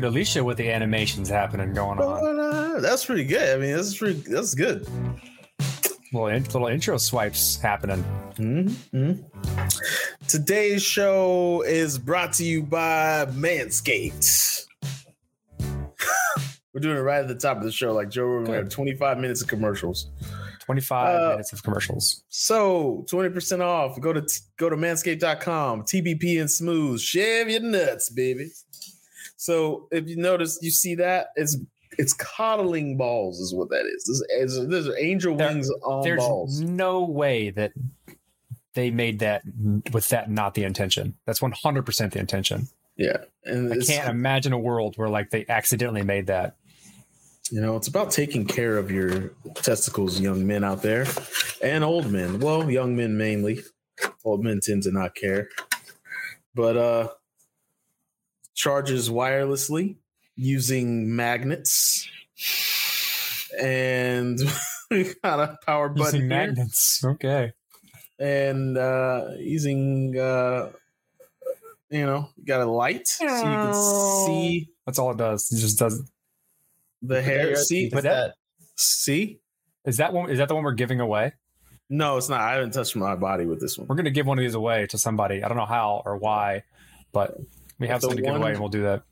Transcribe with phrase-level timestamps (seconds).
[0.00, 2.38] At Alicia with the animations happening going on.
[2.40, 3.54] Uh, that's pretty good.
[3.54, 4.18] I mean, that's pretty.
[4.20, 4.88] That's good.
[6.14, 8.02] Little, in- little intro swipes happening.
[8.38, 9.12] hmm
[10.26, 14.64] Today's show is brought to you by Manscaped.
[16.72, 18.52] We're doing it right at the top of the show, like Joe Rogan.
[18.52, 20.08] We have 25 minutes of commercials.
[20.64, 22.22] 25 Uh, minutes of commercials.
[22.30, 24.00] So 20% off.
[24.00, 25.82] Go to go to manscaped.com.
[25.82, 27.00] TBP and smooth.
[27.02, 28.50] Shave your nuts, baby.
[29.40, 31.56] So if you notice, you see that it's
[31.96, 34.04] it's coddling balls, is what that is.
[34.04, 36.60] This is there's angel There- wings on There's balls.
[36.60, 37.72] no way that
[38.74, 39.42] they made that
[39.94, 41.14] with that not the intention.
[41.24, 42.68] That's 100% the intention.
[42.98, 46.56] Yeah, and I can't imagine a world where like they accidentally made that.
[47.50, 51.06] you know it's about taking care of your testicles, young men out there,
[51.62, 52.40] and old men.
[52.40, 53.62] Well, young men mainly.
[54.22, 55.48] Old men tend to not care,
[56.54, 57.08] but uh,
[58.60, 59.96] charges wirelessly
[60.36, 62.08] using magnets,
[63.60, 64.38] and
[64.90, 66.28] we got a power button Using here.
[66.28, 67.02] magnets.
[67.04, 67.52] Okay.
[68.18, 70.70] and uh, using uh,
[71.90, 73.74] you know, you got a light so you can
[74.26, 75.50] see That's all it does.
[75.50, 76.08] It just does.
[77.02, 77.56] the hair.
[77.56, 78.34] See, But that
[78.76, 79.40] see.
[79.84, 80.30] is that one.
[80.30, 81.32] Is that the one we're giving away?
[81.88, 82.40] No, it's not.
[82.40, 83.88] I haven't touched my body with this one.
[83.88, 85.42] We're gonna give one of these away to somebody.
[85.42, 86.62] I don't know how or why,
[87.12, 87.36] but
[87.80, 89.02] we have something to give away, and we'll do that.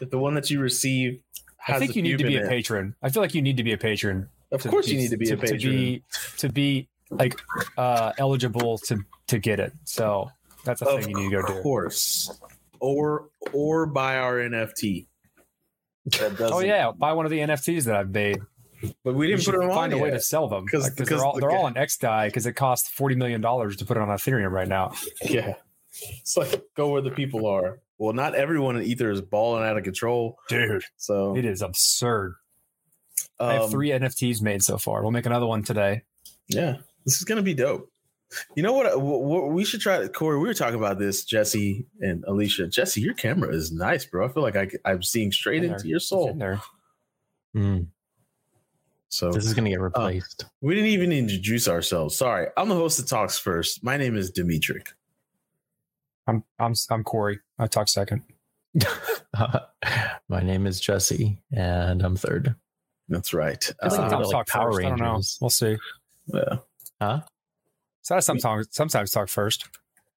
[0.00, 1.22] If the one that you receive,
[1.68, 2.94] I think you need to be a patron.
[3.02, 4.28] I feel like you need to be a patron.
[4.50, 5.58] Of course, you need to be a patron.
[5.60, 6.02] to be
[6.38, 7.38] to be like
[7.76, 9.72] uh, eligible to to get it.
[9.84, 10.30] So
[10.64, 11.52] that's a of thing you need to go do.
[11.58, 12.38] Of course,
[12.80, 15.06] or or buy our NFT.
[16.06, 16.36] That.
[16.52, 18.38] Oh yeah, buy one of the NFTs that I've made.
[19.04, 20.90] but we We didn't should put them on find a way to sell them 'Cause-
[20.90, 23.40] because because they're all the they're guy- all on XDAI because it costs forty million
[23.40, 24.92] dollars to put it on Ethereum right now.
[25.22, 25.54] Yeah,
[26.20, 27.78] it's like go where the people are.
[28.02, 30.36] Well, not everyone in Ether is balling out of control.
[30.48, 32.34] Dude, So it is absurd.
[33.38, 35.02] I have um, three NFTs made so far.
[35.02, 36.02] We'll make another one today.
[36.48, 37.88] Yeah, this is gonna be dope.
[38.56, 39.00] You know what?
[39.00, 40.04] what, what we should try.
[40.08, 41.24] Corey, we were talking about this.
[41.24, 42.66] Jesse and Alicia.
[42.66, 44.26] Jesse, your camera is nice, bro.
[44.28, 45.90] I feel like I, I'm seeing straight In into there.
[45.90, 46.30] your soul.
[46.30, 46.60] in there.
[47.54, 47.86] Mm,
[49.10, 50.46] So this is gonna get replaced.
[50.60, 52.16] we didn't even introduce ourselves.
[52.16, 53.84] Sorry, I'm the host that talks first.
[53.84, 54.82] My name is Dimitri.
[56.26, 57.40] I'm I'm I'm Corey.
[57.58, 58.22] I talk second.
[60.28, 62.54] My name is Jesse, and I'm third.
[63.08, 63.62] That's right.
[63.82, 64.86] I feel like Uh, Sometimes like talk Power first.
[64.86, 65.20] I don't know.
[65.40, 65.76] We'll see.
[66.26, 66.56] yeah.
[67.00, 67.20] Huh?
[68.02, 69.68] So I sometimes sometimes talk first.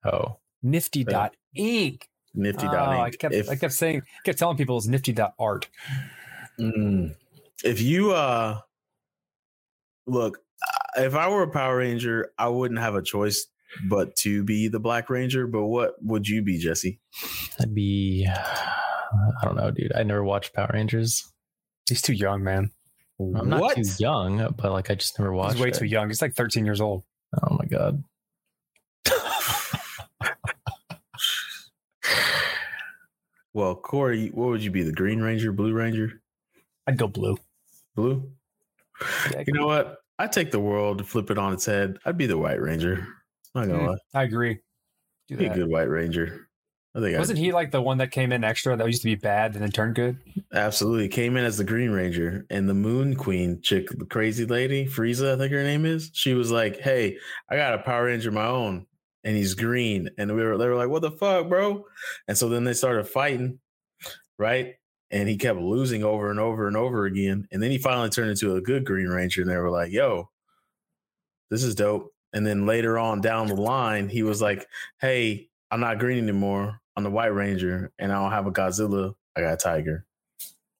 [0.06, 2.04] Oh, Nifty dot Inc.
[2.34, 5.34] Nifty Oh, dot I kept If, I kept saying kept telling people it's nifty dot
[5.40, 5.68] art.
[6.60, 7.16] Mm.
[7.64, 8.60] if you uh
[10.08, 10.38] look,
[10.98, 13.48] uh, if I were a Power Ranger, I wouldn't have a choice
[13.90, 15.48] but to be the Black Ranger.
[15.48, 17.00] But what would you be, Jesse?
[17.59, 18.28] I'd be.
[18.28, 19.94] I don't know, dude.
[19.96, 21.31] I never watched Power Rangers.
[21.88, 22.72] He's too young, man.
[23.20, 23.75] I'm not what?
[23.75, 25.54] too young, but like I just never watched.
[25.54, 25.75] He's way it.
[25.75, 26.09] too young.
[26.09, 27.04] He's like 13 years old.
[27.42, 28.04] Oh my god.
[33.56, 34.84] Well, Corey, what would you be?
[34.84, 36.22] The Green Ranger, Blue Ranger,
[36.86, 37.38] I'd go blue.
[37.95, 38.30] Blue?
[39.48, 40.00] You know what?
[40.19, 41.98] I take the world, flip it on its head.
[42.06, 43.07] I'd be the White Ranger.
[43.56, 44.60] Not gonna lie, I agree.
[45.28, 46.50] Do be a good White Ranger.
[46.94, 49.07] I think Wasn't I he like the one that came in extra that used to
[49.07, 50.18] be bad and then turned good?
[50.54, 54.86] absolutely came in as the Green Ranger and the Moon Queen chick, the crazy lady,
[54.86, 56.12] Frieza, I think her name is.
[56.13, 57.18] She was like, "Hey,
[57.50, 58.86] I got a Power Ranger of my own,
[59.24, 61.86] and he's green." And we were, they were like, "What the fuck, bro?"
[62.28, 63.60] And so then they started fighting,
[64.38, 64.75] right?
[65.12, 67.48] And he kept losing over and over and over again.
[67.51, 70.30] And then he finally turned into a good Green Ranger, and they were like, "Yo,
[71.51, 74.68] this is dope." And then later on down the line, he was like,
[75.00, 76.80] "Hey, I'm not green anymore.
[76.96, 79.16] I'm the White Ranger, and I don't have a Godzilla.
[79.36, 80.06] I got a Tiger."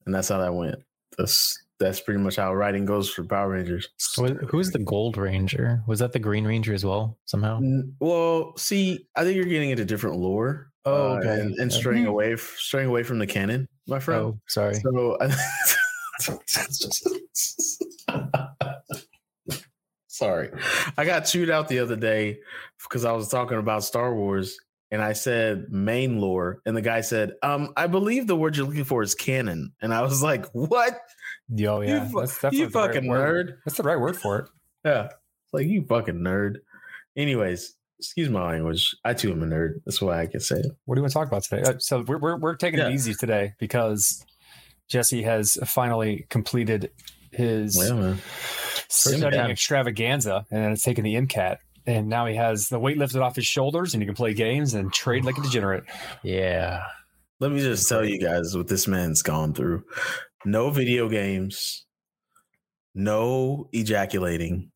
[0.06, 0.76] And that's how that went.
[1.18, 3.90] That's that's pretty much how writing goes for Power Rangers.
[4.18, 5.82] Who who the Gold Ranger?
[5.88, 7.18] Was that the Green Ranger as well?
[7.26, 7.60] Somehow.
[8.00, 10.72] Well, see, I think you're getting into different lore.
[10.86, 11.42] Oh, uh, okay.
[11.42, 11.80] and, and Okay.
[11.80, 14.22] straying away, straying away from the canon, my friend.
[14.22, 14.76] Oh, sorry.
[14.76, 15.18] So,
[20.16, 20.50] sorry,
[20.98, 22.40] I got chewed out the other day
[22.84, 24.58] because I was talking about Star Wars,
[24.92, 28.66] and I said main lore, and the guy said, "Um, I believe the word you're
[28.68, 31.00] looking for is canon," and I was like, "What?
[31.50, 32.08] Yo, yeah.
[32.08, 33.48] fu- that's you the right fucking word.
[33.50, 34.50] nerd!" That's the right word for it.
[34.86, 36.58] Yeah, it's like you fucking nerd.
[37.18, 38.96] Anyways, excuse my language.
[39.04, 39.82] I too am a nerd.
[39.86, 40.68] That's why I can say it.
[40.86, 41.64] What do you want to talk about today?
[41.64, 42.90] Uh, so we're we're, we're taking Yeah.
[42.90, 44.24] it easy today because
[44.88, 46.92] Jesse has finally completed
[47.32, 48.16] his Yeah.
[48.90, 49.48] Studying Yeah.
[49.50, 51.58] extravaganza and then it's taken the MCAT.
[51.88, 54.74] And now he has the weight lifted off his shoulders and he can play games
[54.74, 55.84] and trade like a degenerate.
[56.24, 56.84] Yeah.
[57.40, 59.84] let me just tell you guys what this man's gone through.
[60.46, 61.86] No video games,
[62.94, 64.72] no ejaculating,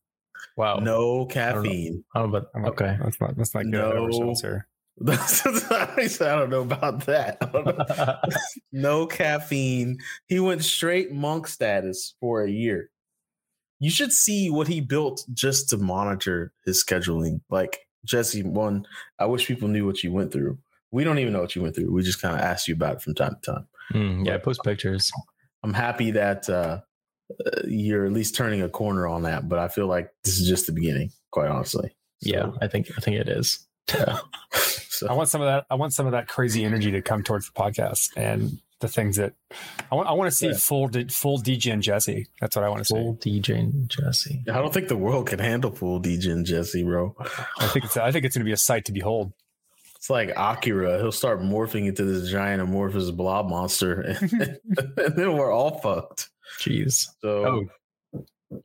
[0.58, 0.76] Wow.
[0.80, 2.04] no caffeine.
[2.16, 2.98] Oh, but I'm okay.
[3.04, 4.04] Let's not let's not get ahead of No.
[4.06, 4.68] ourselves here.
[5.08, 7.38] I don't know about that.
[7.54, 8.18] Know.
[8.74, 10.00] no caffeine.
[10.28, 12.90] He went straight monk status for a year.
[13.80, 17.42] You should see what he built just to monitor his scheduling.
[17.50, 18.86] Like Jesse, one,
[19.20, 20.58] I wish people knew what you went through.
[20.92, 21.92] We don't even know what you went through.
[21.94, 23.68] We just kind of asked you about it from time to time.
[23.94, 25.12] Mm, yeah, post pictures.
[25.64, 26.82] I'm happy that uh,
[27.46, 30.48] uh, you're at least turning a corner on that, but I feel like this is
[30.48, 31.96] just the beginning, quite honestly.
[32.22, 33.66] Yeah, I think I think it is.
[35.00, 35.66] So, I want some of that.
[35.70, 39.18] I want some of that crazy energy to come towards the podcast and the things
[39.18, 39.34] that
[39.92, 40.08] I want.
[40.08, 40.54] I want to see Yeah.
[40.58, 42.28] full full DJ and Jesse.
[42.40, 42.96] That's what I want to see.
[42.96, 44.44] Full DJ and Jesse.
[44.50, 47.16] I don't think the world can handle full DJ and Jesse, bro.
[47.60, 47.98] I think it's.
[47.98, 49.34] I think it's going to be a sight to behold.
[49.98, 50.98] It's like Akira.
[51.00, 54.60] He'll start morphing into this giant amorphous blob monster, and,
[54.96, 56.30] then we're all fucked.
[56.62, 57.08] Jeez.
[57.22, 57.66] So,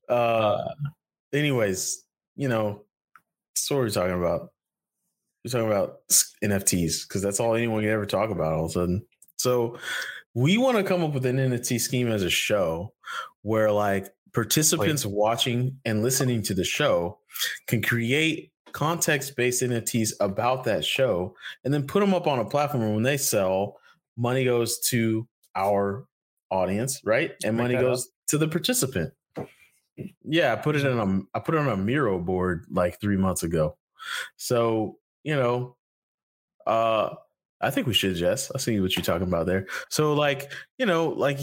[0.08, 0.62] uh,
[1.32, 2.04] anyways,
[2.36, 2.82] you know,
[3.56, 4.52] so what are we talking about?
[5.44, 5.96] We're talking about
[6.42, 9.04] NFTs because that's all anyone can ever talk about all of a sudden.
[9.36, 9.78] So,
[10.34, 12.92] we want to come up with an NFT scheme as a show
[13.42, 17.18] where, like, participants watching and listening to the show
[17.68, 21.34] can create context-based NFTs about that show
[21.64, 23.78] and then put them up on a platform and when they sell
[24.16, 26.06] money goes to our
[26.50, 27.32] audience right?
[27.44, 29.12] And money goes to the participant.
[30.24, 33.16] Yeah i put it in a i put it on a miro board like three
[33.16, 33.76] months ago.
[34.36, 35.76] So you know
[36.66, 37.14] uh
[37.64, 38.50] I think we should, Jess.
[38.54, 39.66] I see what you're talking about there.
[39.88, 41.38] So, like, you know, like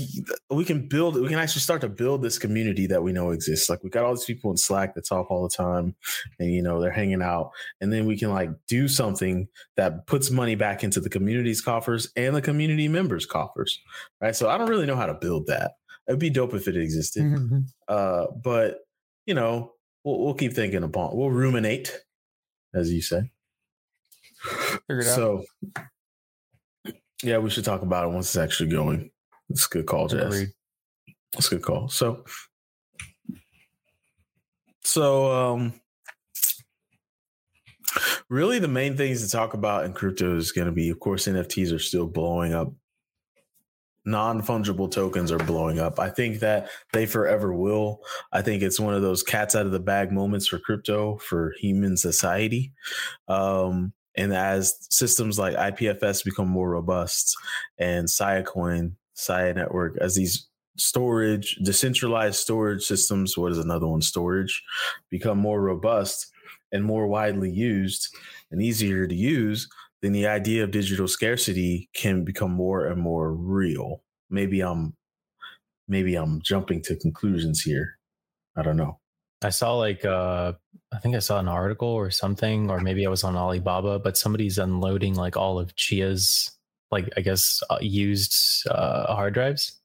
[0.50, 3.70] we can build, we can actually start to build this community that we know exists.
[3.70, 5.96] Like, we got all these people in Slack that talk all the time,
[6.40, 7.52] and you know, they're hanging out,
[7.82, 9.48] and then we can like do something
[9.78, 13.80] that puts money back into the community's coffers and the community members' coffers,
[14.22, 14.36] right?
[14.36, 15.74] So, I don't really know how to build that.
[16.08, 17.60] It'd be dope if it existed, Mm-hmm.
[17.88, 18.80] uh, but
[19.26, 19.74] you know,
[20.04, 21.16] we'll, we'll keep thinking upon.
[21.16, 22.00] We'll ruminate,
[22.74, 23.32] as you say.
[24.88, 25.16] Figure it out.
[27.24, 29.12] Yeah, we should talk about it once it's actually going.
[29.50, 30.46] It's a good call, Jess.
[31.38, 31.88] It's a good call.
[31.90, 32.26] So,
[34.84, 35.74] so um,
[38.30, 41.28] really, the main things to talk about in crypto is going to be, of course,
[41.28, 42.74] NFTs are still blowing up.
[44.04, 46.00] Non fungible tokens are blowing up.
[46.00, 48.02] I think that they forever will.
[48.32, 51.54] I think it's one of those cats out of the bag moments for crypto for
[51.60, 52.74] human society.
[53.28, 57.36] Um, and as systems like IPFS become more robust
[57.78, 64.02] and Siacoin, Sia Network, as these storage, decentralized storage systems, what is another one?
[64.02, 64.64] Storage,
[65.10, 66.32] become more robust
[66.72, 68.16] and more widely used
[68.52, 69.70] and easier to use,
[70.02, 74.04] then the idea of digital scarcity can become more and more real.
[74.30, 74.96] Maybe I'm
[75.88, 77.98] maybe I'm jumping to conclusions here.
[78.56, 79.01] I don't know.
[79.44, 80.54] I saw like uh
[80.94, 84.18] I think I saw an article or something, or maybe I was on Alibaba, but
[84.18, 86.52] somebody's unloading like all of Chia's
[86.92, 88.36] like I guess uh, used
[88.70, 89.80] uh, hard drives.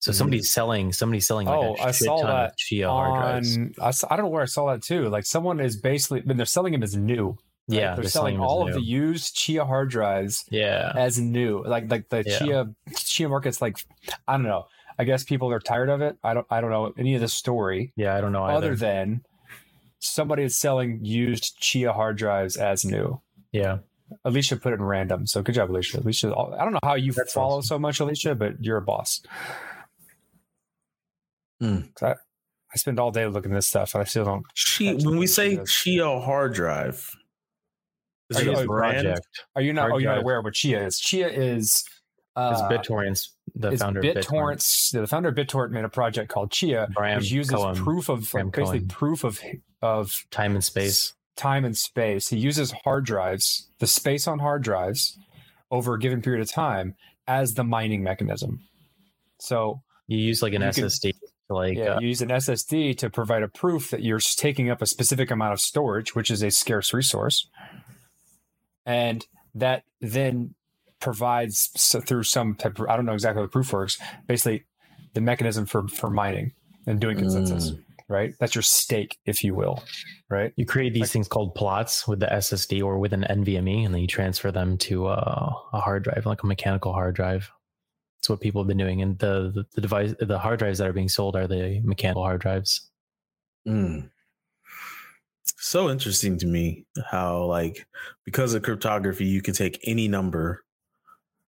[0.00, 0.14] So Mhm.
[0.16, 3.58] somebody's selling somebody's selling like Oh, a I saw ton that of Chia hard drives.
[3.80, 5.08] I, I don't know where I saw that too.
[5.08, 7.28] Like someone is basically, but they're selling them as new.
[7.30, 7.38] right?
[7.68, 8.74] Yeah, they're, selling, them as all of new.
[8.74, 10.92] the used Chia hard drives yeah.
[10.96, 11.62] as new.
[11.64, 12.38] Like like the Yeah.
[12.38, 13.76] Chia Chia market's like
[14.28, 14.64] I don't know.
[14.98, 16.16] I guess people are tired of it.
[16.22, 18.56] I don't I don't know any of the story Yeah, I don't know either.
[18.56, 19.22] other than
[19.98, 23.20] somebody is selling used Chia hard drives as new.
[23.52, 23.78] yeah.
[24.24, 25.26] Alicia put it in random.
[25.26, 25.98] So good job, Alicia.
[25.98, 27.66] Alicia, I don't know how you That's follow awesome.
[27.66, 29.22] so much, Alicia, but you're a boss.
[31.60, 34.44] 'Cause I, I spend all day looking at this stuff and I still don't.
[34.54, 35.64] Chia, when we say.
[35.64, 37.10] Chia hard drive,
[38.30, 39.04] is Are it you- a oh, brand?
[39.06, 39.26] Project.
[39.56, 39.82] Are you not?
[39.82, 40.98] Hard Oh, you're not aware of what Chia is?
[40.98, 41.84] Chia is.
[42.36, 44.92] Uh, It's BitTorrents, the it's founder of BitTorrent.
[44.92, 48.28] The founder of BitTorrent made a project called Chia, Bram which uses Cohen, proof of
[48.30, 48.88] Bram like, basically Cohen.
[48.88, 49.40] proof of
[49.80, 51.14] of time and space.
[51.36, 52.28] time and space.
[52.28, 55.18] He uses hard drives, the space on hard drives,
[55.70, 56.94] over a given period of time
[57.26, 58.60] as the mining mechanism.
[59.38, 61.12] So You use like an SSD
[61.48, 64.70] to like yeah, uh, you use an SSD to provide a proof that you're taking
[64.70, 67.48] up a specific amount of storage, which is a scarce resource,
[68.86, 70.54] and that then
[71.04, 73.98] provides so through some type of, I don't know exactly how the proof works.
[74.26, 74.64] Basically,
[75.12, 76.52] the mechanism for for mining
[76.86, 77.70] and doing consensus.
[77.70, 77.80] Mm.
[78.06, 79.82] Right, that's your stake, if you will.
[80.28, 80.52] Right.
[80.56, 83.94] you create these like- things called plots with the SSD or with an NVMe, and
[83.94, 87.50] then you transfer them to uh, a hard drive, like a mechanical hard drive.
[88.18, 90.88] It's what people have been doing, and the, the the device, the hard drives that
[90.88, 92.90] are being sold are the mechanical hard drives.
[93.66, 94.10] Mm.
[95.58, 97.86] So interesting to me how, like,
[98.24, 100.63] because of cryptography, you can take any number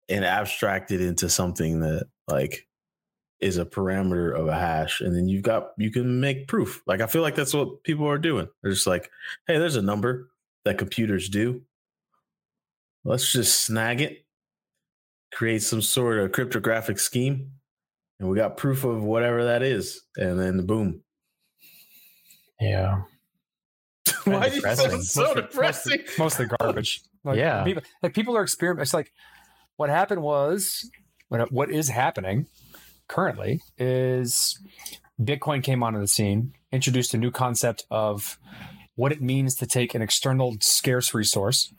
[0.10, 2.68] and abstract it into something that like
[3.42, 7.02] is a parameter of a hash and then you've got you can make proof like
[7.02, 9.10] i feel like that's what people are doing they're just like
[9.48, 10.30] hey there's a number
[10.64, 11.62] that computers do
[13.04, 14.26] let's just snag it
[15.34, 17.52] create some sort of cryptographic scheme
[18.20, 21.02] and we got proof of whatever that is and then boom
[22.60, 23.02] Yeah.
[24.24, 24.90] why do you depressing.
[24.92, 27.02] sound so Mostly- depressing mostly garbage.
[27.26, 27.64] Like, Yeah.
[27.64, 28.84] people, like people are experimenting.
[28.84, 29.12] It's like
[29.78, 30.90] what happened was
[31.30, 32.48] what what is happening
[33.08, 34.60] currently is
[35.22, 38.38] Bitcoin came onto the scene, introduced a new concept of
[38.96, 41.74] what it means to take an external scarce resource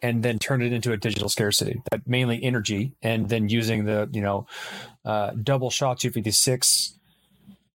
[0.00, 4.08] and then turn it into a digital scarcity that mainly energy and then using the
[4.12, 4.46] you know
[5.04, 6.98] uh, double sha 256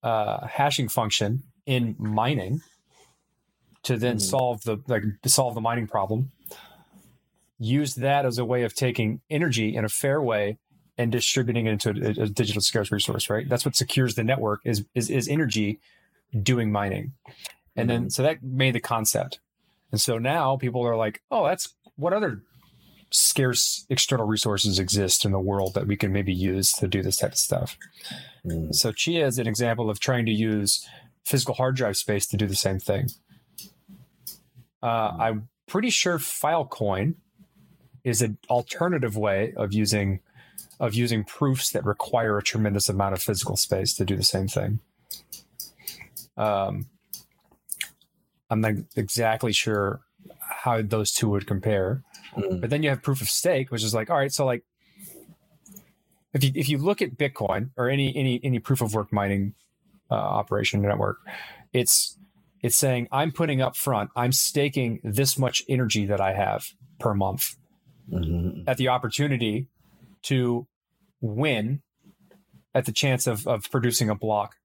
[0.04, 2.62] uh, hashing function in mining
[3.84, 4.20] to then Hmm.
[4.20, 6.32] solve the like solve the mining problem
[7.60, 10.58] use that as a way of taking energy in a fair way
[10.98, 13.48] and distributing it into a, a digital scarce resource right?
[13.48, 15.80] That's what secures the network is is, is energy
[16.44, 17.14] doing mining.
[17.76, 19.40] And then so that made the concept.
[19.92, 22.42] And so now people are like oh that's what other
[23.12, 27.18] scarce external resources exist in the world that we can maybe use to do this
[27.18, 27.78] type of stuff?
[28.46, 28.74] Mm.
[28.74, 30.88] so chia is an example of trying to use
[31.26, 33.08] physical hard drive space to do the same thing.
[34.84, 37.16] Uh, i'm pretty sure filecoin
[38.08, 40.22] is an alternative way of using
[40.80, 44.48] of using proofs that require a tremendous amount of physical space to do the same
[44.48, 44.80] thing.
[46.38, 46.88] Um,
[48.50, 50.02] I'm not exactly sure
[50.40, 52.04] how those two would compare,
[52.36, 52.62] Mm.
[52.62, 54.64] but then you have proof of stake, which is like, all right, so like,
[56.34, 59.54] if you if you look at Bitcoin or any any any proof of work mining
[60.12, 61.18] uh, operation network,
[61.74, 62.18] it's
[62.62, 66.68] it's saying I'm putting up front, I'm staking this much energy that I have
[67.00, 67.56] per month
[68.12, 68.64] Mhm.
[68.68, 69.68] at the opportunity
[70.24, 70.68] to
[71.22, 71.82] win
[72.74, 74.56] at the chance of, of producing a block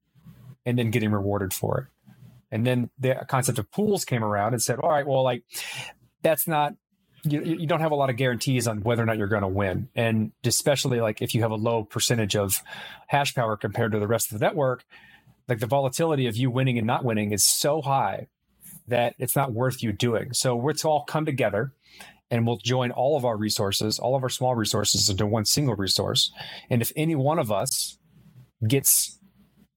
[0.65, 1.87] and then getting rewarded for it.
[2.51, 5.43] And then the concept of pools came around and said, all right, well, like
[6.23, 6.75] that's not,
[7.25, 9.49] you, you don't have a lot of guarantees on whether or not you're going to
[9.49, 9.89] win.
[9.97, 12.63] And especially like if you have a low percentage of
[13.07, 14.85] hash power compared to the rest of the network,
[15.49, 18.27] like the volatility of you winning and not winning is so high
[18.89, 20.33] that it's not worth you doing.
[20.33, 21.73] So let's all come together
[22.33, 25.77] and we'll join all of our resources, all of our small resources into one single
[25.77, 26.33] resource.
[26.71, 27.99] And if any one of us
[28.67, 29.21] gets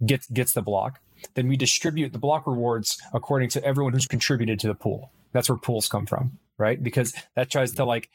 [0.04, 1.02] gets gets the block,
[1.36, 5.12] then we distribute the block rewards according to everyone who's contributed to the pool.
[5.34, 6.82] That's where pools come from, right?
[6.82, 8.10] Because that tries to like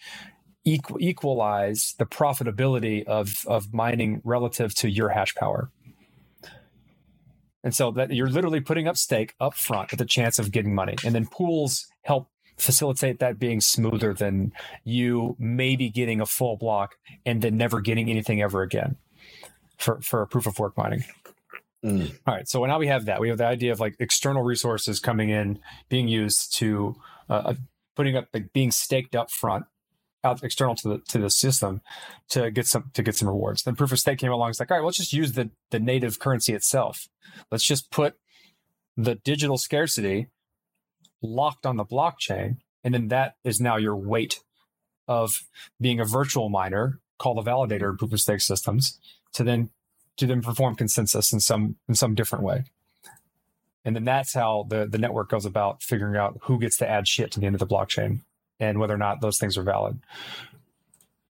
[0.65, 5.71] equal, equalize the profitability of of mining relative to your hash power.
[7.63, 10.75] And so that you're literally putting up stake up front with the chance of getting
[10.75, 10.97] money.
[11.05, 12.30] And then pools help
[12.61, 14.53] facilitate that being smoother than
[14.85, 18.97] you maybe getting a full block and then never getting anything ever again
[19.79, 21.05] for, for proof of work mining.
[21.85, 22.13] Mm.
[22.27, 22.49] All right.
[22.49, 23.21] So now we have that.
[23.21, 26.95] We have the idea of like external resources coming in, being used to
[27.29, 27.55] uh, uh,
[27.97, 29.65] putting up, like being staked up front,
[30.23, 31.81] out external to the to the system
[32.29, 33.63] to get some to get some rewards.
[33.63, 34.51] Then proof of stake came along.
[34.51, 37.09] It's like, all right, let's just use the the native currency itself.
[37.51, 38.17] Let's just put
[38.97, 40.29] the digital scarcity
[41.23, 44.41] locked on the blockchain, and then that is now your weight
[45.09, 45.43] of
[45.81, 48.99] being a virtual miner called a validator in proof of stake systems
[49.33, 49.71] to then
[50.17, 52.65] to then perform consensus in some in some different way.
[53.85, 57.09] And then that's how the the network goes about figuring out who gets to add
[57.09, 58.21] shit to the end of the blockchain
[58.59, 60.01] and whether or not those things are valid.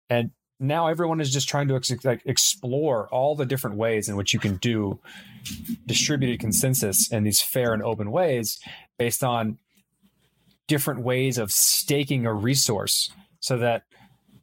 [0.09, 4.17] And now everyone is just trying to ex- like explore all the different ways in
[4.17, 4.99] which you can do
[5.87, 8.61] distributed consensus in these fair and open ways
[8.99, 9.59] based on
[10.71, 13.83] different ways of staking a resource so that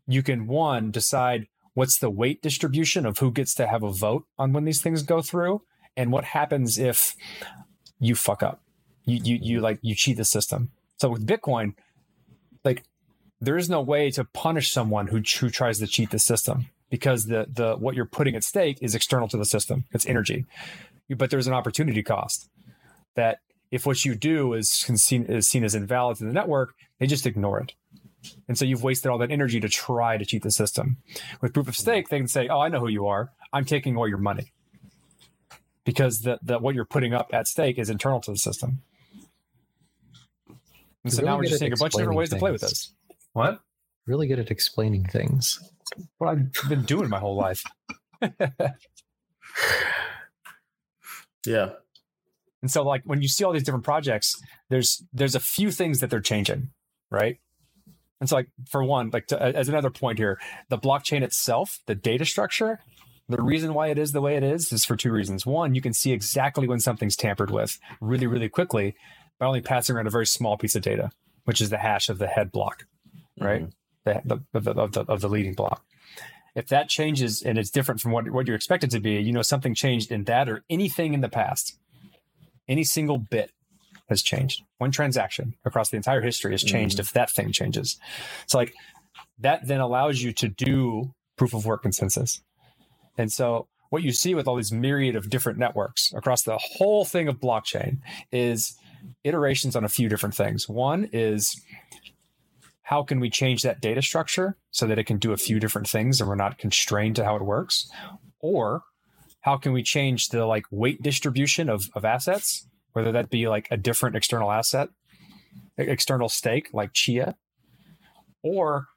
[0.06, 4.26] you can one decide what's the weight distribution of who gets to have a vote
[4.38, 5.62] on when these things go through
[5.96, 7.16] and what happens if
[7.98, 8.62] you fuck up.
[9.06, 10.72] You you, you like you cheat the system.
[10.98, 11.76] So with bitcoin
[12.66, 12.84] like
[13.40, 17.28] there is no way to punish someone who, who tries to cheat the system because
[17.28, 19.86] the the what you're putting at stake is external to the system.
[19.94, 20.46] It's energy.
[21.10, 22.50] But there's an opportunity cost
[23.16, 23.40] that
[23.72, 27.26] if what you do is seen, is seen as invalid to the network they just
[27.26, 27.74] ignore it
[28.48, 30.98] and so you've wasted all that energy to try to cheat the system.
[31.42, 33.32] With proof of stake, they can say, "Oh, I know who you are.
[33.54, 34.52] I'm taking all your money."
[35.86, 38.82] Because the, the what you're putting up at stake is internal to the system.
[41.04, 42.62] And so Really now we're just seeing a bunch of different ways to play with
[42.62, 42.92] this.
[43.34, 43.62] What?
[44.06, 45.60] Really good at explaining things.
[46.18, 47.64] What I've been doing my whole life.
[51.46, 51.70] Yeah.
[52.68, 54.36] And so like when you see all these different projects,
[54.70, 56.72] there's there's a few things that they're changing,
[57.10, 57.38] right?
[58.20, 61.96] And so, like for one, like to, as another point here, the blockchain itself, the
[61.96, 62.82] data structure,
[63.30, 65.46] the reason why it is the way it is is for two reasons.
[65.46, 68.96] One, you can see exactly when something's tampered with really, really quickly
[69.40, 71.10] by only passing around a very small piece of data,
[71.46, 72.84] which is the hash of the head block,
[73.40, 73.62] right?
[73.62, 73.72] Mhm.
[74.04, 75.86] The, the, the, of, the, of the leading block.
[76.54, 79.32] If that changes and it's different from what, what you expect it to be, you
[79.32, 81.78] know something changed in that or anything in the past.
[82.68, 83.52] Any single bit
[84.10, 84.64] has changed.
[84.78, 87.02] One transaction across the entire history has changed mm-hmm.
[87.02, 87.98] if that thing changes.
[88.48, 88.74] So like
[89.40, 92.42] that then allows you to do proof of work consensus.
[93.18, 97.06] And so what you see with all these myriad of different networks across the whole
[97.06, 98.00] thing of blockchain
[98.32, 98.78] is
[99.24, 100.68] iterations on a few different things.
[100.68, 101.62] One is
[102.84, 105.88] how can we change that data structure so that it can do a few different
[105.88, 107.90] things and we're not constrained to how it works?
[108.40, 108.84] Or
[109.48, 113.66] how can we change the like weight distribution of, of assets, whether that be like
[113.72, 114.90] a different external asset,
[115.78, 117.38] external stake like Chia,
[118.44, 118.88] or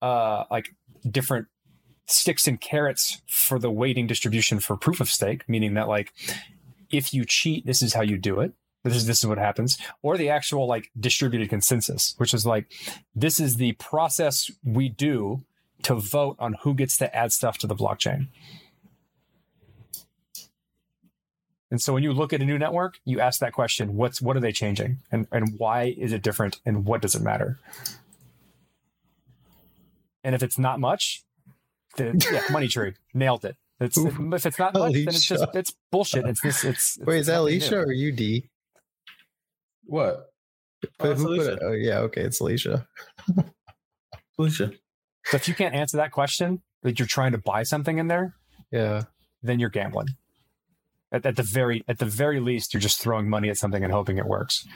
[0.00, 0.68] uh, like
[1.10, 1.48] different
[2.06, 6.12] sticks and carrots for the weighting distribution for proof of stake, meaning that like
[6.88, 8.52] if you cheat, this is how you do it.
[8.84, 12.70] This is this is what happens, or the actual like distributed consensus, which is like
[13.16, 15.42] this is the process we do
[15.82, 18.28] to vote on who gets to add stuff to the blockchain.
[21.70, 24.36] And so when you look at a new network, you ask that question, what's what
[24.36, 24.98] are they changing?
[25.10, 27.58] And and why is it different and what does it matter?
[30.22, 31.22] And if it's not much,
[31.96, 32.94] then yeah, money tree.
[33.14, 33.56] Nailed it.
[33.78, 36.24] It's if it's not much, then it's just it's bullshit.
[36.26, 37.80] It's this it's, Wait, is it's that Alicia new.
[37.82, 38.48] or you, D?
[39.84, 40.30] What?
[41.00, 41.52] Oh, it's Alicia.
[41.54, 41.58] it?
[41.62, 42.86] Oh, yeah, okay, it's Alicia.
[44.38, 44.72] Alicia.
[45.24, 48.34] So if you can't answer that question, that you're trying to buy something in there,
[48.70, 49.04] Yeah.
[49.42, 50.08] then you're gambling.
[51.12, 53.92] At, at the very at the very least, you're just throwing money at something and
[53.92, 54.66] hoping it works.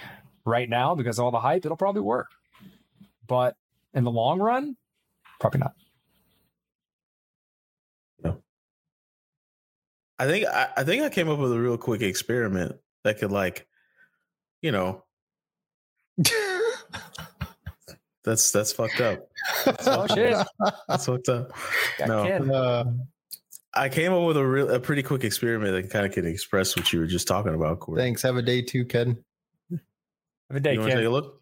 [0.44, 2.28] Right now, because of all the hype, it'll probably work.
[3.26, 3.56] But
[3.94, 4.76] in the long run,
[5.38, 5.74] probably not.
[10.20, 13.32] I think I, I think I came up with a real quick experiment that could
[13.32, 13.66] like,
[14.60, 15.02] you know,
[18.22, 19.26] that's that's fucked up.
[19.86, 20.36] Oh shit!
[20.86, 21.52] That's fucked up.
[21.98, 22.54] Got No.
[22.54, 22.84] Uh,
[23.72, 26.76] I came up with a real a pretty quick experiment that kind of can express
[26.76, 27.80] what you were just talking about.
[27.80, 28.00] Corey.
[28.00, 28.22] thanks.
[28.22, 29.16] Have a day too, Ken.
[29.70, 31.12] Have a day, You want to take a Ken.
[31.12, 31.36] look?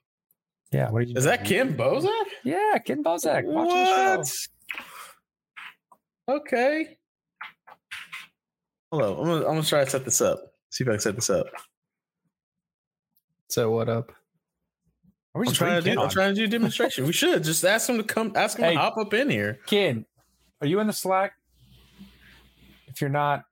[0.70, 1.16] Yeah, what did you?
[1.16, 2.10] Is that Kim Bozak?
[2.44, 3.44] Yeah, Ken Bozak.
[3.44, 4.26] Watching the What?
[4.26, 4.48] show.
[6.34, 6.98] Okay.
[8.92, 9.18] Hello.
[9.18, 10.38] I'm gonna, I'm gonna try to set this up.
[10.70, 11.46] See if I can set this up.
[13.48, 14.10] So what up?
[15.34, 17.06] Are we I'm just trying, to do, I'm trying to do a demonstration.
[17.06, 18.32] we should just ask him to come.
[18.34, 18.74] Ask him Hey.
[18.74, 19.60] to hop up in here.
[19.66, 20.04] Ken,
[20.60, 21.32] are you in the Slack?
[22.98, 23.44] If you're not,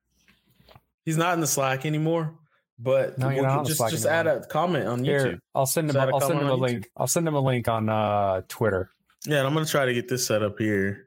[1.05, 2.35] He's not in the Slack anymore,
[2.81, 4.33] but No, you're we not can on the just Slack just anymore.
[4.35, 5.39] add a comment on YouTube.
[5.55, 5.91] I'll send him.
[5.91, 6.91] Is that a I'll send him a on link.
[6.97, 8.91] I'll send him a link on uh, Twitter.
[9.25, 11.07] Yeah, and I'm gonna try to get this set up here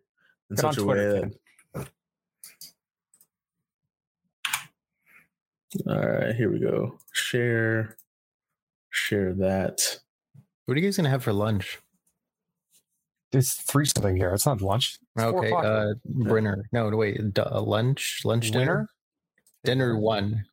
[0.49, 1.31] in Get on such a Twitter, way
[1.75, 1.89] that.
[5.89, 6.97] All right, here we go.
[7.11, 7.97] Share,
[8.89, 9.99] share that.
[10.63, 11.77] What are you guys gonna have for lunch?
[13.31, 14.33] It's three something here.
[14.33, 14.97] It's not lunch.
[15.15, 15.95] It's okay, o'clock uh, here.
[16.05, 16.65] Brinner.
[16.71, 18.89] No, wait, d- uh, lunch, lunch dinner, Winner?
[19.63, 20.45] dinner one,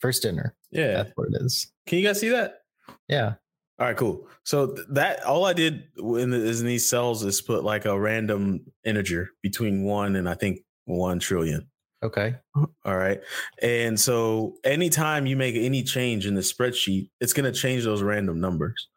[0.00, 0.54] first dinner.
[0.70, 1.70] Yeah, That's what it is.
[1.86, 2.62] can you guys see that?
[3.08, 3.34] Yeah.
[3.78, 4.26] All right, cool.
[4.44, 7.98] So that all I did in, the, is in these cells is put like a
[7.98, 11.68] random integer between one and I think one trillion.
[12.02, 12.36] Okay.
[12.84, 13.20] All right.
[13.62, 18.02] And so anytime you make any change in the spreadsheet, it's going to change those
[18.02, 18.88] random numbers.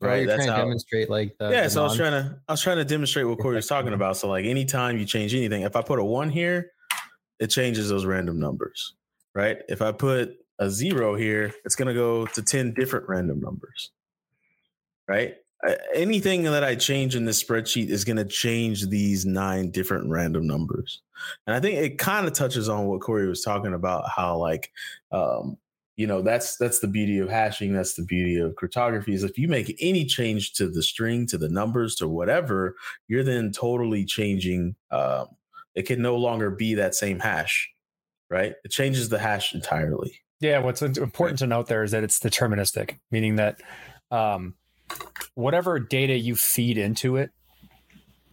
[0.00, 0.18] Right.
[0.18, 0.62] You're That's trying to how.
[0.62, 1.62] demonstrate like the, yeah.
[1.64, 3.94] the So I was trying to, I was trying to demonstrate what Corey was talking
[3.94, 4.16] about.
[4.16, 6.72] So like anytime you change anything, if I put a one here,
[7.38, 8.94] it changes those random numbers.
[9.34, 9.58] Right.
[9.68, 13.90] If I put a zero here, it's going to go to 10 different random numbers.
[15.08, 15.36] Right.
[15.94, 20.46] Anything that I change in this spreadsheet is going to change these nine different random
[20.46, 21.00] numbers.
[21.46, 24.70] And I think it kind of touches on what Corey was talking about, how like,
[25.10, 25.56] um,
[25.96, 27.72] you know, that's that's the beauty of hashing.
[27.72, 29.14] That's the beauty of cryptography.
[29.14, 32.76] Is if you make any change to the string, to the numbers, to whatever,
[33.08, 34.76] you're then totally changing.
[34.90, 35.28] Um,
[35.74, 37.70] it can no longer be that same hash,
[38.30, 38.54] right?
[38.64, 40.20] It changes the hash entirely.
[40.40, 43.62] Yeah, what's important to note there is that it's deterministic, meaning that
[44.10, 44.54] um,
[45.34, 47.30] whatever data you feed into it,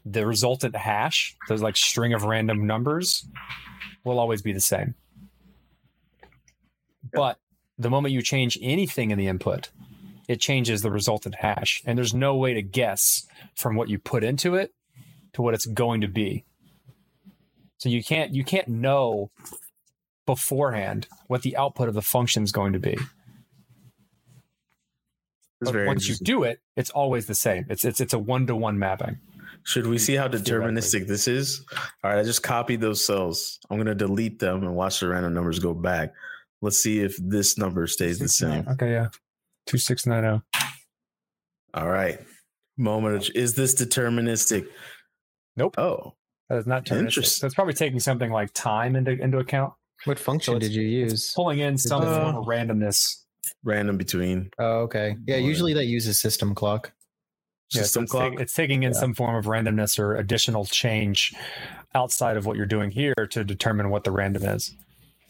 [0.06, 3.26] the resultant hash, those like string of random numbers,
[4.04, 4.95] will always be the same.
[7.13, 7.38] But
[7.77, 9.69] the moment you change anything in the input,
[10.27, 14.23] it changes the resultant hash, and there's no way to guess from what you put
[14.23, 14.73] into it
[15.33, 16.45] to what it's going to be.
[17.77, 19.31] So you can't you can't know
[20.25, 22.97] beforehand what the output of the function is going to be.
[25.59, 27.65] But once you do it, it's always the same.
[27.69, 29.19] It's it's it's a one to one mapping.
[29.65, 31.63] Should we see how deterministic this is?
[32.03, 33.59] All right, I just copied those cells.
[33.69, 36.13] I'm gonna delete them and watch the random numbers go back.
[36.63, 38.65] Let's see if this number stays the same.
[38.69, 39.10] Okay, yeah.
[39.67, 40.41] 2690.
[41.73, 42.19] All right.
[42.78, 44.65] Moment of, is this deterministic?
[45.58, 45.76] Nope.
[45.78, 46.13] Oh,
[46.49, 46.99] That is not deterministic.
[46.99, 47.39] Interesting.
[47.41, 49.73] So it's probably taking something like time into into account.
[50.06, 51.34] What function it's- did you use?
[51.34, 53.23] Pulling in some Uh, of randomness.
[53.63, 55.17] random between Oh, okay.
[55.28, 55.45] Yeah, Boy.
[55.47, 56.93] usually that uses system clock.
[57.73, 58.32] Yeah, so system it's, clock.
[58.32, 58.99] take- it's taking in Yeah.
[58.99, 61.34] some form of randomness or additional change
[61.93, 64.73] outside of what you're doing here to determine what the random is.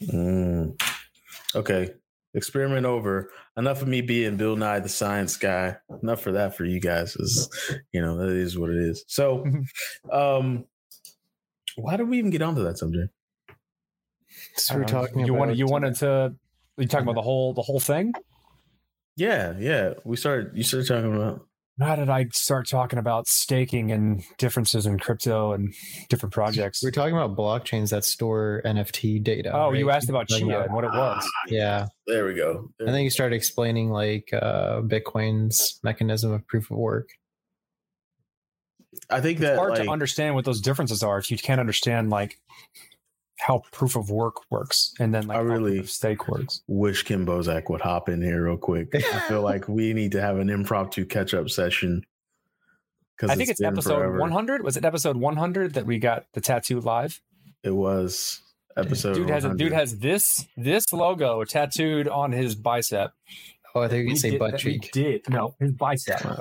[0.01, 0.79] Mm.
[1.55, 1.91] Okay.
[2.35, 3.29] Experiment over.
[3.57, 5.77] Enough of me being Bill Nye the science guy.
[6.01, 7.15] Enough for that for you guys.
[7.15, 7.49] Is
[7.91, 9.03] you know, that is what it is.
[9.07, 9.45] So
[10.11, 10.65] um
[11.75, 13.13] why did we even get onto that subject?
[14.55, 16.33] So we're talking You about wanted you wanted to
[16.77, 18.13] you talking about the whole the whole thing?
[19.15, 19.93] Yeah, yeah.
[20.03, 21.47] We started you started talking about
[21.79, 25.73] How did I start talking about staking and differences in crypto and
[26.07, 26.83] different projects?
[26.83, 29.51] We're talking about blockchains that store NFT data.
[29.53, 31.27] Oh, you asked about Chia about- and what it was.
[31.47, 32.69] Yeah, there we go.
[32.79, 37.09] and then you started explaining like uh, Bitcoin's mechanism of proof of work.
[39.09, 41.59] I think It's that hard like, to understand what those differences are if you can't
[41.59, 42.39] understand like
[43.39, 46.61] how proof of work works and then like I how really- proof stake works.
[46.67, 48.89] wish Kim Bozak would hop in here real quick.
[48.95, 52.03] I feel like we need to have an impromptu catch up session.
[53.17, 54.63] Because I think it's, episode 100.
[54.63, 57.21] Was it episode 100 that we got the tattoo live?
[57.63, 58.41] It was
[58.75, 59.13] episode.
[59.15, 59.63] dude has a 100.
[59.63, 63.11] dude has this this logo tattooed on his bicep.
[63.75, 64.91] Oh, I think you We say did- butt cheek.
[64.91, 66.23] Did no his bicep,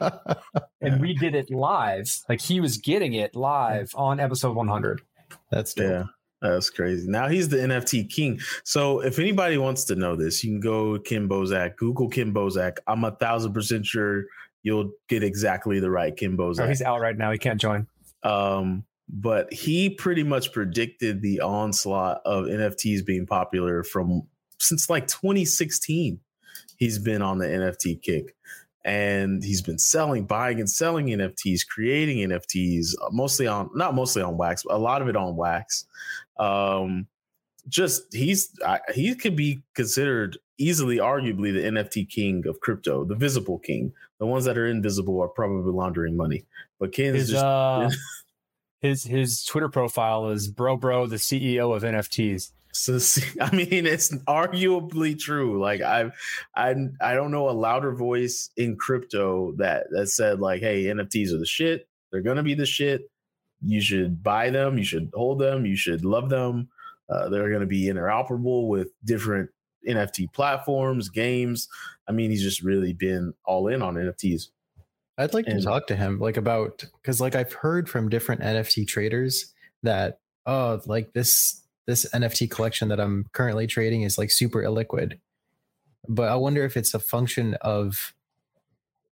[0.00, 0.38] like
[0.80, 2.08] and we did it live.
[2.28, 5.02] Like he was getting it live on episode 100.
[5.50, 5.90] That's dope.
[5.90, 6.04] Yeah,
[6.40, 7.08] that's crazy.
[7.08, 8.40] Now he's the NFT king.
[8.64, 12.78] So if anybody wants to know this, you can go Kim Bozak, Google Kim Bozak.
[12.86, 14.24] I'm a thousand percent sure
[14.62, 16.68] you'll get exactly the right Kim So Bozak.
[16.68, 17.30] he's out right now.
[17.32, 17.86] He can't join.
[18.22, 24.22] um, but he pretty much predicted the onslaught of NFTs being popular from
[24.58, 26.20] since like 2016.
[26.76, 28.36] He's been on the NFT kick
[28.84, 34.22] and he's been selling, buying and selling NFTs, creating NFTs, uh, mostly on not mostly
[34.22, 35.86] on wax, but a lot of it on wax.
[36.38, 37.06] Um,
[37.68, 43.14] just he's I, he could be considered easily, arguably, the NFT king of crypto, the
[43.14, 43.92] visible king.
[44.18, 46.44] The ones that are invisible are probably laundering money,
[46.78, 47.90] but Ken's His just uh
[48.80, 52.52] his his Twitter profile is bro bro the CEO of NFTs.
[52.72, 55.60] So see, I mean, it's arguably true.
[55.60, 56.10] Like I,
[56.54, 61.32] I, I don't know a louder voice in crypto that that said like, "Hey, NFTs
[61.32, 61.88] are the shit.
[62.12, 63.10] They're gonna be the shit.
[63.62, 64.78] You should buy them.
[64.78, 65.66] You should hold them.
[65.66, 66.68] You should love them.
[67.08, 69.50] Uh, they're gonna be interoperable with different
[69.88, 71.68] NFT platforms, games.
[72.08, 74.48] I mean, he's just really been all in on NFTs.
[75.18, 78.40] I'd like And- to talk to him like about because like I've heard from different
[78.40, 79.52] NFT traders
[79.82, 85.18] that oh like this this NFT collection that I'm currently trading is like super illiquid.
[86.08, 88.14] But I wonder if it's a function of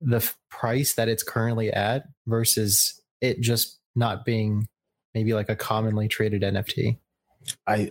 [0.00, 4.68] the f- price that it's currently at versus it just not being
[5.12, 6.98] maybe like a commonly traded NFT.
[7.66, 7.90] I,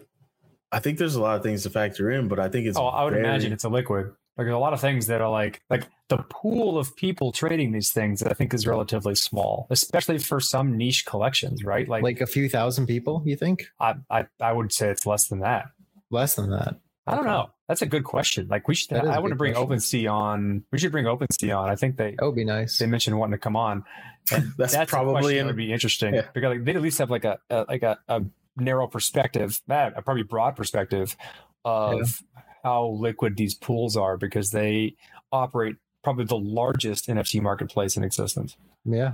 [0.72, 2.78] I think there's a lot of things to factor in, but I think it's.
[2.78, 4.14] oh, I would very- imagine it's a liquid.
[4.38, 7.72] Like there's a lot of things that are like like the pool of people trading
[7.72, 11.88] these things I think is relatively small, especially for some niche collections, right?
[11.88, 13.66] Like, Like a few thousand people, you think?
[13.80, 15.66] I, I I would say it's less than that.
[16.12, 16.76] Less than that.
[17.08, 17.30] I don't Okay.
[17.30, 17.50] know.
[17.68, 18.48] That's a good question.
[18.50, 20.06] Like we should That is I a want to bring question.
[20.06, 20.64] OpenSea on.
[20.72, 21.70] We should bring OpenSea on.
[21.70, 22.78] I think they That would be nice.
[22.78, 23.84] they mentioned wanting to come on.
[24.30, 26.26] That's that's, probably probably in- would be interesting Yeah.
[26.34, 28.24] because like, they at least have like a, a like a, a
[28.58, 31.16] narrow perspective, that a probably broad perspective
[31.66, 32.22] of
[32.68, 34.94] how liquid these pools are because they
[35.32, 38.58] operate probably the largest NFT marketplace in existence.
[38.84, 39.14] Yeah.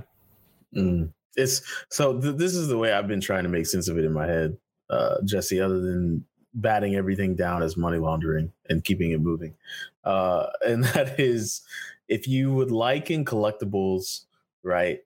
[0.74, 1.12] Mm.
[1.36, 4.04] It's so th- this is the way I've been trying to make sense of it
[4.04, 4.56] in my head,
[4.90, 9.54] uh, Jesse, other than batting everything down as money laundering and keeping it moving.
[10.02, 11.62] Uh, and that is
[12.08, 14.24] if you would like in collectibles,
[14.64, 14.98] right?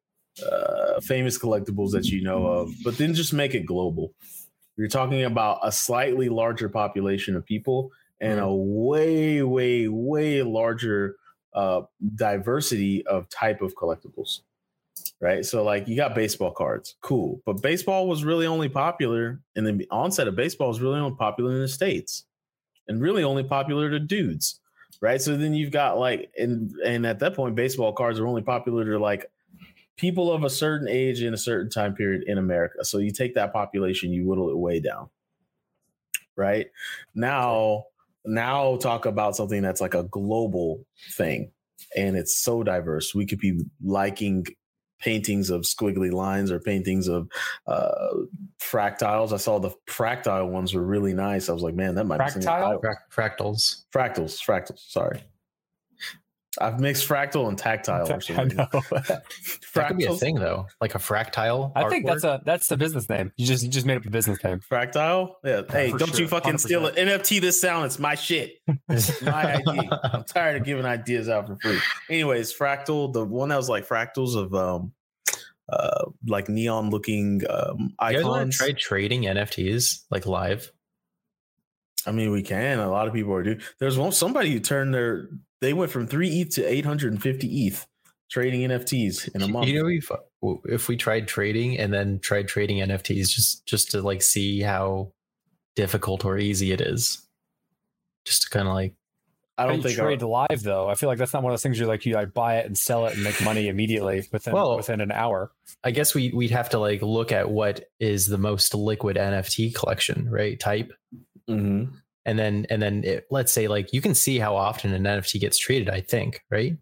[0.51, 4.15] Uh, famous collectibles that you know of, but then just make it global.
[4.77, 11.17] You're talking about a slightly larger population of people and a way, way, way larger
[11.55, 11.83] uh,
[12.17, 14.41] diversity of type of collectibles
[15.21, 15.45] right?
[15.45, 17.41] So like you got baseball cards, cool.
[17.45, 21.53] But baseball was really only popular, and the onset of baseball was really only popular
[21.53, 22.25] in the states,
[22.87, 24.61] and really only popular to dudes,
[25.01, 25.21] right?
[25.21, 28.85] So then you've got like, and and at that point, baseball cards are only popular
[28.85, 29.31] to like
[29.97, 32.85] people of a certain age in a certain time period in America.
[32.85, 35.09] So you take that population, you whittle it way down,
[36.37, 36.69] right?
[37.15, 37.87] Now
[38.25, 40.85] now talk about something that's like a global
[41.17, 41.51] thing
[41.97, 43.15] and it's so diverse.
[43.15, 44.47] We could be liking
[45.01, 47.29] paintings of squiggly lines or paintings of
[47.67, 48.09] uh,
[48.61, 49.33] fractals.
[49.33, 51.49] I saw the fractile ones were really nice.
[51.49, 52.81] I was like, man, that might Fractile?
[52.81, 53.85] be Frac- fractals.
[53.95, 54.45] fractals.
[54.45, 54.79] Fractals.
[54.81, 55.23] Sorry,
[56.61, 58.07] I've mixed fractal and tactile.
[58.07, 58.69] For some I know.
[59.75, 61.71] That could be a thing though, like a fractile.
[61.77, 63.31] I think that's a that's the business name.
[63.37, 64.59] You just you just made up a business name.
[64.61, 65.37] Fractile?
[65.45, 65.63] Yeah.
[65.71, 66.97] Hey, for don't you fucking steal 100%.
[66.97, 67.09] it.
[67.23, 67.87] NFT this sound.
[67.87, 68.55] It's my shit.
[68.89, 70.01] It's my idea.
[70.13, 71.79] I'm tired of giving ideas out for free.
[72.11, 74.93] Anyways, fractal, the one that was like fractals of um
[75.69, 78.59] uh like neon looking um You guys want icons.
[78.59, 80.73] to try trading NFTs like live?
[82.07, 82.79] I mean, we can.
[82.81, 83.61] A lot of people are doing.
[83.79, 85.29] There's one somebody who turned their
[85.61, 87.87] they went from three ETH to 850 ETH
[88.31, 89.69] trading NFTs in a month.
[89.69, 90.11] You know, if
[90.67, 95.13] if we tried trading and then tried trading NFTs just just to like see how
[95.77, 97.27] difficult or easy it is,
[98.25, 98.95] just to kind of like
[99.57, 100.89] I don't think trade our, live though.
[100.89, 102.67] I feel like that's not one of those things you're like you like buy it
[102.67, 105.51] and sell it and make money immediately within Well- within an hour.
[105.83, 109.75] I guess we we'd have to like look at what is the most liquid NFT
[109.75, 110.59] collection, right?
[110.61, 110.93] Type.
[111.49, 111.91] Mhm.
[112.29, 115.41] And then and then it, let's say like you can see how often an NFT
[115.41, 116.77] gets traded, I think, right?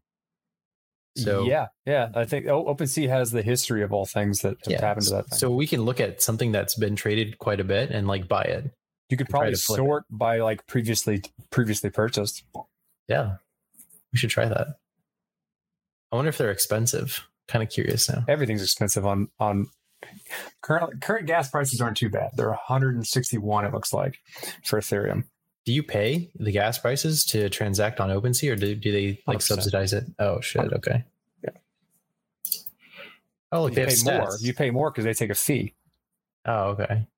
[1.16, 2.08] So yeah, yeah.
[2.16, 4.80] I think O- OpenSea has the history of all things that have yeah.
[4.80, 5.38] happened to that thing.
[5.38, 8.42] So we can look at something that's been traded quite a bit and like buy
[8.42, 8.72] it.
[9.08, 9.82] you could probably flip it.
[9.84, 12.42] sort by like previously previously purchased.
[13.06, 13.36] Yeah.
[14.12, 14.66] We should try that.
[16.10, 17.24] I wonder if they're expensive.
[17.46, 18.24] Kind of curious now.
[18.26, 19.68] Everything's expensive on on
[20.60, 22.32] current current gas prices aren't too bad.
[22.34, 24.18] They're 161 it looks like
[24.64, 25.24] for Ethereum.
[25.66, 29.38] Do you pay the gas prices to transact on OpenSea or do, do they like
[29.38, 29.42] 100%.
[29.42, 30.04] subsidize it?
[30.18, 30.72] Oh shit.
[30.72, 31.04] Okay.
[31.42, 31.50] Yeah.
[33.50, 34.36] Oh, look, you they pay more.
[34.40, 35.74] You pay more because they take a fee.
[36.46, 37.08] Oh, okay.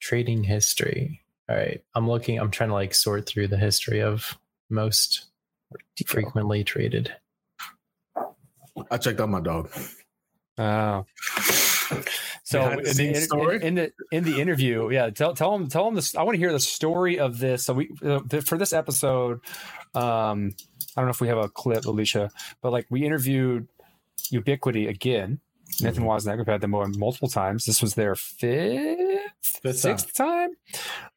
[0.00, 1.20] Trading history.
[1.50, 1.84] All right.
[1.94, 4.38] I'm looking, I'm trying to like sort through the history of
[4.70, 5.26] most
[6.06, 7.14] frequently traded.
[8.90, 9.70] I checked out my dog.
[10.56, 11.04] Oh.
[12.44, 15.84] So in the in, in, in the in the interview, yeah, tell tell them tell
[15.84, 16.16] them this.
[16.16, 17.64] I want to hear the story of this.
[17.64, 19.40] So we uh, for this episode,
[19.94, 20.52] um,
[20.96, 23.68] I don't know if we have a clip, Alicia, but like we interviewed
[24.32, 25.40] Ubitquity again.
[25.80, 27.64] Nathan Wozniak, we've had them on multiple times.
[27.64, 30.50] This was their fifth, Fifth sixth time.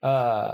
[0.02, 0.54] Uh,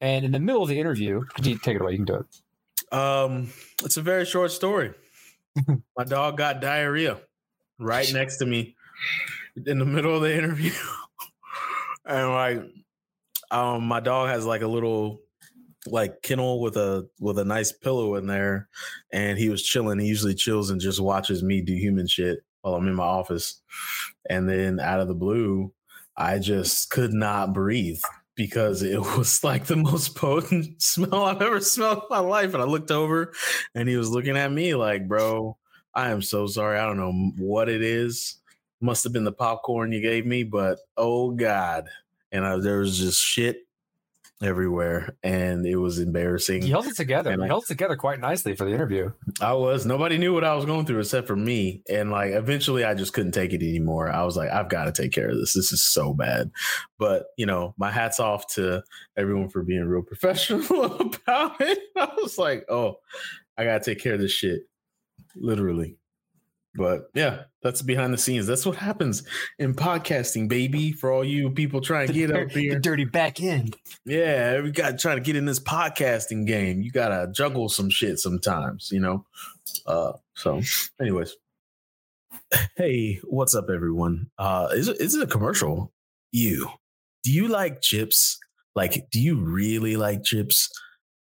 [0.00, 1.92] and in the middle of the interview, you take it away.
[1.92, 2.96] You can do it.
[2.96, 3.50] Um,
[3.82, 4.92] it's a very short story.
[5.96, 7.18] my dog got diarrhea
[7.78, 8.75] right next to me
[9.64, 10.72] in the middle of the interview.
[12.04, 12.62] and like
[13.50, 15.20] um my dog has like a little
[15.86, 18.68] like kennel with a with a nice pillow in there.
[19.12, 19.98] And he was chilling.
[19.98, 23.60] He usually chills and just watches me do human shit while i'm in my office.
[24.28, 25.72] And then out of the blue
[26.16, 28.00] i just could not breathe
[28.34, 32.54] because it was like the most potent smell i've ever smelled in my life.
[32.54, 33.32] And i looked over
[33.74, 35.56] and he was looking at me like bro
[35.94, 36.78] i am so sorry.
[36.78, 38.38] I don't know what it is
[38.80, 41.88] must have been the popcorn you gave me but oh god
[42.32, 43.58] and I, there was just shit
[44.42, 47.30] everywhere and it was embarrassing You held it together.
[47.30, 49.10] And You I- held it together quite nicely for the interview.
[49.40, 49.86] I was.
[49.86, 51.82] Nobody knew what I was going through except for me.
[51.88, 54.10] And like eventually I just couldn't take it anymore.
[54.10, 55.54] I was like, I've got to take care of this.
[55.54, 56.50] This is so bad.
[56.98, 58.82] But you know, my hat's off to
[59.16, 61.78] everyone for being real professional about it.
[61.96, 62.96] I was like, oh,
[63.56, 64.68] I gotta take care of this shit.
[65.34, 65.96] Literally.
[66.76, 68.46] But yeah, that's behind the scenes.
[68.46, 69.22] That's what happens
[69.58, 70.92] in podcasting, baby.
[70.92, 73.76] For all you people trying to get up the dirty back end.
[74.04, 76.82] Yeah, we got to try to get in this podcasting game.
[76.82, 79.24] You gotta juggle some shit sometimes, you know.
[79.86, 80.60] Uh, so,
[81.00, 81.34] anyways,
[82.76, 84.30] hey, what's up, everyone?
[84.38, 85.92] Uh, is is it a commercial?
[86.32, 86.68] You,
[87.24, 88.38] do you like chips?
[88.74, 90.70] Like, do you really like chips?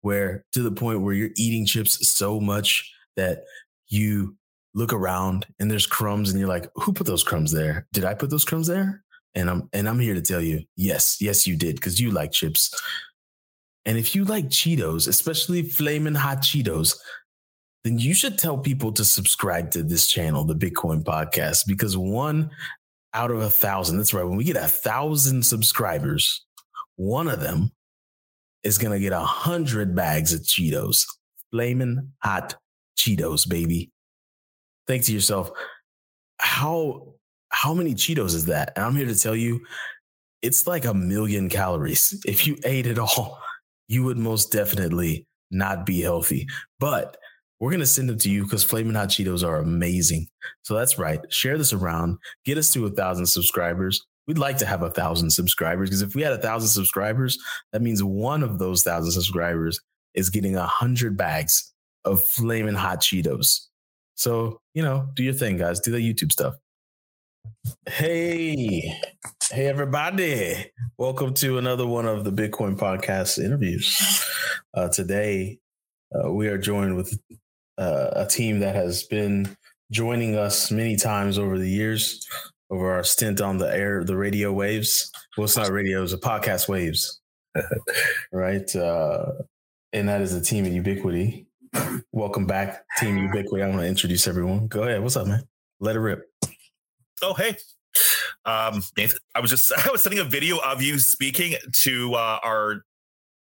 [0.02, 3.44] Where to the point where you're eating chips so much that
[3.88, 4.36] you
[4.74, 7.86] look around and there's crumbs and you're like, who put those crumbs there?
[7.92, 9.02] Did I put those crumbs there?
[9.34, 12.32] And I'm and I'm here to tell you, yes, yes, you did, because you like
[12.32, 12.74] chips.
[13.86, 16.98] And if you like Cheetos, especially flaming hot Cheetos,
[17.84, 22.50] then you should tell people to subscribe to this channel, the Bitcoin Podcast, because one
[23.14, 24.26] out of a thousand, that's right.
[24.26, 26.44] When we get a thousand subscribers,
[26.96, 27.72] one of them
[28.62, 31.06] is gonna get a hundred bags of Cheetos.
[31.50, 32.56] Flaming hot
[32.96, 33.90] Cheetos, baby.
[34.86, 35.50] Think to yourself,
[36.38, 37.14] how
[37.50, 38.72] how many Cheetos is that?
[38.76, 39.60] And I'm here to tell you,
[40.42, 42.18] it's like a million calories.
[42.26, 43.40] If you ate it all,
[43.88, 46.46] you would most definitely not be healthy.
[46.78, 47.16] But
[47.58, 50.28] we're gonna send them to you because Flamin' Hot Cheetos are amazing.
[50.62, 51.20] So that's right.
[51.32, 52.18] Share this around.
[52.44, 54.04] Get us to a thousand subscribers.
[54.26, 57.36] we'd like to have a thousand subscribers because if we had a thousand subscribers,
[57.72, 59.80] that means one of those thousand subscribers
[60.14, 61.72] is getting a hundred bags
[62.04, 63.66] of flaming hot Cheetos.
[64.20, 65.80] So, you know, do your thing, guys.
[65.80, 66.56] Do the YouTube stuff.
[67.88, 68.94] Hey,
[69.50, 70.70] hey, everybody.
[70.98, 74.22] Welcome to another one of the Bitcoin podcast interviews.
[74.74, 75.58] Uh, today,
[76.14, 77.18] uh, we are joined with
[77.78, 79.56] uh, a team that has been
[79.90, 82.28] joining us many times over the years,
[82.68, 85.10] over our stint on the air, the radio waves.
[85.38, 87.22] Well, it's not radio, it's a podcast waves.
[88.32, 88.76] right.
[88.76, 89.32] Uh,
[89.94, 91.46] and that is the team at Ubitquity.
[92.12, 93.62] Welcome back, Team Ubitquity.
[93.62, 94.66] I want to introduce everyone.
[94.66, 95.02] Go ahead.
[95.02, 95.42] What's up, man?
[95.78, 96.30] Let it rip.
[97.22, 97.56] Oh, hey.
[98.44, 102.38] Um, Nathan, I was just I was sending a video of you speaking to uh,
[102.42, 102.84] our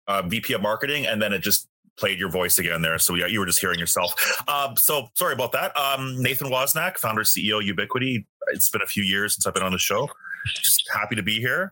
[0.07, 2.99] uh, VP of marketing, and then it just played your voice again there.
[2.99, 4.13] So yeah, you were just hearing yourself.
[4.47, 5.75] Um, so sorry about that.
[5.75, 8.25] Um, Nathan Wosnack, founder CEO Ubitquity.
[8.49, 10.09] It's been a few years since I've been on the show.
[10.55, 11.71] Just happy to be here.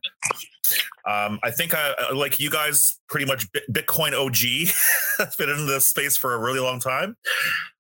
[1.08, 4.74] Um, I think I like you guys pretty much Bitcoin OG.
[5.20, 7.16] I've been in this space for a really long time.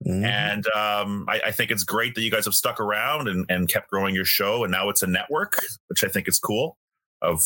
[0.06, 0.24] Mm-hmm.
[0.24, 3.68] And um, I, I, think it's great that you guys have stuck around and, and
[3.68, 4.64] kept growing your show.
[4.64, 6.78] And now it's a network, which I think is cool
[7.24, 7.42] of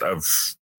[0.00, 0.24] of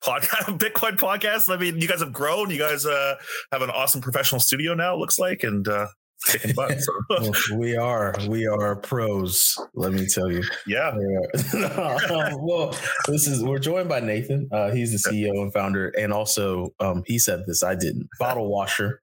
[0.02, 1.54] podcast Bitcoin podcast.
[1.54, 2.50] I mean, you guys have grown.
[2.50, 3.16] You guys uh,
[3.52, 4.94] have an awesome professional studio now.
[4.96, 5.88] It looks like, and uh,
[6.26, 6.80] kicking butt.
[6.82, 6.92] So.
[7.10, 9.58] well, we are we are pros.
[9.74, 10.44] Let me tell you.
[10.68, 10.96] Yeah.
[12.38, 12.76] well,
[13.08, 14.50] this is we're joined by Nathan.
[14.52, 17.64] Uh, he's the CEO and founder, and also um, he said this.
[17.64, 18.08] I didn't.
[18.20, 19.02] Bottle washer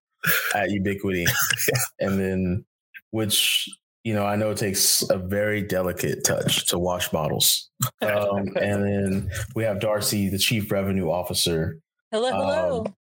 [0.54, 1.26] at Ubitquity,
[2.00, 2.64] and then
[3.10, 3.68] which
[4.04, 7.70] you know, I know it takes a very delicate touch to wash bottles.
[8.00, 11.78] Um, and then we have Darcy, the chief revenue officer.
[12.10, 12.80] Hello, hello.
[12.80, 12.94] Um,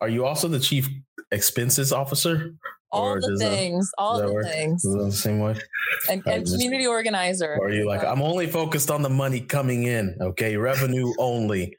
[0.00, 0.88] are you also the chief
[1.30, 2.54] expenses officer?
[2.90, 4.46] All the things, that, all the work?
[4.46, 4.82] things.
[4.82, 5.56] the same way.
[6.10, 7.56] And, and community organizer.
[7.60, 10.16] Or are you like, I'm only focused on the money coming in?
[10.20, 11.76] Okay, revenue only.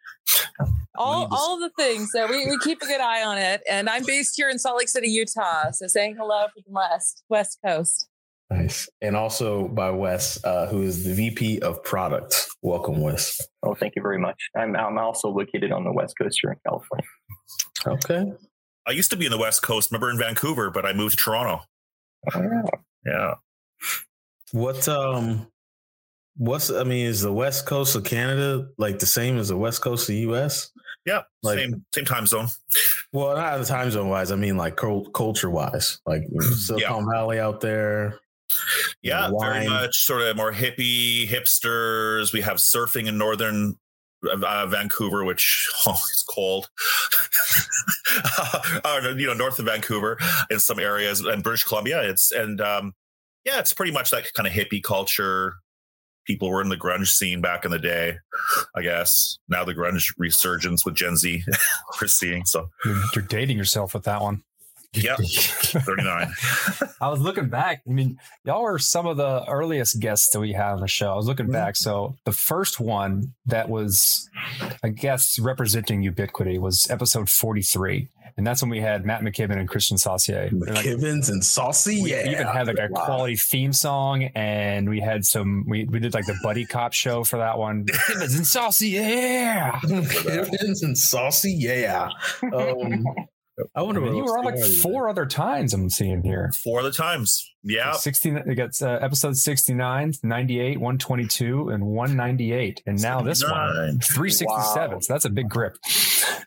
[0.96, 2.12] all all the things.
[2.12, 3.62] So we, we keep a good eye on it.
[3.70, 5.72] And I'm based here in Salt Lake City, Utah.
[5.72, 8.08] So saying hello from the west, west coast.
[8.52, 8.90] Nice.
[9.02, 12.48] And also by Wes, uh, who is the VP of product.
[12.64, 13.40] Welcome, Wes.
[13.62, 14.50] Oh, thank you very much.
[14.56, 17.06] I'm, I'm also located on the West Coast here in California.
[17.86, 18.34] Okay.
[18.90, 21.24] I used to be in the West Coast, remember in Vancouver, but I moved to
[21.24, 21.64] Toronto.
[22.34, 22.62] Oh, yeah.
[23.06, 23.34] Yeah.
[24.52, 25.48] What, um,
[26.38, 29.82] what's, I mean, is the West Coast of Canada like the same as the West
[29.82, 30.72] Coast of the US?
[31.06, 31.22] Yeah.
[31.44, 32.48] Like, same, same time zone.
[33.14, 34.32] Well, not the time zone wise.
[34.32, 37.12] I mean, like culture wise, like Silicon yeah.
[37.14, 38.20] Valley out there.
[39.04, 42.34] Yeah, very much sort of more hippie hipsters.
[42.34, 43.78] We have surfing in northern
[44.28, 46.70] uh, Vancouver, which oh, it's cold.
[48.84, 50.18] uh, you know, north of Vancouver
[50.50, 52.02] in some areas, and British Columbia.
[52.02, 52.94] It's and um,
[53.46, 55.56] yeah, it's pretty much that kind of hippie culture.
[56.26, 58.18] People were in the grunge scene back in the day,
[58.76, 59.40] I guess.
[59.48, 61.44] Now the grunge resurgence with Gen Z
[62.02, 62.46] we're seeing.
[62.46, 62.70] So
[63.16, 64.44] you're dating yourself with that one.
[64.94, 65.18] Yep.
[65.24, 66.34] 39.
[67.00, 67.84] I was looking back.
[67.88, 71.12] I mean, y'all were some of the earliest guests that we had on the show.
[71.12, 71.76] I was looking back.
[71.76, 74.30] So the first one that was,
[74.84, 78.10] I guess, representing Ubitquity was episode 43.
[78.38, 80.50] And that's when we had Matt McKibben and Christian Saucier.
[80.50, 82.24] McKibbens like, and Saucy, yeah.
[82.24, 85.66] We even had like a quality theme song, and we had some.
[85.68, 87.86] We, we did like the buddy cop show for that one.
[87.86, 89.72] McKibbens and Saucy, yeah.
[89.84, 92.12] McKibbens and Saucy, yeah.
[92.54, 93.04] Um,
[93.76, 94.02] I wonder.
[94.02, 95.74] I mean, you were on like four other times.
[95.74, 96.52] I'm seeing here.
[96.64, 97.54] Four other times.
[97.64, 97.94] Yeah.
[97.94, 98.38] 16.
[98.38, 103.26] It gets uh, episode 69, 98, 122, and 198, and now 69.
[103.26, 104.92] this one 367.
[104.92, 105.00] Wow.
[105.00, 105.78] So that's a big grip.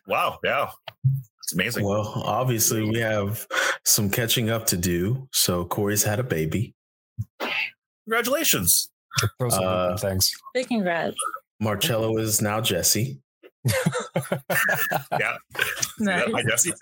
[0.07, 0.39] Wow.
[0.43, 0.69] Yeah.
[1.43, 1.85] It's amazing.
[1.85, 3.47] Well, obviously we have
[3.83, 5.27] some catching up to do.
[5.31, 6.73] So Corey's had a baby.
[8.05, 8.89] Congratulations.
[9.39, 10.33] Those uh, things.
[10.53, 11.15] Big congrats.
[11.59, 13.21] Marcello is now Jesse.
[15.19, 15.37] yeah.
[15.99, 16.27] Nice.
[16.35, 16.41] yeah.
[16.49, 16.73] Jesse.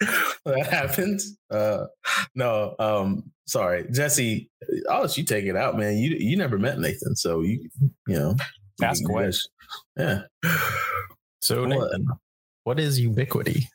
[0.45, 1.37] That happens.
[1.49, 1.85] Uh,
[2.33, 4.49] no, um, sorry, Jesse.
[4.89, 5.97] I'll let you take it out, man.
[5.97, 7.69] You you never met Nathan, so you
[8.07, 8.35] you know
[8.81, 9.31] ask away.
[9.97, 10.21] Yeah.
[11.41, 12.07] So Nathan,
[12.63, 13.65] what is Ubitquity?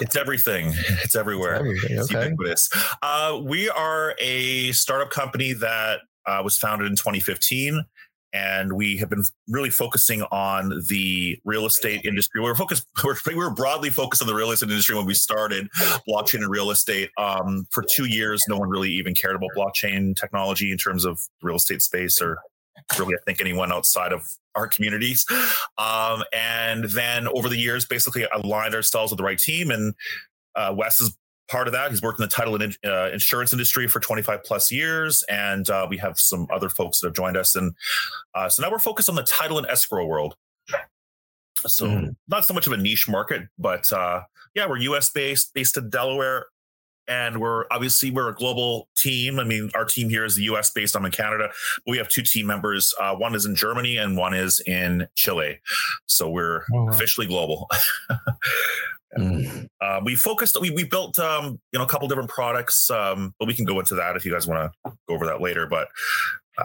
[0.00, 0.72] it's everything.
[1.02, 1.54] It's everywhere.
[1.54, 1.98] It's, everything.
[1.98, 2.24] it's okay.
[2.26, 2.68] ubiquitous.
[3.02, 7.84] Uh, we are a startup company that uh, was founded in 2015
[8.32, 12.40] and we have been really focusing on the real estate industry.
[12.40, 12.86] We were focused,
[13.26, 15.68] we were broadly focused on the real estate industry when we started
[16.08, 17.10] blockchain and real estate.
[17.18, 21.20] Um, for two years, no one really even cared about blockchain technology in terms of
[21.42, 22.38] real estate space, or
[22.98, 24.22] really, I think anyone outside of
[24.54, 25.24] our communities.
[25.78, 29.70] Um, and then over the years, basically aligned ourselves with the right team.
[29.70, 29.94] And
[30.54, 31.16] uh, Wes is
[31.50, 31.90] part of that.
[31.90, 35.86] He's worked in the title and uh, insurance industry for 25 plus years, and uh,
[35.88, 37.56] we have some other folks that have joined us.
[37.56, 37.74] And
[38.34, 40.36] uh, so now we're focused on the title and escrow world.
[41.66, 42.16] So mm.
[42.28, 44.22] not so much of a niche market, but uh,
[44.54, 45.10] yeah, we're U.S.
[45.10, 46.46] based, based in Delaware,
[47.06, 49.38] and we're obviously we're a global team.
[49.38, 50.70] I mean, our team here is the U.S.
[50.70, 50.96] based.
[50.96, 51.50] I'm in Canada.
[51.84, 52.94] But we have two team members.
[52.98, 55.60] Uh, one is in Germany and one is in Chile.
[56.06, 56.88] So we're oh, wow.
[56.88, 57.68] officially global.
[59.18, 59.66] mm.
[59.80, 60.60] uh, we focused.
[60.60, 63.78] We we built um, you know a couple different products, um, but we can go
[63.80, 65.66] into that if you guys want to go over that later.
[65.66, 65.88] But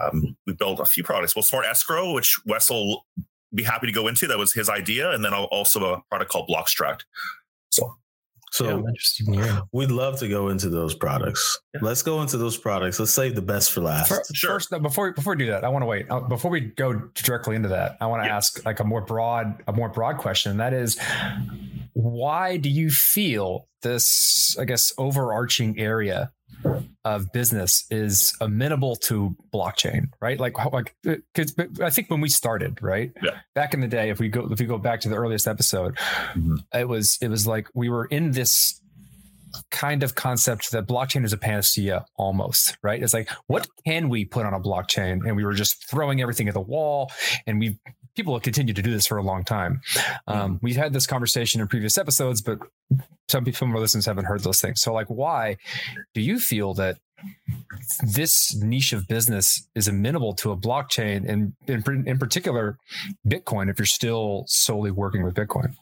[0.00, 1.34] um, we built a few products.
[1.34, 3.04] Well, Smart Escrow, which Wes'll
[3.54, 4.26] be happy to go into.
[4.26, 7.00] That was his idea, and then also a product called Blockstruct.
[7.70, 7.94] So
[8.52, 8.86] so
[9.20, 11.58] yeah, we'd love to go into those products.
[11.74, 11.80] Yeah.
[11.82, 12.98] Let's go into those products.
[12.98, 14.08] Let's save the best for last.
[14.08, 14.50] For, sure.
[14.52, 16.06] First, before before we do that, I want to wait.
[16.10, 18.36] Uh, before we go directly into that, I want to yeah.
[18.36, 20.52] ask like a more broad a more broad question.
[20.52, 20.98] And that is,
[21.92, 24.56] why do you feel this?
[24.58, 26.32] I guess overarching area
[27.04, 30.38] of business is amenable to blockchain, right?
[30.38, 33.38] Like, like, because I think when we started, right, yeah.
[33.54, 35.96] back in the day, if we go if we go back to the earliest episode,
[35.96, 36.56] mm-hmm.
[36.74, 38.80] it was it was like we were in this
[39.70, 44.24] kind of concept that blockchain is a panacea almost right it's like what can we
[44.24, 47.10] put on a blockchain and we were just throwing everything at the wall
[47.46, 47.78] and we
[48.14, 49.80] people have continued to do this for a long time
[50.26, 52.58] um, we've had this conversation in previous episodes but
[53.28, 55.56] some people our listeners haven't heard those things so like why
[56.14, 56.98] do you feel that
[58.02, 62.78] this niche of business is amenable to a blockchain and in, in particular
[63.26, 65.74] bitcoin if you're still solely working with bitcoin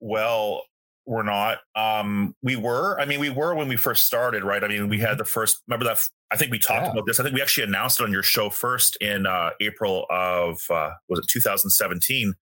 [0.00, 0.62] well
[1.06, 1.58] we're not.
[1.74, 2.98] Um, we were.
[3.00, 4.62] I mean, we were when we first started, right?
[4.62, 5.60] I mean, we had the first.
[5.66, 5.98] Remember that?
[6.30, 6.92] I think we talked yeah.
[6.92, 7.18] about this.
[7.18, 10.90] I think we actually announced it on your show first in uh, April of uh,
[11.08, 12.34] was it 2017,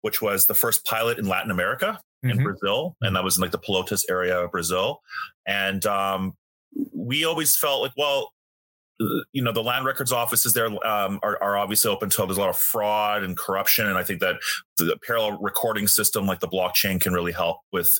[0.00, 2.42] which was the first pilot in Latin America in mm-hmm.
[2.42, 5.00] Brazil, and that was in like the Pelotas area of Brazil.
[5.46, 6.34] And um,
[6.94, 8.30] we always felt like, well,
[9.32, 12.40] you know the land records offices there um, are, are, obviously open to there's a
[12.40, 14.36] lot of fraud and corruption and i think that
[14.76, 17.90] the parallel recording system like the blockchain can really help with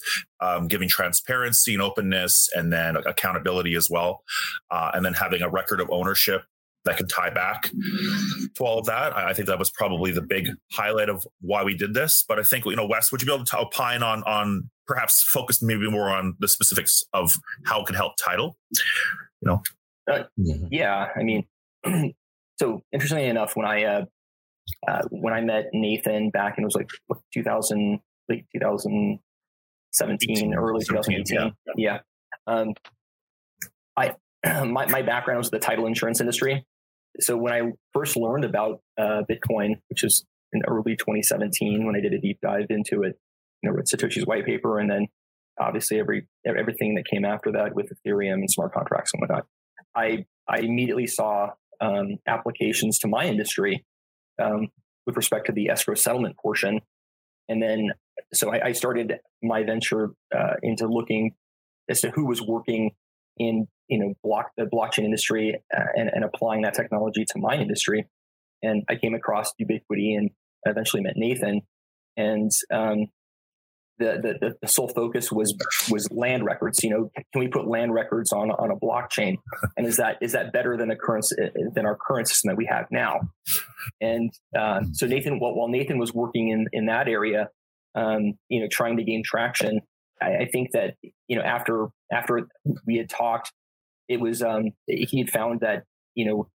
[0.40, 4.22] um, giving transparency and openness and then accountability as well
[4.70, 6.42] uh, and then having a record of ownership
[6.84, 7.70] that can tie back
[8.54, 11.74] to all of that i think that was probably the big highlight of why we
[11.74, 14.22] did this but i think you know wes would you be able to opine on
[14.24, 19.48] on perhaps focus maybe more on the specifics of how it could help title you
[19.48, 19.62] know
[20.10, 20.66] uh, mm-hmm.
[20.70, 21.46] Yeah, I mean,
[22.58, 24.04] so interestingly enough, when I uh,
[24.88, 26.90] uh, when I met Nathan back in it was like
[27.32, 31.98] 2000, late 2017, early 2018, yeah, yeah.
[32.46, 32.74] Um,
[33.96, 34.14] I
[34.64, 36.64] my my background was the title insurance industry.
[37.18, 42.00] So when I first learned about uh, Bitcoin, which is in early 2017, when I
[42.00, 43.18] did a deep dive into it,
[43.62, 45.08] you know, read Satoshi's white paper, and then
[45.60, 49.46] obviously every everything that came after that with Ethereum and smart contracts and whatnot.
[49.94, 51.50] I I immediately saw
[51.80, 53.84] um, applications to my industry
[54.42, 54.68] um,
[55.06, 56.80] with respect to the escrow settlement portion,
[57.48, 57.90] and then
[58.32, 61.34] so I, I started my venture uh, into looking
[61.88, 62.92] as to who was working
[63.38, 67.54] in you know block the blockchain industry uh, and, and applying that technology to my
[67.56, 68.06] industry,
[68.62, 70.30] and I came across Ubitquity and
[70.64, 71.62] eventually met Nathan,
[72.16, 73.06] and um,
[74.00, 75.54] the, the, the sole focus was
[75.90, 76.82] was land records.
[76.82, 79.36] You know, can we put land records on on a blockchain?
[79.76, 81.26] And is that is that better than the current
[81.74, 83.20] than our current system that we have now?
[84.00, 87.50] And uh, so Nathan, while, while Nathan was working in in that area,
[87.94, 89.80] um, you know, trying to gain traction,
[90.20, 90.94] I, I, think that
[91.28, 92.48] you know after after
[92.86, 93.52] we had talked,
[94.10, 95.84] it was um, he had found that
[96.14, 96.48] you know,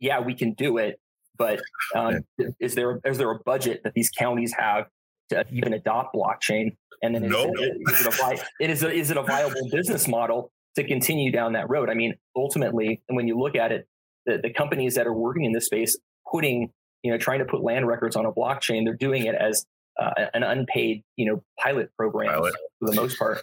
[0.00, 0.98] yeah, we can do it,
[1.36, 1.60] but
[1.94, 2.24] um,
[2.58, 4.86] is there is there a budget that these counties have
[5.28, 6.74] to even adopt blockchain?
[7.02, 7.52] And then no.
[7.54, 10.84] is, is, it a vi- it is, a, is it a viable business model to
[10.84, 11.90] continue down that road?
[11.90, 13.88] I mean, ultimately, when you look at it,
[14.24, 15.98] the, the companies that are working in this space,
[16.30, 16.70] putting,
[17.02, 19.66] you know, trying to put land records on a blockchain, they're doing it as
[20.00, 22.54] uh, an unpaid, you know, pilot program pilot.
[22.78, 23.42] for the most part.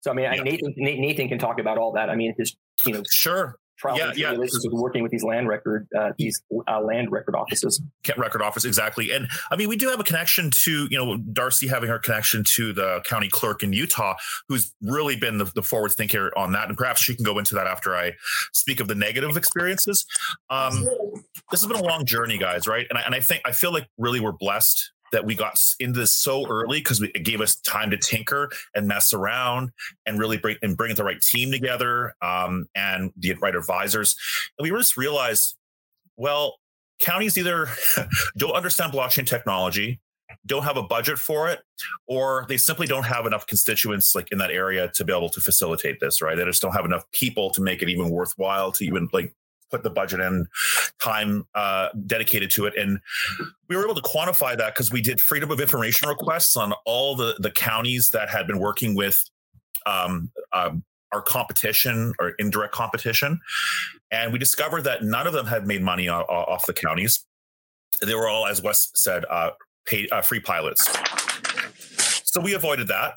[0.00, 0.42] So I mean, yeah.
[0.42, 2.08] Nathan Nathan can talk about all that.
[2.08, 3.58] I mean, his you know, sure,
[3.94, 4.32] yeah, yeah.
[4.32, 7.80] with working with these land record uh, these uh, land record offices.
[8.16, 11.68] Record office exactly, and I mean we do have a connection to you know Darcy
[11.68, 14.14] having her connection to the county clerk in Utah,
[14.48, 17.54] who's really been the, the forward thinker on that, and perhaps she can go into
[17.54, 18.14] that after I
[18.52, 20.04] speak of the negative experiences.
[20.50, 20.84] Um,
[21.50, 22.86] this has been a long journey, guys, right?
[22.90, 26.00] And I, and I think I feel like really we're blessed that we got into
[26.00, 29.70] this so early because it gave us time to tinker and mess around
[30.06, 34.16] and really bring and bring the right team together um, and the right advisors.
[34.58, 35.56] And we just realized,
[36.16, 36.56] well,
[37.00, 37.68] counties either
[38.36, 40.00] don't understand blockchain technology,
[40.46, 41.60] don't have a budget for it,
[42.06, 45.40] or they simply don't have enough constituents like in that area to be able to
[45.40, 46.36] facilitate this, right?
[46.36, 49.34] They just don't have enough people to make it even worthwhile to even like
[49.70, 50.46] put the budget and
[51.00, 52.74] time uh, dedicated to it.
[52.76, 53.00] And
[53.68, 57.16] we were able to quantify that because we did freedom of information requests on all
[57.16, 59.22] the the counties that had been working with
[59.86, 63.40] um, um, our competition or indirect competition,
[64.10, 67.24] and we discovered that none of them had made money off, off the counties.
[68.04, 69.50] They were all, as Wes said, uh,
[69.86, 70.86] paid uh, free pilots.
[72.30, 73.16] So we avoided that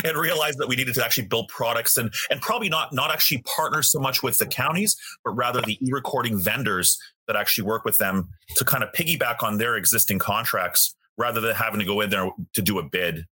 [0.04, 3.42] and realized that we needed to actually build products and and probably not not actually
[3.42, 7.98] partner so much with the counties, but rather the e-recording vendors that actually work with
[7.98, 12.08] them to kind of piggyback on their existing contracts rather than having to go in
[12.08, 13.26] there to do a bid.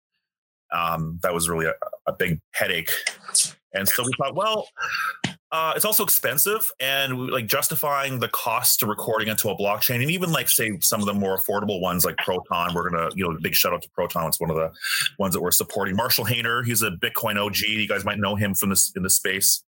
[0.70, 1.74] Um, that was really a,
[2.06, 2.90] a big headache.
[3.72, 4.68] And so we thought, well,
[5.54, 10.10] uh, it's also expensive and like justifying the cost to recording into a blockchain and
[10.10, 12.74] even like say some of the more affordable ones like proton.
[12.74, 14.26] We're gonna you know big shout out to proton.
[14.26, 14.72] It's one of the
[15.16, 15.94] ones that we're supporting.
[15.94, 19.10] Marshall hayner he's a bitcoin og you guys might know him from this in the
[19.10, 19.62] space.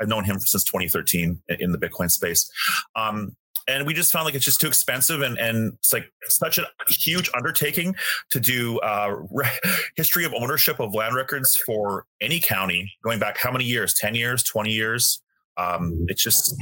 [0.00, 2.48] I've known him since 2013 in the bitcoin space.
[2.94, 3.34] Um,
[3.66, 6.66] and we just found like it's just too expensive and and it's like such a
[6.86, 7.96] huge undertaking
[8.30, 9.50] to do uh, re-
[9.96, 13.94] history of ownership of land records for any county going back how many years?
[13.94, 14.44] 10 years?
[14.44, 15.22] 20 years
[15.56, 16.54] um, it's just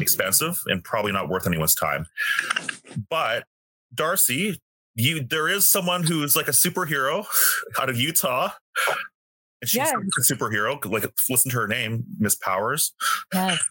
[0.00, 2.06] expensive and probably not worth anyone's time.
[3.08, 3.44] But
[3.94, 4.60] Darcy,
[4.94, 7.26] you there is someone who's like a superhero
[7.80, 8.50] out of Utah.
[9.62, 9.94] And she's yes.
[9.94, 10.84] a superhero.
[10.84, 12.92] Like listen to her name, Miss Powers.
[13.32, 13.62] Yes.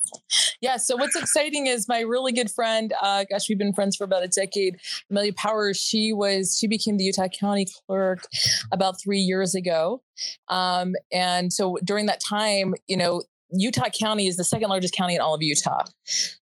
[0.59, 0.77] Yeah.
[0.77, 4.23] So what's exciting is my really good friend, uh, gosh, we've been friends for about
[4.23, 4.77] a decade.
[5.11, 8.25] Amelia Powers, she was, she became the Utah County clerk
[8.71, 10.01] about three years ago.
[10.47, 13.21] Um, and so during that time, you know,
[13.53, 15.83] Utah County is the second largest county in all of Utah.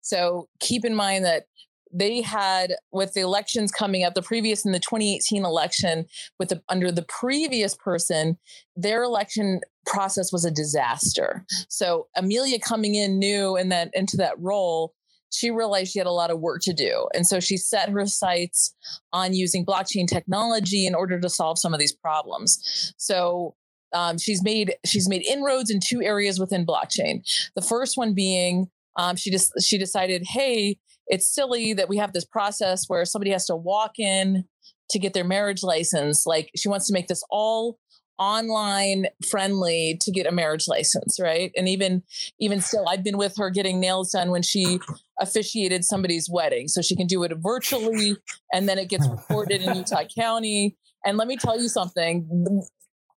[0.01, 1.45] So keep in mind that
[1.93, 6.07] they had with the elections coming up the previous in the 2018 election
[6.39, 8.39] with the under the previous person
[8.77, 11.45] their election process was a disaster.
[11.69, 14.95] So amelia coming in new and then into that role
[15.33, 17.09] she realized she had a lot of work to do.
[17.15, 18.75] And so she set her sights
[19.13, 22.93] on using blockchain technology in order to solve some of these problems.
[22.99, 23.55] So
[23.93, 27.23] um, she's made she's made inroads in two areas within blockchain.
[27.55, 32.13] The first one being um, she just she decided, hey, it's silly that we have
[32.13, 34.45] this process where somebody has to walk in
[34.91, 36.27] to get their marriage license.
[36.27, 37.79] Like she wants to make this all
[38.21, 42.03] online friendly to get a marriage license right and even
[42.39, 44.79] even still i've been with her getting nails done when she
[45.21, 48.15] officiated somebody's wedding so she can do it virtually
[48.53, 50.77] and then it gets recorded in utah county
[51.07, 52.29] and let me tell you something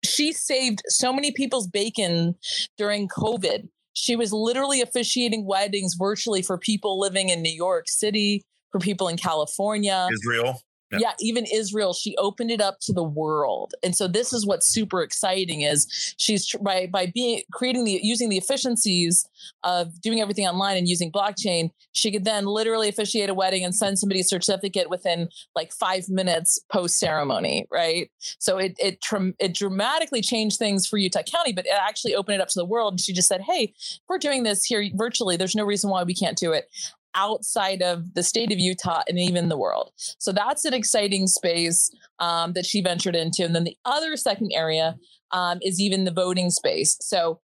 [0.06, 2.36] she saved so many people's bacon
[2.78, 3.68] during COVID.
[3.94, 9.08] She was literally officiating weddings virtually for people living in New York City, for people
[9.08, 10.60] in California, Israel
[10.94, 11.00] yeah.
[11.02, 11.14] yeah.
[11.20, 15.02] even israel she opened it up to the world and so this is what's super
[15.02, 15.88] exciting is
[16.18, 19.28] she's by by being creating the using the efficiencies
[19.64, 23.76] of doing everything online and using blockchain she could then literally officiate a wedding and
[23.76, 29.00] send somebody a certificate within like five minutes post ceremony right so it it
[29.40, 32.66] it dramatically changed things for utah county but it actually opened it up to the
[32.66, 33.74] world and she just said hey
[34.08, 36.70] we're doing this here virtually there's no reason why we can't do it
[37.16, 39.92] outside of the state of Utah and even the world.
[40.20, 43.44] So that's an exciting space um, that she ventured into.
[43.44, 44.96] And then the other second area
[45.32, 46.98] um, is even the voting space.
[47.02, 47.40] So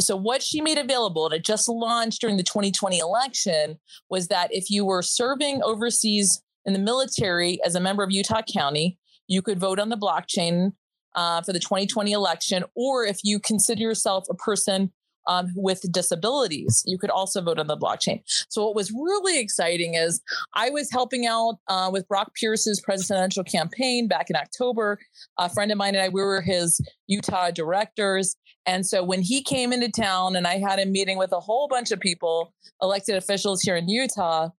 [0.00, 3.78] so what she made available and it just launched during the 2020 election
[4.10, 8.42] was that if you were serving overseas in the military as a member of Utah
[8.42, 8.98] County,
[9.28, 10.72] you could vote on the blockchain
[11.14, 14.92] uh, for the 2020 election, or if you consider yourself a person
[15.26, 16.82] um, with disabilities.
[16.86, 18.22] You could also vote on the blockchain.
[18.48, 20.20] So what was really exciting is
[20.54, 24.98] I was helping out uh, with Brock Pierce's presidential campaign back in October.
[25.38, 28.36] A friend of mine and I, we were his Utah directors.
[28.66, 31.68] And so when he came into town and I had a meeting with a whole
[31.68, 34.50] bunch of people, elected officials here in Utah,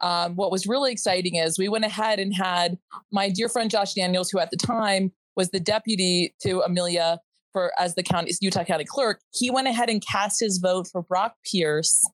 [0.00, 2.78] um, what was really exciting is we went ahead and had
[3.10, 7.20] my dear friend Josh Daniels, who at the time was the deputy to Amelia,
[7.52, 11.02] for as the county Utah County clerk, he went ahead and cast his vote for
[11.02, 12.04] Brock Pierce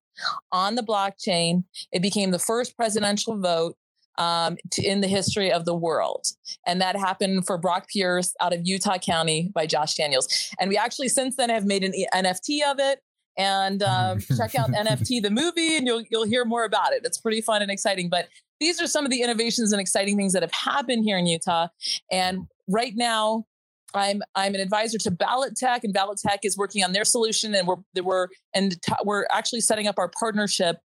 [0.52, 1.64] on the blockchain.
[1.92, 3.76] It became the first presidential vote
[4.18, 6.26] um, to, in the history of the world.
[6.66, 10.28] And that happened for Brock Pierce out of Utah County by Josh Daniels.
[10.60, 13.00] And we actually since then have made an NFT of it.
[13.36, 17.02] And um, check out NFT the movie, and you'll you'll hear more about it.
[17.04, 18.08] It's pretty fun and exciting.
[18.08, 18.26] But
[18.58, 21.68] these are some of the innovations and exciting things that have happened here in Utah.
[22.10, 23.46] And right now,
[23.94, 27.54] I'm I'm an advisor to Ballot Tech, and Ballot Tech is working on their solution,
[27.54, 30.76] and we're we're and t- we're actually setting up our partnership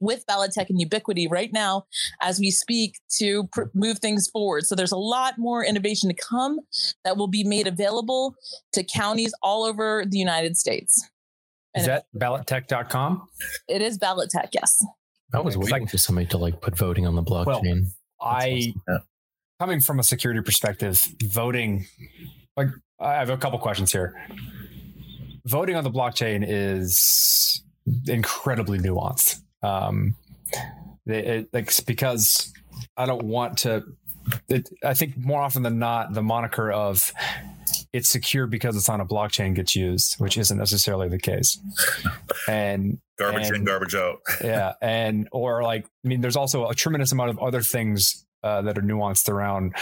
[0.00, 1.84] with Ballot Tech and Ubitquity right now
[2.20, 4.64] as we speak to pr- move things forward.
[4.64, 6.60] So there's a lot more innovation to come
[7.04, 8.36] that will be made available
[8.74, 11.04] to counties all over the United States.
[11.76, 13.28] Is And that ballottech.com?
[13.68, 14.84] it is Ballot Tech, yes.
[15.34, 17.86] I was waiting like- for somebody to like put voting on the blockchain.
[18.20, 18.98] I, Yeah.
[19.58, 21.86] coming from a security perspective, voting,
[22.58, 22.68] like,
[23.00, 24.20] I have a couple questions here.
[25.46, 27.62] Voting on the blockchain is
[28.06, 29.40] incredibly nuanced.
[29.62, 30.16] Um,
[31.06, 32.52] it, it, like, because
[32.96, 33.84] I don't want to,
[34.48, 37.12] it, I think more often than not, the moniker of
[37.92, 41.58] it's secure because it's on a blockchain gets used, which isn't necessarily the case.
[42.46, 44.20] And Garbage in, garbage out.
[44.44, 48.62] yeah and or like i mean there's also a tremendous amount of other things uh,
[48.62, 49.74] that are nuanced around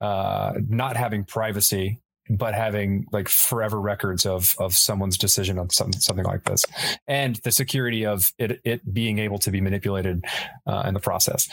[0.00, 5.92] uh, not having privacy but having like forever records of of someone's decision on some,
[5.92, 6.64] something like this
[7.06, 10.24] and the security of it it being able to be manipulated
[10.66, 11.48] uh, in the process.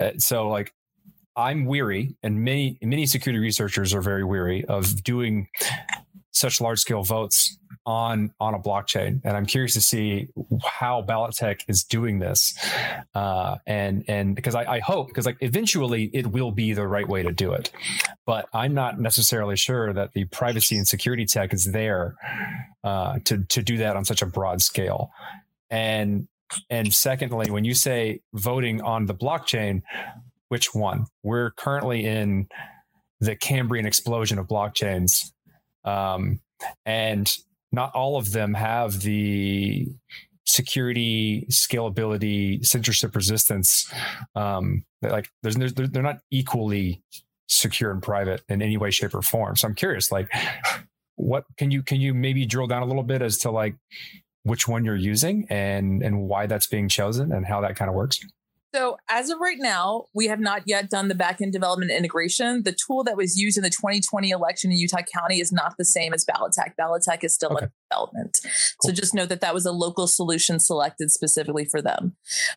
[0.00, 0.72] Uh, so like
[1.36, 5.48] i'm weary and many many security researchers are very weary of doing
[6.32, 9.20] such large scale votes on on a blockchain.
[9.24, 10.28] And i'm curious to see
[10.64, 12.54] how Ballot Tech is doing this.
[13.14, 17.08] Uh and and because i, I hope because like eventually it will be the right
[17.08, 17.70] way to do it.
[18.26, 22.16] But i'm not necessarily sure that the privacy and security tech is there
[22.84, 25.10] uh to to do that on such a broad scale.
[25.70, 26.28] And
[26.70, 29.82] and secondly when you say voting on the blockchain
[30.52, 31.06] which one?
[31.22, 32.46] We're currently in
[33.20, 35.32] the cambrian explosion of blockchains.
[35.82, 36.40] Um,
[36.84, 37.32] and
[37.72, 39.88] not all of them have the
[40.44, 43.90] security, scalability, censorship resistance.
[44.34, 47.02] Um, like there's they're not equally
[47.48, 49.56] secure and private in any way, shape, or form.
[49.56, 50.30] So I'm curious, like,
[51.16, 53.76] what can you can you maybe drill down a little bit as to like
[54.44, 57.94] which one you're using and and why that's being chosen and how that kind of
[57.94, 58.20] works?
[58.74, 62.62] So as of right now, we have not yet done the backend development integration.
[62.62, 65.84] The tool that was used in the 2020 election in Utah County is not the
[65.84, 66.72] same as Ballotech.
[66.80, 67.66] Ballotech is still Okay.
[67.66, 68.38] in development.
[68.82, 72.16] So just note that that was a local solution selected specifically for them.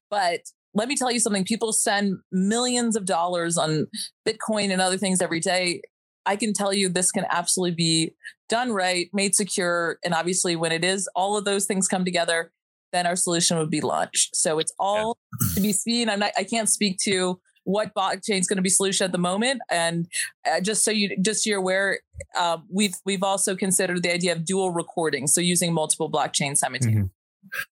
[0.09, 0.41] But
[0.73, 1.43] let me tell you something.
[1.43, 3.87] People send millions of dollars on
[4.27, 5.81] Bitcoin and other things every day.
[6.25, 8.15] I can tell you this can absolutely be
[8.49, 9.99] done right, made secure.
[10.03, 12.51] And obviously, when it is, all of those things come together,
[12.95, 14.35] then our solution would be launched.
[14.35, 15.17] So it's all
[15.55, 16.09] to be seen.
[16.09, 16.31] I'm not.
[16.37, 19.59] I can't speak to what blockchain is going to be solution at the moment.
[19.71, 20.07] And
[20.49, 21.99] uh, just so you, just so you're aware,
[22.37, 27.09] uh, we've we've also considered the idea of dual recording, so using multiple blockchains simultaneously.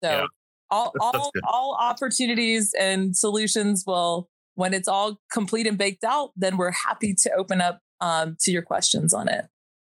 [0.04, 0.26] So Yeah.
[0.70, 1.44] all That's- that's all good.
[1.48, 7.14] all opportunities and solutions will, when it's all complete and baked out, then we're happy
[7.24, 9.46] to open up um, to your questions on it.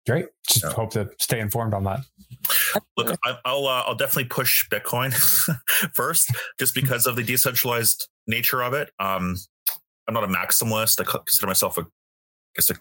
[0.08, 0.28] Great.
[0.48, 0.72] Just Yeah.
[0.74, 2.00] hope to stay informed on that.
[2.98, 5.14] Look, I, I'll uh, I'll definitely push Bitcoin
[5.94, 8.90] first, just because of the decentralized nature of it.
[9.00, 9.36] Um,
[10.08, 11.02] I'm not a maximalist.
[11.02, 11.86] I consider myself a, I
[12.56, 12.76] guess a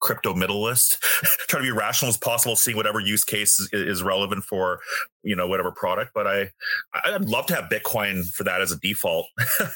[0.00, 0.98] crypto middleist.
[1.48, 4.80] Trying to be rational as possible, seeing whatever use case is, is relevant for
[5.22, 6.12] you know whatever product.
[6.14, 6.50] But I
[6.94, 9.26] I- I'd love to have Bitcoin for that as a default.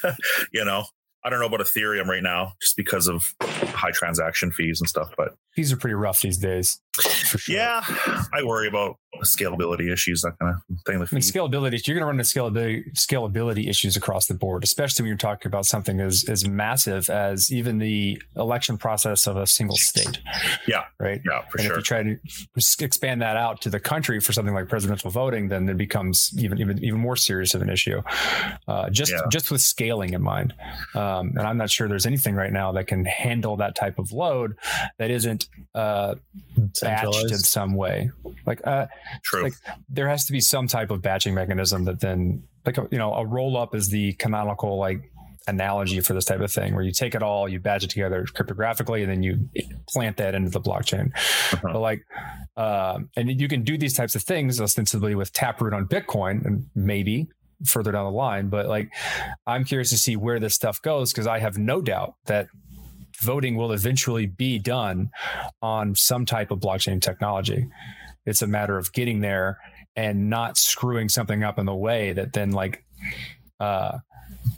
[0.53, 0.85] you know,
[1.23, 5.11] I don't know about Ethereum right now, just because of high transaction fees and stuff.
[5.17, 6.79] But These are pretty rough these days.
[6.93, 7.55] For sure.
[7.55, 7.81] yeah,
[8.33, 10.99] I worry about scalability issues, that kind of thing.
[10.99, 14.63] The I mean, scalability, you're going to run into scalability, scalability issues across the board,
[14.65, 19.37] especially when you're talking about something as, as massive as even the election process of
[19.37, 20.19] a single state.
[20.67, 20.83] Yeah.
[20.99, 21.21] Right.
[21.25, 21.71] Yeah, for and sure.
[21.73, 22.17] if you try to
[22.83, 26.59] expand that out to the country for something like presidential voting, then it becomes even
[26.59, 28.01] even even more serious of an issue.
[28.67, 29.21] Uh, just Yeah.
[29.31, 30.53] just with scaling in mind,
[30.93, 34.11] um, and I'm not sure there's anything right now that can handle that type of
[34.11, 34.57] load
[34.99, 36.15] that isn't uh,
[36.83, 38.11] batched in some way.
[38.45, 38.87] Like uh,
[39.23, 39.43] True.
[39.43, 39.53] like
[39.89, 43.13] there has to be some type of batching mechanism that then like a, you know
[43.13, 45.01] a roll up is the canonical like
[45.47, 48.25] analogy for this type of thing where you take it all you batch it together
[48.25, 49.49] cryptographically and then you
[49.89, 51.11] plant that into the blockchain
[51.53, 51.59] Uh-huh.
[51.73, 52.03] but like
[52.57, 56.67] um and you can do these types of things ostensibly with taproot on bitcoin and
[56.75, 57.27] maybe
[57.65, 58.91] further down the line but like
[59.47, 62.47] i'm curious to see where this stuff goes because i have no doubt that
[63.21, 65.09] voting will eventually be done
[65.61, 67.67] on some type of blockchain technology
[68.25, 69.57] it's a matter of getting there
[69.95, 72.83] and not screwing something up in the way that then like
[73.59, 73.97] uh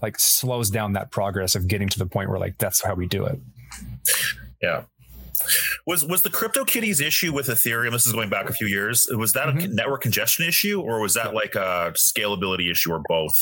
[0.01, 3.05] like slows down that progress of getting to the point where like that's how we
[3.07, 3.39] do it
[4.61, 4.83] Yeah.
[5.85, 7.91] Was was the CryptoKitties issue with Ethereum?
[7.91, 9.05] This is going back a few years.
[9.11, 9.71] Was that a Mhm.
[9.73, 13.33] network congestion issue, or was that like a scalability issue, or both?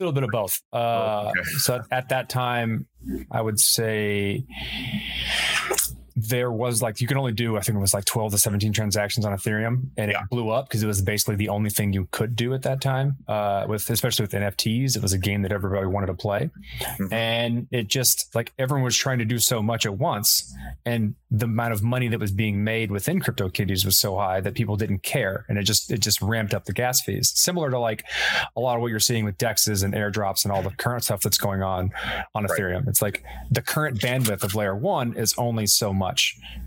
[0.00, 1.42] A little bit of both uh okay.
[1.58, 2.86] so at that time
[3.32, 4.44] i would say
[6.26, 8.72] there was like you can only do I think it was like 12 to 17
[8.72, 10.22] transactions on Ethereum and Yeah.
[10.22, 12.80] it blew up because it was basically the only thing you could do at that
[12.80, 16.50] time uh, with especially with NFTs it was a game that everybody wanted to play
[16.98, 17.12] Mhm.
[17.12, 20.52] and it just like everyone was trying to do so much at once
[20.84, 24.54] and the amount of money that was being made within CryptoKitties was so high that
[24.54, 27.78] people didn't care and it just it just ramped up the gas fees similar to
[27.78, 28.02] like
[28.56, 31.20] a lot of what you're seeing with dexes and airdrops and all the current stuff
[31.20, 31.90] that's going on
[32.34, 32.58] on Right.
[32.58, 36.07] Ethereum it's like the current bandwidth of layer 1 is only so much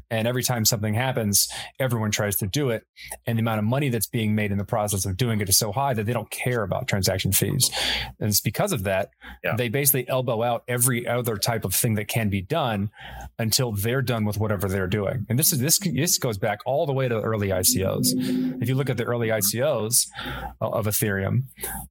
[0.09, 1.47] and every time something happens
[1.79, 2.83] everyone tries to do it.
[3.25, 5.57] And the amount of money that's being made in the process of doing it is
[5.57, 7.71] so high that they don't care about transaction fees.
[8.19, 9.09] And it's because of that
[9.43, 9.55] Yeah.
[9.55, 12.89] they basically elbow out every other type of thing that can be done
[13.39, 15.25] until they're done with whatever they're doing.
[15.29, 18.07] And this is this this goes back all the way to the early icos
[18.61, 20.07] if you look at the early icos
[20.61, 21.43] of ethereum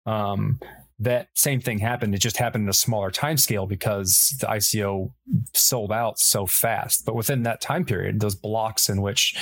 [0.06, 0.58] um,
[1.00, 2.14] that same thing happened.
[2.14, 5.10] It just happened in a smaller time scale because the ICO
[5.54, 7.04] sold out so fast.
[7.06, 9.34] But within that time period, those blocks in which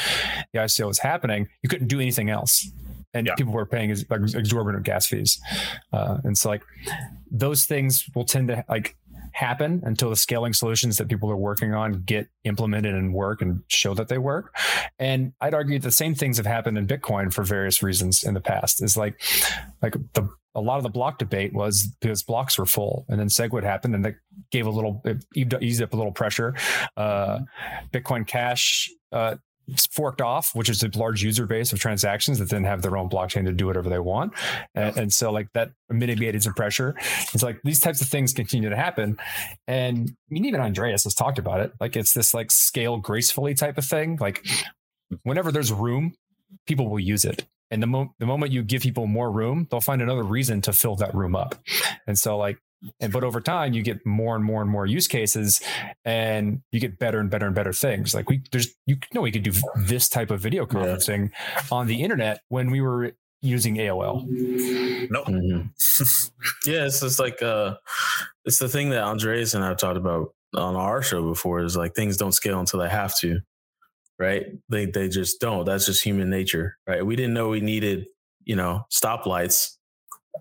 [0.53, 2.71] the ICO was happening, you couldn't do anything else.
[3.13, 3.35] And Yeah.
[3.35, 4.05] people were paying ex-
[4.35, 5.41] exorbitant gas fees.
[5.93, 6.63] Uh, and so like
[7.31, 8.97] those things will tend to like
[9.33, 13.63] happen until the scaling solutions that people are working on get implemented and work and
[13.69, 14.55] show that they work.
[14.99, 18.41] And I'd argue the same things have happened in Bitcoin for various reasons in the
[18.41, 18.83] past.
[18.83, 19.21] Is like
[19.83, 20.29] like the
[20.59, 23.95] a lot of the block debate was because blocks were full, and then SegWit happened,
[23.95, 24.17] and that
[24.51, 26.55] gave a little it eased eased up a little pressure.
[26.97, 27.41] Uh,
[27.93, 29.37] Bitcoin Cash uh,
[29.91, 33.09] forked off, which is a large user base of transactions that then have their own
[33.09, 34.33] blockchain to do whatever they want,
[34.75, 36.95] and, and so like that mitigated some pressure.
[37.33, 39.19] It's like these types of things continue to happen,
[39.67, 41.73] and I mean even Andreas has talked about it.
[41.81, 44.19] Like it's this like scale gracefully type of thing.
[44.21, 44.47] Like
[45.23, 46.15] whenever there's room,
[46.67, 47.47] people will use it.
[47.71, 50.73] And the, mo- the moment you give people more room, they'll find another reason to
[50.73, 51.55] fill that room up.
[52.07, 52.59] And so, like,
[53.01, 55.61] and but over time, you get more and more and more use cases,
[56.05, 58.15] and you get better and better and better things.
[58.15, 61.31] Like we, there's, you know, we could do this type of video conferencing
[61.73, 63.13] on the internet when we were
[63.43, 64.25] using AOL.
[65.11, 65.27] Nope.
[65.27, 65.71] Mhm.
[66.67, 67.75] yeah, it's just like uh
[68.45, 71.95] it's the thing that Andreas and I've talked about on our show before is like
[71.95, 73.41] things don't scale until they have to.
[74.19, 74.47] Right?
[74.69, 75.65] They they just don't.
[75.65, 76.77] That's just human nature.
[76.87, 77.05] Right.
[77.05, 78.07] We didn't know we needed,
[78.45, 79.77] you know, stoplights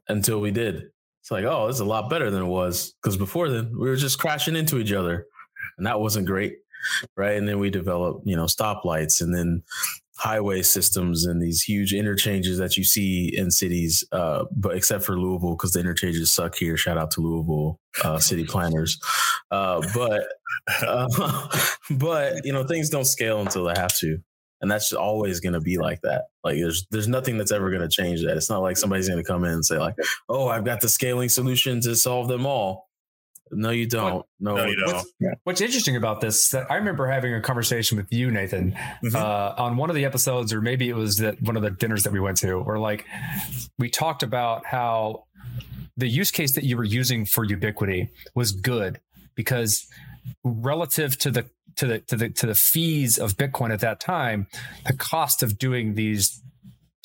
[0.08, 0.90] until we did.
[1.22, 2.94] It's like, oh, it's a lot better than it was.
[3.02, 5.28] Because before then we were just crashing into each other.
[5.78, 6.58] And that wasn't great.
[7.16, 7.38] Right.
[7.38, 9.64] And then we developed, you know, stoplights and then
[10.18, 15.18] highway systems and these huge interchanges that you see in cities, uh, but except for
[15.18, 16.76] Louisville, because the interchanges suck here.
[16.76, 19.00] Shout out to Louisville uh, city planners.
[19.52, 20.24] Uh, but
[20.82, 21.48] uh,
[21.92, 24.18] but you know things don't scale until they have to,
[24.62, 26.26] and that's just always going to be like that.
[26.44, 28.38] Like there's there's nothing that's ever going to change that.
[28.38, 29.96] It's not like somebody's going to come in and say like,
[30.30, 32.87] oh, I've got the scaling solution to solve them all.
[33.52, 34.26] No, you don't.
[34.40, 34.94] No, No, you don't.
[34.94, 36.50] What's, what's interesting about this?
[36.50, 38.74] That I remember having a conversation with you, Nathan,
[39.04, 39.16] Mhm.
[39.16, 42.04] uh, on one of the episodes, or maybe it was that one of the dinners
[42.04, 43.06] that we went to, where like
[43.80, 45.26] we talked about how
[45.96, 49.00] the use case that you were using for Ubitquity was good
[49.36, 49.88] because
[50.44, 51.46] relative to the
[51.76, 54.48] to the to the to the fees of Bitcoin at that time,
[54.86, 56.42] the cost of doing these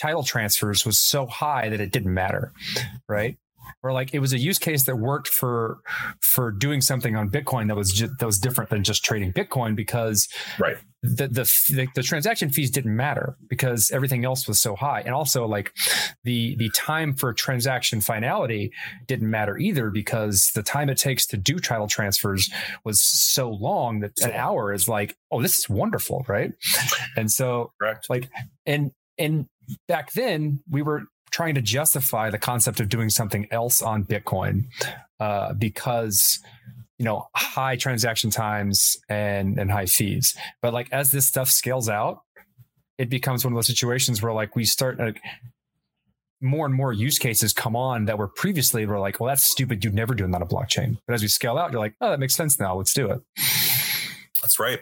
[0.00, 2.52] title transfers was so high that it didn't matter,
[3.08, 3.36] right?
[3.82, 5.78] Or like it was a use case that worked for
[6.20, 9.74] for doing something on Bitcoin that was just, that was different than just trading Bitcoin
[9.76, 10.76] because Right.
[11.02, 15.14] the, the the the transaction fees didn't matter because everything else was so high, and
[15.14, 15.72] also like
[16.24, 18.72] the the time for transaction finality
[19.06, 22.50] didn't matter either because the time it takes to do title transfers
[22.84, 26.52] was so long that an hour is like oh this is wonderful right
[27.16, 28.08] and so Correct.
[28.08, 28.28] like
[28.66, 29.46] and and
[29.88, 31.02] back then we were
[31.32, 34.64] trying to justify the concept of doing something else on bitcoin
[35.18, 36.38] uh, because
[36.98, 40.36] you know high transaction times and and high fees.
[40.60, 42.22] But like as this stuff scales out
[42.98, 45.20] it becomes one of those situations where like we start like
[46.40, 49.84] more and more use cases come on that were previously were like well that's stupid.
[49.84, 50.98] You'd never do it on a blockchain.
[51.06, 52.76] But as we scale out you're like oh that makes sense now.
[52.76, 53.20] Let's do it.
[54.42, 54.80] That's right.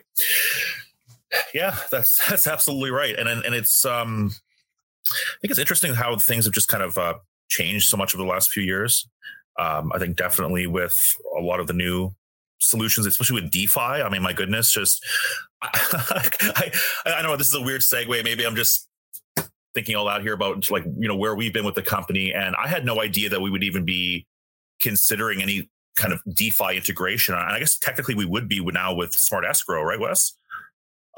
[1.55, 3.17] Yeah, that's that's absolutely right.
[3.19, 4.33] And and it's um
[5.11, 7.15] I think it's interesting how things have just kind of uh,
[7.49, 9.09] changed so much over the last few years.
[9.59, 10.99] Um, I think definitely with
[11.39, 12.15] a lot of the new
[12.59, 13.81] solutions, especially with DeFi.
[13.81, 15.05] I mean, my goodness, just
[15.63, 16.73] I,
[17.05, 18.25] I know this is a weird segue.
[18.25, 18.89] Maybe I'm just
[19.75, 22.55] thinking all out here about like you know where we've been with the company, and
[22.57, 24.27] I had no idea that we would even be
[24.81, 27.35] considering any kind of DeFi integration.
[27.35, 30.33] And I guess technically we would be now with Smart Escrow, right, Wes?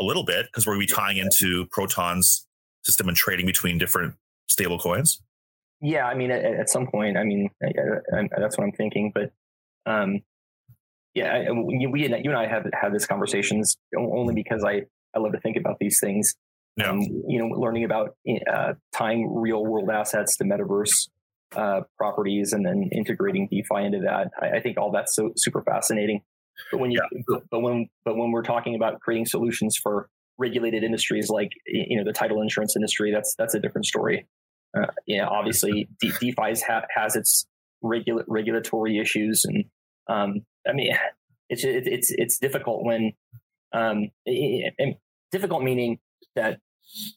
[0.00, 2.46] A little bit because we're going to be tying into Proton's
[2.82, 4.14] system and trading between different
[4.48, 5.20] stable coins.
[5.80, 7.66] Yeah, I mean, at, at some point, I mean, I,
[8.16, 9.12] I, that's what I'm thinking.
[9.14, 9.32] But
[9.86, 10.20] um,
[11.14, 14.82] yeah, I- we, we and you and I have had these conversations only because I
[15.14, 16.34] I love to think about these things.
[16.76, 16.90] Yeah.
[16.90, 18.16] Um, you know, learning about
[18.50, 21.08] uh, tying real world assets to metaverse
[21.54, 24.30] uh, properties and then integrating DeFi into that.
[24.40, 26.22] I, I think all that's so super fascinating.
[26.70, 30.08] But when you but, but when but when we're talking about creating solutions for
[30.38, 34.26] regulated industries like you know the title insurance industry, that's that's a different story.
[34.76, 37.46] Uh, you know, obviously D- DeFi's ha- has its
[37.82, 39.64] regula- regulatory issues, and
[40.08, 40.92] um, I mean,
[41.48, 43.12] it's it, it's it's difficult when
[43.72, 44.98] um, i- i-
[45.30, 45.98] difficult meaning
[46.36, 46.58] that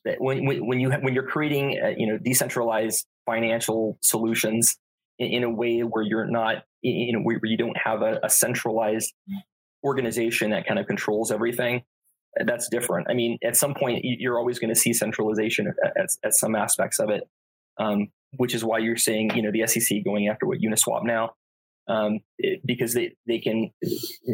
[0.03, 4.77] that when when when you when you're creating uh, you know decentralized financial solutions
[5.19, 8.29] in, in a way where you're not you know where you don't have a, a
[8.29, 9.13] centralized
[9.83, 11.83] organization that kind of controls everything
[12.45, 13.07] that's different.
[13.09, 16.33] I mean at some point you- you're always going to see centralization at, at, at
[16.33, 17.23] some aspects of it
[17.79, 18.07] um,
[18.37, 21.31] which is why you're seeing you know the sec going after what uniswap now
[21.87, 23.71] um, it- because they, they can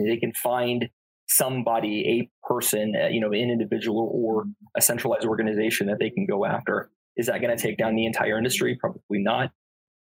[0.07, 0.89] they can find
[1.27, 4.45] somebody a person uh, you know an individual or
[4.75, 6.89] a centralized organization that they can go after.
[7.17, 8.77] Is that going to take down the entire industry?
[8.79, 9.51] Probably not.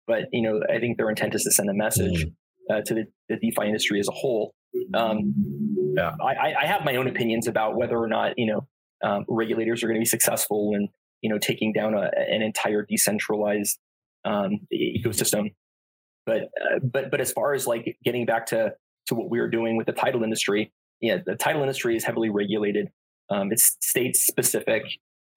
[0.07, 2.25] But you know i think their intent is to send a message
[2.71, 4.53] uh, to the, the defi industry as a whole
[4.93, 5.33] um,
[5.95, 6.11] Yeah.
[6.23, 8.67] I, I- have my own opinions about whether or not you know
[9.03, 10.87] um, regulators are going to be successful in
[11.21, 13.77] you know taking down a, an entire decentralized
[14.25, 15.53] um, ecosystem.
[16.25, 18.73] But uh, but but as far as like getting back to
[19.07, 22.29] to what we were doing with the title industry yeah the title industry is heavily
[22.29, 22.89] regulated.
[23.31, 24.83] Um, it's state specific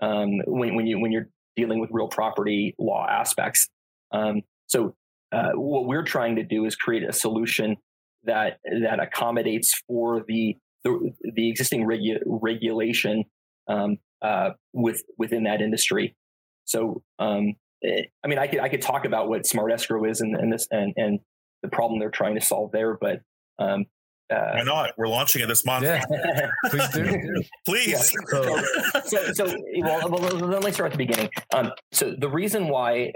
[0.01, 3.69] um, when, when you when you're dealing with real property law aspects.
[4.13, 4.95] Um, so
[5.33, 7.77] uh, what we're trying to do is create a solution
[8.25, 13.25] that that accommodates for the the, the existing regu- regulation
[13.69, 16.17] um, uh, with within that industry.
[16.65, 17.55] So, um,
[17.85, 20.53] eh, I mean, I could I could talk about what smart escrow is and, and
[20.53, 21.21] this and and
[21.63, 23.21] the problem they're trying to solve there, but
[23.59, 23.87] um,
[24.29, 24.91] Why uh, not?
[24.97, 25.85] We're launching it this month.
[25.85, 26.03] Yeah,
[26.67, 27.43] please do.
[27.65, 28.13] Please.
[28.29, 28.63] so,
[29.05, 31.31] so, so well, well, let me start at the beginning.
[31.55, 33.13] Um, so the reason why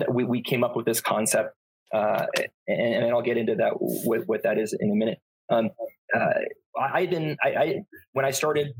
[0.00, 1.54] uh, we, we came up with this concept,
[1.94, 2.26] uh,
[2.66, 5.18] and, and I'll get into that what, what that is in a minute.
[5.48, 5.70] Um,
[6.14, 6.18] uh,
[6.76, 7.38] I, I didn't.
[7.42, 7.74] I, I
[8.12, 8.74] when I started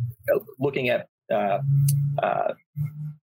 [0.58, 1.58] looking at uh,
[2.22, 2.54] uh,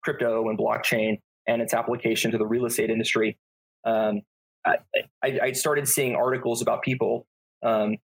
[0.04, 3.38] crypto and blockchain and its application to the real estate industry,
[3.84, 4.20] um,
[4.64, 4.76] I,
[5.24, 7.26] I, I started seeing articles about people
[7.64, 7.96] um,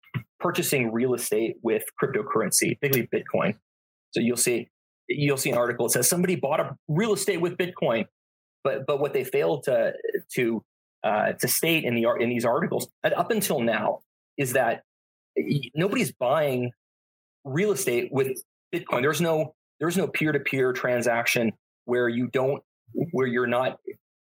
[0.41, 3.57] purchasing real estate with cryptocurrency, particularly Bitcoin.
[4.13, 4.69] So you'll see
[5.09, 8.07] you'll see an article that says somebody bought a real estate with Bitcoin,
[8.63, 9.93] but but what they failed to
[10.37, 10.65] to
[11.05, 14.01] uh, to state in the in these articles and up until now
[14.39, 14.83] is that
[15.75, 16.73] nobody's buying
[17.45, 18.29] real estate with
[18.75, 19.03] Bitcoin.
[19.03, 21.53] There's no there's no peer to peer transaction
[21.85, 22.63] where you don't
[23.13, 23.79] where you're not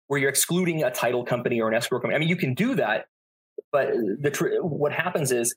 [0.07, 2.15] where you're excluding a title company or an escrow company.
[2.15, 3.05] I mean, you can do that,
[3.71, 5.55] but the tr- what happens is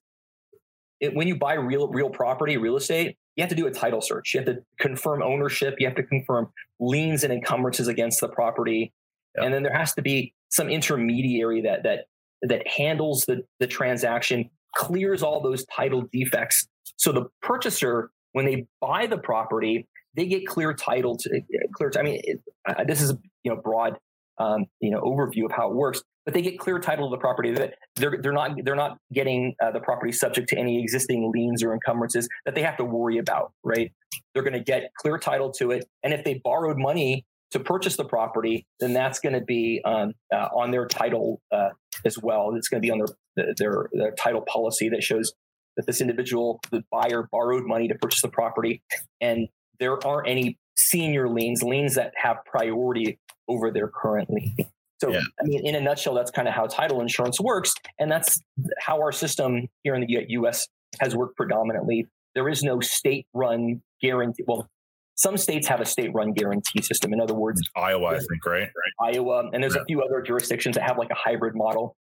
[1.01, 4.01] it, when you buy real real property, real estate, you have to do a title
[4.01, 4.35] search.
[4.35, 5.77] You have to confirm ownership.
[5.79, 6.49] You have to confirm
[6.79, 8.93] liens and encumbrances against the property,
[9.37, 9.45] Yeah.
[9.45, 12.07] and then there has to be some intermediary that that
[12.43, 16.67] that handles the the transaction, clears all those title defects.
[16.97, 21.41] So the purchaser, when they buy the property, they get clear title to
[21.75, 21.91] clear.
[21.99, 23.99] I mean, it, uh, this is a you know broad
[24.39, 27.19] um, you know overview of how it works but they get clear title of the
[27.19, 31.31] property that they're they're not they're not getting uh, the property subject to any existing
[31.33, 33.93] liens or encumbrances that they have to worry about right
[34.33, 37.25] they're going to get clear title to it and if they borrowed money
[37.55, 41.71] to purchase the property then that's going to be um, uh, on their title uh,
[42.05, 45.33] as well it's going to be on their, their their title policy that shows
[45.77, 48.83] that this individual the buyer borrowed money to purchase the property
[49.21, 49.49] and
[49.81, 54.55] there aren't any senior liens liens that have priority over their current lien
[55.01, 55.21] so, Yeah.
[55.41, 57.75] I mean, in a nutshell, that's kind of how title insurance works.
[57.99, 58.41] And that's
[58.79, 60.67] how our system here in the US
[61.01, 62.07] has worked predominantly.
[62.35, 64.45] There is no state run guarantee.
[64.47, 64.69] Well,
[65.17, 67.13] some states have a state run guarantee system.
[67.13, 68.69] In other words, Iowa, I think, right?
[69.01, 71.97] Iowa, and there's a few other jurisdictions that have like a hybrid model.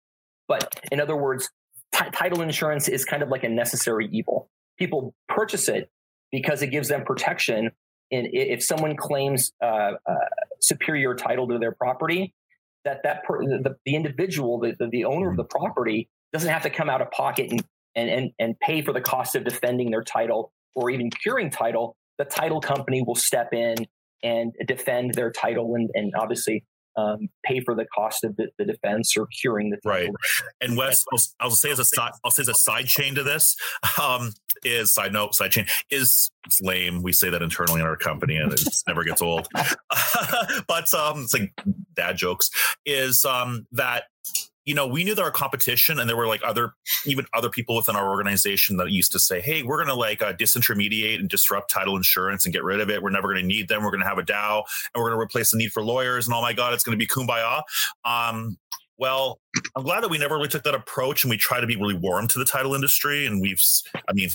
[0.48, 1.48] But in other words,
[1.92, 4.48] ti- title insurance is kind of like a necessary evil.
[4.78, 5.90] People purchase it
[6.32, 7.70] because it gives them protection.
[8.12, 10.14] And if someone claims uh, uh,
[10.60, 12.34] superior title to their property,
[12.84, 16.62] that that per, the, the individual, the, the, the owner of the property, doesn't have
[16.62, 19.90] to come out of pocket and, and and and pay for the cost of defending
[19.90, 21.96] their title or even curing title.
[22.20, 23.86] The title company will step in
[24.22, 26.64] and defend their title and, and obviously
[26.96, 30.10] um, pay for the cost of the, the defense or curing the Right.
[30.60, 33.22] And Wes, I'll, I'll say as a side, I'll say as a side chain to
[33.22, 33.56] this,
[34.00, 34.32] um,
[34.64, 37.00] is side note, side chain is it's lame.
[37.00, 39.48] We say that internally in our company, and it never gets old.
[40.68, 41.54] but um, it's like
[41.94, 42.50] dad jokes.
[42.84, 44.04] Is um, that
[44.64, 46.74] you know, we knew that our competition, and there were like other,
[47.06, 50.22] even other people within our organization that used to say, "Hey, we're going to like
[50.22, 53.02] uh, disintermediate and disrupt title insurance and get rid of it.
[53.02, 53.82] We're never going to need them.
[53.82, 54.62] We're going to have a DAO,
[54.94, 56.26] and we're going to replace the need for lawyers.
[56.26, 57.62] And oh my god, it's going to be kumbaya."
[58.04, 58.58] Um,
[58.98, 59.40] well,
[59.74, 61.94] I'm glad that we never really took that approach, and we try to be really
[61.94, 63.26] warm to the title industry.
[63.26, 63.62] And we've,
[64.08, 64.28] I mean,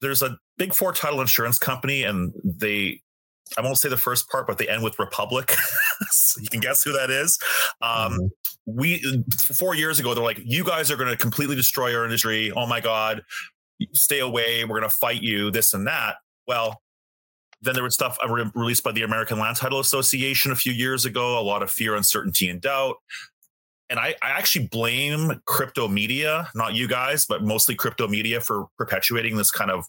[0.00, 3.02] there's a big four title insurance company, and they
[3.56, 5.54] I won't say the first part, but they end with Republic.
[6.10, 7.38] so you can guess who that is.
[7.80, 8.26] Um, mm-hmm.
[8.66, 9.24] We
[9.54, 12.50] four years ago, they're like, "You guys are going to completely destroy our industry.
[12.50, 13.22] Oh my god,
[13.92, 14.64] stay away.
[14.64, 15.50] We're going to fight you.
[15.50, 16.16] This and that."
[16.48, 16.82] Well,
[17.62, 20.72] then there was stuff uh, re- released by the American Land Title Association a few
[20.72, 21.38] years ago.
[21.38, 22.96] A lot of fear, uncertainty, and doubt.
[23.88, 28.66] And I, I actually blame crypto media, not you guys, but mostly crypto media for
[28.76, 29.86] perpetuating this kind of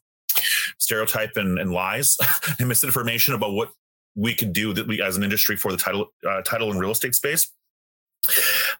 [0.78, 2.18] stereotype and, and lies
[2.60, 3.70] and misinformation about what
[4.16, 6.92] we could do that we as an industry for the title uh, title and real
[6.92, 7.52] estate space.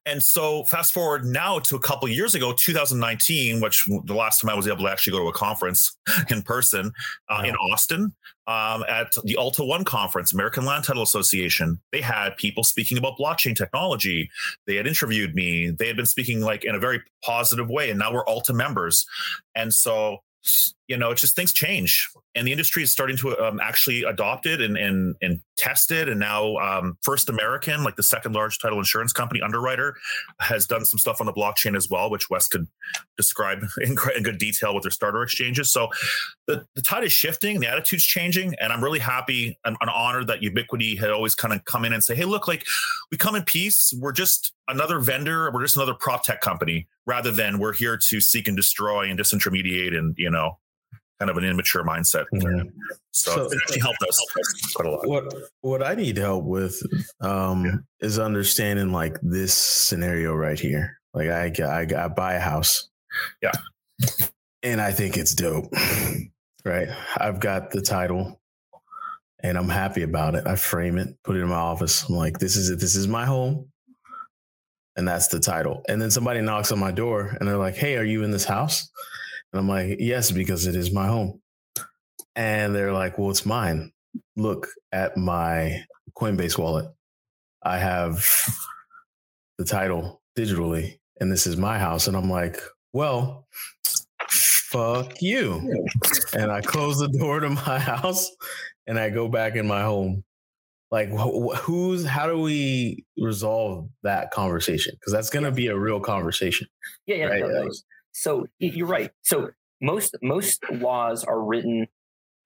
[0.06, 4.50] And so, fast forward now to a couple years ago, 2019, which the last time
[4.50, 5.96] I was able to actually go to a conference
[6.30, 6.92] in person
[7.30, 7.44] uh, wow.
[7.44, 8.16] in Austin
[8.48, 11.80] um, at the Alta One conference, American Land Title Association.
[11.92, 14.30] They had people speaking about blockchain technology.
[14.66, 15.70] They had interviewed me.
[15.70, 19.06] They had been speaking like in a very positive way, and now we're Alta members.
[19.56, 20.20] And so,
[20.88, 24.46] you know, it's just things change, and the industry is starting to um, actually adopt
[24.46, 26.08] it and and and test it.
[26.08, 29.96] And now, um, First American, like the second large title insurance company underwriter,
[30.40, 32.68] has done some stuff on the blockchain as well, which Wes could
[33.18, 35.72] describe in, in good detail with their starter exchanges.
[35.72, 35.90] So
[36.48, 40.28] the, the tide is shifting, the attitude's changing, and I'm really happy and, and honored
[40.28, 42.66] that Ubitquity had always kind of come in and say, "Hey, look, like
[43.12, 43.94] we come in peace.
[44.00, 45.52] We're just another vendor.
[45.52, 49.18] We're just another prop tech company." Rather than we're here to seek and destroy and
[49.18, 50.58] disintermediate and you know
[51.20, 52.26] kind of an immature mindset.
[52.32, 52.64] Yeah.
[53.12, 55.08] So, so it actually helped us quite a lot.
[55.08, 56.82] What what I need help with
[57.22, 58.08] um, yeah.
[58.08, 61.00] is understanding like this scenario right here.
[61.14, 62.90] Like I, I I buy a house.
[63.42, 63.52] Yeah.
[64.64, 65.74] And I think it's dope.
[66.66, 66.90] right.
[67.16, 68.40] I've got the title
[69.42, 70.46] and I'm happy about it.
[70.46, 72.08] I frame it, put it in my office.
[72.08, 72.80] I'm like, this is it.
[72.80, 73.72] This is my home.
[74.96, 75.84] And that's the title.
[75.88, 78.46] And then somebody knocks on my door and they're like, hey, are you in this
[78.46, 78.90] house?
[79.52, 81.42] And I'm like, yes, because it is my home.
[82.36, 83.92] And they're like, well, it's mine.
[84.36, 85.84] Look at my
[86.18, 86.88] Coinbase wallet.
[87.64, 88.26] I have
[89.58, 92.08] the title digitally, and this is my house.
[92.08, 92.60] And I'm like,
[92.94, 93.48] well,
[94.30, 95.86] fuck you.
[96.34, 98.30] And I close the door to my house
[98.86, 100.24] and I go back in my home.
[100.90, 104.94] Like, who's, how do we resolve that conversation?
[104.98, 106.68] Because that's going to be a real conversation.
[107.06, 107.26] Yeah, yeah.
[107.26, 107.72] Right?
[108.18, 109.12] So you're right.
[109.22, 109.50] So
[109.80, 111.86] most most laws are written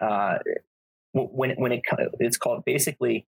[0.02, 0.40] uh,
[1.14, 1.82] when when it
[2.20, 3.26] it's called basically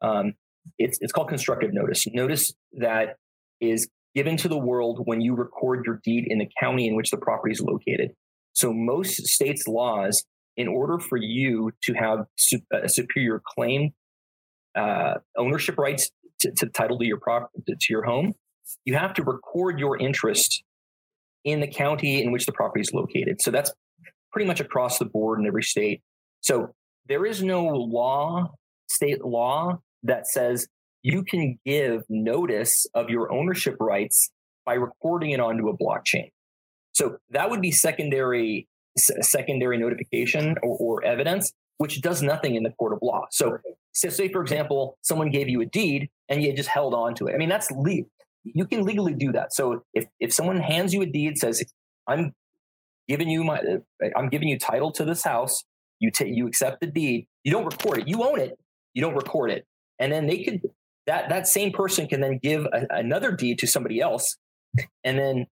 [0.00, 0.34] um,
[0.78, 2.06] it's it's called constructive notice.
[2.06, 3.16] Notice that
[3.60, 7.10] is given to the world when you record your deed in the county in which
[7.10, 8.12] the property is located.
[8.52, 10.24] So most states' laws,
[10.56, 12.26] in order for you to have
[12.72, 13.90] a superior claim,
[14.76, 16.12] uh, ownership rights
[16.42, 18.34] to, to title to your property to your home,
[18.84, 20.62] you have to record your interest
[21.44, 23.40] in the county in which the property is located.
[23.40, 23.72] So that's
[24.32, 26.02] pretty much across the board in every state.
[26.40, 26.74] So
[27.08, 28.52] there is no law,
[28.88, 30.66] state law, that says
[31.02, 34.30] you can give notice of your ownership rights
[34.64, 36.30] by recording it onto a blockchain.
[36.92, 38.68] So that would be secondary
[38.98, 43.24] secondary notification or, or evidence, which does nothing in the court of law.
[43.30, 43.58] So,
[43.92, 47.26] so, say for example, someone gave you a deed and you just held on to
[47.26, 47.34] it.
[47.34, 48.10] I mean, that's legal
[48.44, 49.52] you can legally do that.
[49.52, 51.64] So if if someone hands you a deed says
[52.08, 52.32] I'm
[53.08, 55.64] giving you my uh, I'm giving you title to this house,
[56.00, 58.58] you take you accept the deed, you don't record it, you own it,
[58.94, 59.66] you don't record it,
[59.98, 60.60] and then they could
[61.06, 64.36] that that same person can then give a, another deed to somebody else,
[65.04, 65.46] and then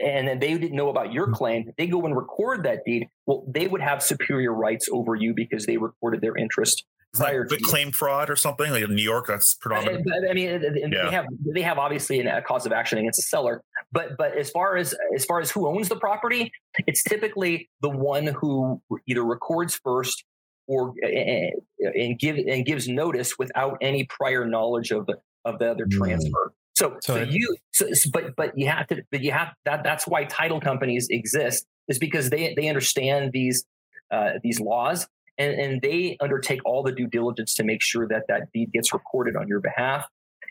[0.00, 1.70] and then they didn't know about your claim.
[1.78, 3.06] They go and record that deed.
[3.26, 6.84] Well, they would have superior rights over you because they recorded their interest
[7.14, 9.26] prior claim fraud or something like in New York.
[9.26, 10.06] That's predominant.
[10.28, 11.04] I mean, yeah.
[11.04, 14.50] they have they have obviously a cause of action against the seller, but but as
[14.50, 16.50] far as as far as who owns the property,
[16.86, 20.24] it's typically the one who either records first
[20.66, 25.08] or and give and gives notice without any prior knowledge of
[25.44, 25.92] of the other mm.
[25.92, 26.52] transfer.
[26.74, 29.84] So, so, so you, so, but but you have to, but you have that.
[29.84, 33.64] That's why title companies exist, is because they they understand these
[34.10, 35.06] uh, these laws
[35.38, 38.92] and, and they undertake all the due diligence to make sure that that deed gets
[38.92, 40.06] recorded on your behalf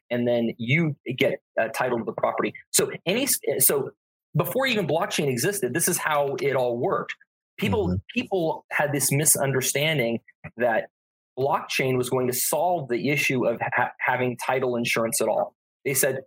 [0.10, 3.28] and then you get a title to the property so any
[3.60, 3.92] so
[4.36, 7.16] before even blockchain existed this is how it all worked
[7.58, 7.98] people mm-hmm.
[8.14, 10.20] people had this misunderstanding
[10.58, 10.88] that
[11.40, 15.56] blockchain was going to solve the issue of ha- having title insurance at all
[15.86, 16.20] they said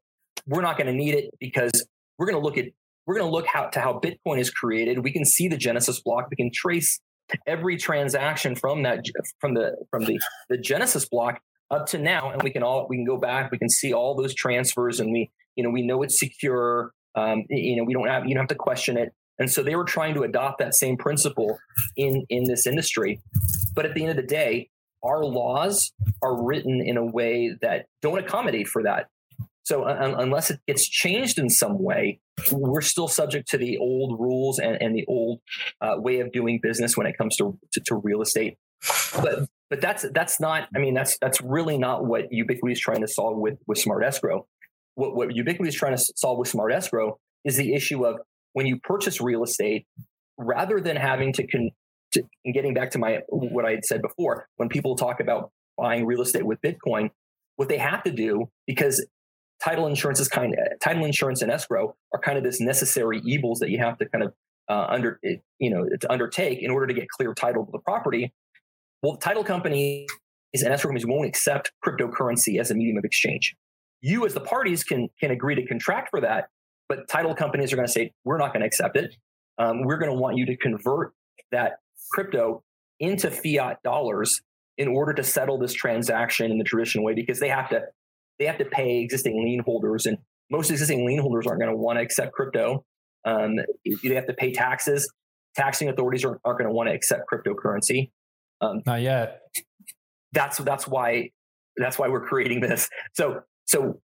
[0.46, 1.86] we're not going to need it because
[2.18, 2.66] we're going to look at
[3.06, 5.00] we're going to look how to how Bitcoin is created.
[5.00, 6.28] We can see the Genesis block.
[6.30, 7.00] We can trace
[7.46, 9.04] every transaction from that
[9.40, 12.96] from the from the the Genesis block up to now, and we can all we
[12.96, 13.50] can go back.
[13.50, 16.92] We can see all those transfers, and we you know we know it's secure.
[17.14, 19.12] Um, you know we don't have you don't have to question it.
[19.38, 21.58] And so they were trying to adopt that same principle
[21.96, 23.20] in in this industry.
[23.74, 24.70] But at the end of the day,
[25.02, 29.08] our laws are written in a way that don't accommodate for that.
[29.64, 32.20] So unless it gets changed in some way,
[32.52, 35.40] we're still subject to the old rules and, and the old
[35.80, 38.58] uh, way of doing business when it comes to, to, to real estate.
[39.14, 40.68] But but that's that's not.
[40.76, 44.04] I mean, that's that's really not what Ubitquity is trying to solve with with Smart
[44.04, 44.46] Escrow.
[44.96, 48.20] What what Ubitquity is trying to solve with Smart Escrow is the issue of
[48.52, 49.86] when you purchase real estate,
[50.36, 51.70] rather than having to, con-
[52.12, 56.04] to getting back to my what I had said before, when people talk about buying
[56.04, 57.10] real estate with Bitcoin,
[57.56, 59.04] what they have to do because
[59.64, 63.58] title insurance is kind of title insurance and escrow are kind of this necessary evils
[63.60, 64.34] that you have to kind of
[64.68, 65.20] uh, under
[65.58, 68.32] you know to undertake in order to get clear title to the property.
[69.02, 70.08] Well, title companies
[70.54, 73.54] and escrow companies won't accept cryptocurrency as a medium of exchange.
[74.00, 76.48] You, as the parties, can can agree to contract for that,
[76.88, 79.14] but title companies are going to say we're not going to accept it.
[79.58, 81.12] Um, we're going to want you to convert
[81.52, 81.78] that
[82.12, 82.62] crypto
[83.00, 84.40] into fiat dollars
[84.76, 87.82] in order to settle this transaction in the traditional way because they have to
[88.38, 90.18] they have to pay existing lien holders, and
[90.50, 92.84] most existing lien holders aren't going to want to accept crypto.
[93.24, 93.56] Um,
[94.02, 95.10] they have to pay taxes.
[95.56, 98.10] Taxing authorities aren't, aren't going to want to accept cryptocurrency.
[98.60, 99.40] Um, Not yet.
[100.32, 101.30] That's that's why
[101.76, 102.88] that's why we're creating this.
[103.14, 104.00] So so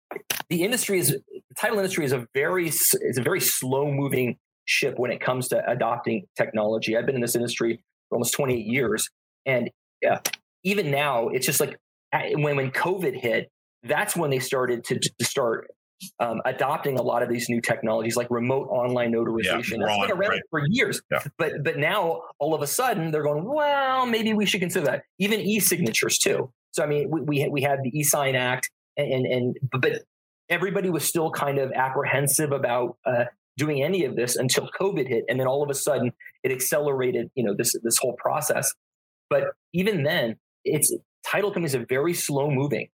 [0.49, 4.99] the industry is the title industry is a very is a very slow moving ship
[4.99, 6.97] when it comes to adopting technology.
[6.97, 9.09] I've been in this industry for almost 28 years,
[9.47, 9.71] and
[10.09, 10.19] uh,
[10.65, 11.79] even now, it's just like
[12.13, 13.51] when when COVID hit,
[13.83, 15.69] that's when they started to, to start
[16.21, 19.79] um, adopting a lot of these new technologies like remote online notarization.
[19.79, 20.43] Yeah, That's been around right.
[20.51, 21.01] for years.
[21.11, 21.23] Yeah.
[21.39, 25.03] But but now all of a sudden they're going, well, maybe we should consider that.
[25.19, 26.53] Even e-signatures too.
[26.73, 30.03] So I mean, we we, we had the e-sign act, and and, and but
[30.49, 33.25] everybody was still kind of apprehensive about uh,
[33.57, 36.13] doing any of this until COVID hit, and then all of a sudden
[36.45, 37.31] it accelerated.
[37.35, 38.73] You know this this whole process.
[39.31, 40.95] But even then, it's
[41.27, 42.89] title companies are very slow moving.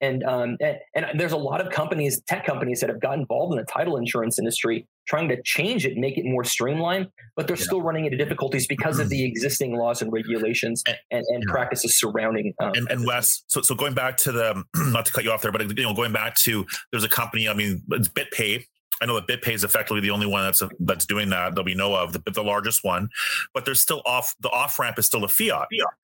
[0.00, 3.52] And, um, and, and there's a lot of companies, tech companies, that have got involved
[3.52, 7.56] in the title insurance industry, trying to change it, make it more streamlined, but they're
[7.56, 7.62] yeah.
[7.62, 11.52] still running into difficulties because of the existing laws and regulations and, and, and yeah.
[11.52, 12.52] practices surrounding.
[12.60, 15.42] Um, and, and Wes, so so going back to the, not to cut you off
[15.42, 17.48] there, but you know, going back to there's a company.
[17.48, 18.64] I mean, it's BitPay.
[19.00, 21.64] I know that BitPay is effectively the only one that's a, that's doing that that
[21.64, 23.08] we know of, the, the largest one.
[23.52, 25.68] But there's still off the off ramp is still a fiat.
[25.70, 25.94] fiat.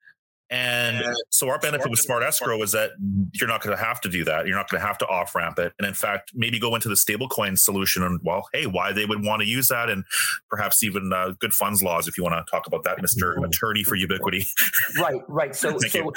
[0.53, 2.91] And so our benefit with Smart Escrow is that
[3.33, 4.47] you're not going to have to do that.
[4.47, 5.73] You're not going to have to off ramp it.
[5.79, 9.25] And in fact, maybe go into the stablecoin solution and well, hey, why they would
[9.25, 10.05] want to use that, and
[10.51, 13.83] perhaps even uh, good funds laws if you want to talk about that, Mister Attorney
[13.83, 14.47] for Ubitquity.
[15.01, 15.57] right, right.
[15.57, 16.13] So, so,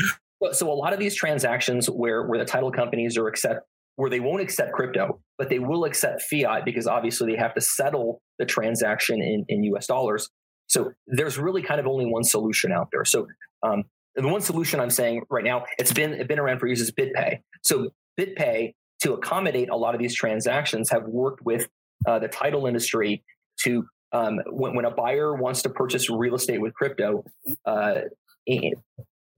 [0.52, 4.20] so a lot of these transactions where where the title companies are accept where they
[4.20, 8.46] won't accept crypto, but they will accept fiat because obviously they have to settle the
[8.46, 10.30] transaction in, in US dollars.
[10.68, 13.06] So there's really kind of only one solution out there.
[13.06, 13.28] So
[13.64, 13.86] um,
[14.16, 16.92] the one solution I'm saying right now, it's been it's been around for years is
[16.92, 17.40] BitPay.
[17.64, 17.90] So
[18.20, 21.68] BitPay to accommodate a lot of these transactions have worked with
[22.08, 23.24] uh, the title industry
[23.62, 27.26] to um, when, when a buyer wants to purchase real estate with crypto,
[27.66, 28.02] uh,
[28.48, 28.74] they,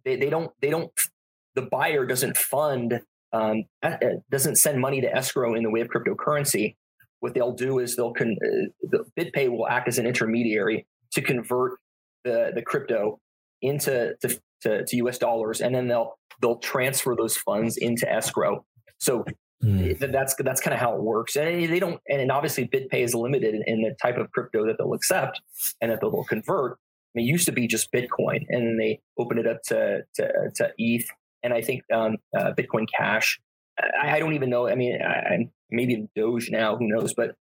[0.04, 0.91] they don't they don't
[1.56, 3.02] the buyer doesn't fund
[3.34, 3.64] um,
[4.32, 6.76] doesn't send money to escrow in the way of cryptocurrency.
[7.20, 8.38] What they'll do is they'll con-
[8.84, 11.80] the BitPay will act as an intermediary to convert
[12.24, 13.20] the the crypto
[13.62, 18.65] into to, to, to US dollars, and then they'll they'll transfer those funds into escrow.
[18.99, 19.25] So
[19.63, 20.11] mm.
[20.11, 21.35] that's that's kind of how it works.
[21.35, 24.93] And they don't, and obviously BitPay is limited in the type of crypto that they'll
[24.93, 25.41] accept
[25.81, 26.73] and that they'll convert.
[26.73, 30.01] I mean, it used to be just Bitcoin, and then they opened it up to
[30.15, 31.07] to, to ETH,
[31.43, 33.39] and I think um, uh, Bitcoin Cash.
[33.79, 34.67] I, I, don't even know.
[34.67, 36.75] I mean, I, maybe Doge now.
[36.77, 37.13] Who knows?
[37.13, 37.35] But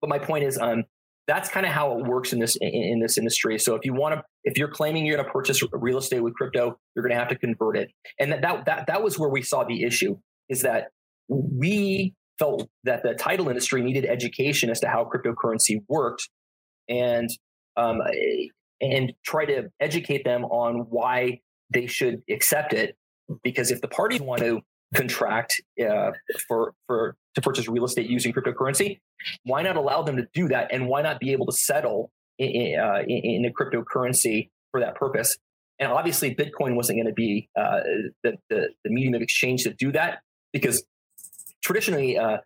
[0.00, 0.84] but my point is, um,
[1.26, 3.58] that's kind of how it works in this in, in this industry.
[3.58, 6.34] So if you want to, if you're claiming you're going to purchase real estate with
[6.34, 7.90] crypto, you're going to have to convert it.
[8.18, 10.16] And that, that that that was where we saw the issue
[10.48, 10.88] is that
[11.28, 16.28] we felt that the title industry needed education as to how cryptocurrency worked,
[16.88, 17.30] and
[17.76, 18.00] um,
[18.80, 21.40] and try to educate them on why
[21.72, 22.96] they should accept it.
[23.44, 24.60] Because if the parties want to
[24.94, 26.10] contract uh,
[26.48, 28.98] for for to purchase real estate using cryptocurrency,
[29.44, 30.72] why not allow them to do that?
[30.72, 32.10] And why not be able to settle
[32.50, 35.36] in, uh, in, a cryptocurrency for that purpose?
[35.78, 37.80] And obviously, Bitcoin wasn't going to be uh,
[38.22, 40.20] the, the, the medium of exchange to do that
[40.52, 40.84] because
[41.62, 42.38] traditionally, uh,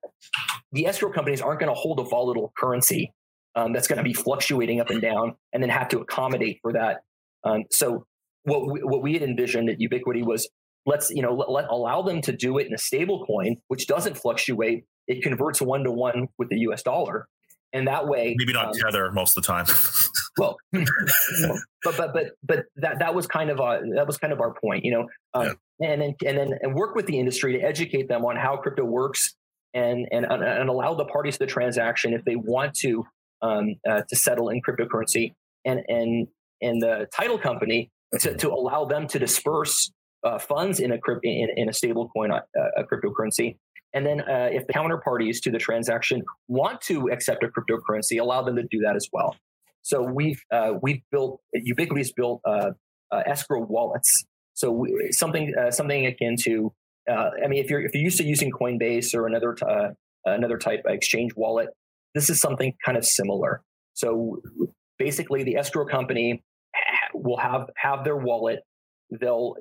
[0.73, 3.13] the escrow companies aren't going to hold a volatile currency
[3.55, 6.73] um, that's going to be fluctuating up and down, and then have to accommodate for
[6.75, 6.99] that.
[7.45, 8.07] Um, so
[8.45, 10.49] what we, what we had envisioned at Ubitquity was
[10.85, 13.87] let's you know let, let, allow them to do it in a stable coin, which
[13.87, 14.85] doesn't fluctuate.
[15.09, 16.83] It converts one to one with the U.S.
[16.83, 17.29] dollar,
[17.77, 19.67] and that way maybe not um, tether most of the time.
[20.39, 24.41] well, but but but but that that was kind of uh, that was kind of
[24.41, 25.09] our point, you know.
[25.35, 25.89] Um, yeah.
[25.89, 28.85] And then and then and work with the industry to educate them on how crypto
[28.85, 29.35] works
[29.75, 33.05] and and and allow the parties to the transaction if they want to
[33.43, 35.35] um, uh, to settle in cryptocurrency
[35.65, 36.29] and and
[36.63, 37.91] and the title company
[38.21, 39.91] to, to allow them to disperse
[40.25, 42.41] uh, funds in a in, in a stable coin, uh,
[42.77, 43.57] a cryptocurrency.
[43.97, 48.43] And then, uh, if the counterparties to the transaction want to accept a cryptocurrency, allow
[48.43, 49.35] them to do that as well.
[49.81, 52.73] So we've uh, we've built Ubitquity's built uh,
[53.11, 54.27] uh, escrow wallets.
[54.53, 56.75] So we, something something akin to,
[57.09, 59.65] I mean, if you're if you're used to using Coinbase or another t-
[60.27, 61.69] another type of exchange wallet,
[62.15, 63.63] this is something kind of similar.
[63.95, 64.43] So
[64.99, 66.43] basically, the escrow company
[67.15, 68.61] will have have their wallet.
[69.11, 69.55] They'll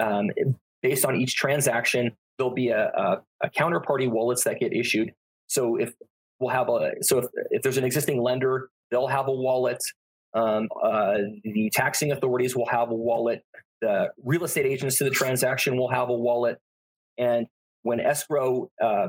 [0.00, 0.30] um,
[0.80, 5.12] based on each transaction, there'll be a, a, a, counterparty wallets that get issued.
[5.46, 5.92] So if
[6.40, 9.78] we'll have a so if, if there's an existing lender, they'll have a wallet.
[10.34, 13.42] Um, uh, the taxing authorities will have a wallet.
[13.80, 16.58] The real estate agents to the transaction will have a wallet.
[17.18, 17.46] And
[17.82, 19.08] when escrow uh, uh,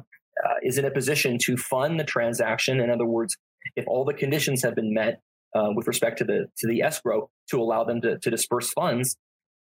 [0.62, 3.36] is in a position to fund the transaction, in other words,
[3.76, 5.22] if all the conditions have been met,
[5.56, 9.16] uh, with respect to the to the escrow to allow them to, to disperse funds.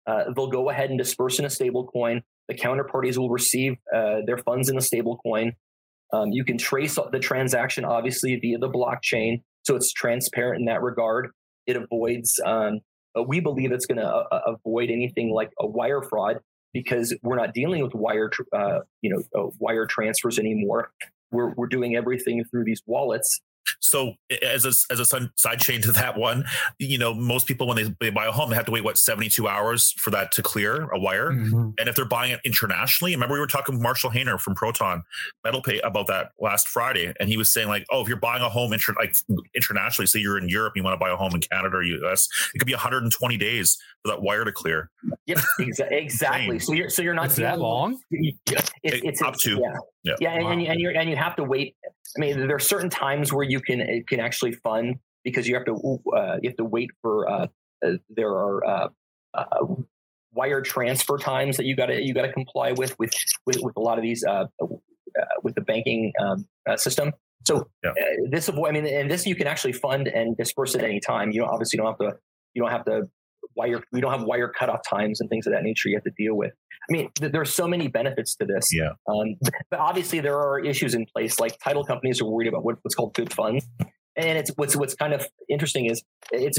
[0.07, 2.23] Uh, they'll go ahead and disperse in a stable coin.
[2.49, 5.53] The counterparties will receive uh, their funds in a stable coin.
[6.13, 10.83] Um, you can trace the transaction obviously via the blockchain, so it's transparent in that
[10.83, 11.31] regard.
[11.67, 12.39] It avoids.
[12.45, 12.81] Um,
[13.17, 16.39] uh, we believe it's going to uh, avoid anything like a wire fraud
[16.73, 18.31] because we're not dealing with wire,
[19.03, 20.91] you know, wire transfers anymore.
[21.31, 23.41] We're we're doing everything through these wallets
[23.81, 26.45] so as a as a side chain to that one,
[26.79, 28.99] you know, most people when they, they buy a home, they have to wait what
[28.99, 31.31] seventy two hours for that to clear a wire.
[31.31, 31.71] Mm-hmm.
[31.79, 35.03] And if they're buying it internationally, remember we were talking with Marshall Hayner from Proton
[35.45, 38.43] Metal Pay about that last Friday, and he was saying like, oh, if you're buying
[38.43, 39.15] a home inter- like
[39.55, 42.29] internationally, say you're in Europe, you want to buy a home in Canada or US,
[42.55, 44.91] it could be 120 days for that wire to clear.
[45.27, 46.59] Yep, exa- exactly.
[46.59, 47.99] so you're so you're not that long.
[48.45, 50.51] It's, it's, it's, up to yeah yeah, yeah and, wow.
[50.51, 51.77] and, you, and you and you have to wait.
[52.17, 55.65] I mean, there are certain times where you can can actually fund because you have
[55.67, 57.47] to uh, you have to wait for uh,
[57.85, 58.89] uh, there are uh,
[59.35, 59.67] uh,
[60.33, 63.13] wire transfer times that you got to you got to comply with with
[63.47, 64.45] with with a lot of these uh,
[65.43, 67.13] with the banking um, system.
[67.47, 67.93] So yeah.
[68.31, 68.69] this avoid.
[68.69, 71.33] I mean, and this you can actually fund and disperse at any time.
[71.33, 72.17] You don't obviously don't have to
[72.55, 73.09] you don't have to
[73.57, 76.13] wire we don't have wire cutoff times and things of that nature you have to
[76.17, 76.53] deal with.
[76.89, 78.69] I mean th- there's so many benefits to this.
[78.73, 78.93] Yeah.
[79.09, 79.37] Um,
[79.71, 82.95] but obviously there are issues in place like title companies are worried about what, what's
[82.95, 83.67] called good funds.
[84.17, 86.59] And it's what's what's kind of interesting is it's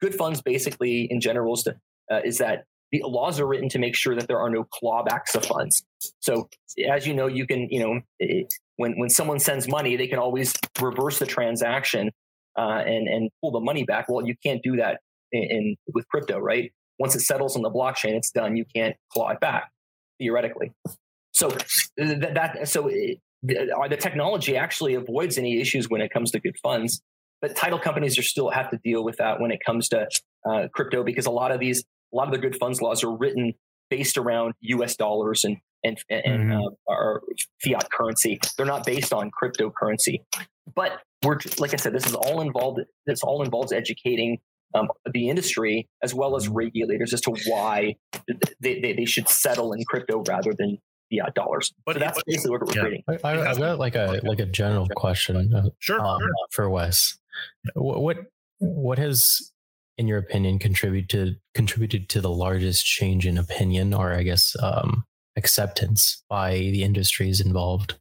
[0.00, 1.76] good funds basically in general is, to,
[2.10, 5.34] uh, is that the laws are written to make sure that there are no clawbacks
[5.34, 5.82] of funds.
[6.20, 6.48] So
[6.90, 10.18] as you know you can you know it, when when someone sends money they can
[10.18, 12.10] always reverse the transaction
[12.56, 14.08] uh, and and pull the money back.
[14.08, 15.00] Well you can't do that
[15.32, 16.72] in, in with crypto, right?
[16.98, 18.56] Once it settles on the blockchain, it's done.
[18.56, 19.70] You can't claw it back
[20.18, 20.72] theoretically.
[21.32, 21.48] So
[21.96, 26.40] that, that so it, the, the technology actually avoids any issues when it comes to
[26.40, 27.02] good funds.
[27.40, 30.06] But title companies are still have to deal with that when it comes to
[30.48, 33.10] uh, crypto because a lot of these, a lot of the good funds laws are
[33.10, 33.54] written
[33.90, 34.96] based around U.S.
[34.96, 36.60] dollars and and and mm-hmm.
[36.60, 37.22] uh, our
[37.64, 38.38] fiat currency.
[38.56, 40.20] They're not based on cryptocurrency.
[40.74, 42.80] But we're like I said, this is all involved.
[43.06, 44.38] This all involves educating
[44.74, 47.96] um, the industry as well as regulators as to why
[48.60, 50.78] they, they, they should settle in crypto rather than
[51.10, 51.72] fiat dollars.
[51.84, 53.04] But so that's basically what we're creating.
[53.08, 55.54] I, have got like a like a general question.
[55.54, 56.30] Uh, sure, um, sure.
[56.50, 57.18] for Wes.
[57.74, 58.18] What
[58.58, 59.52] what has,
[59.98, 65.04] in your opinion, contributed contributed to the largest change in opinion, or I guess um,
[65.36, 67.96] acceptance by the industries involved?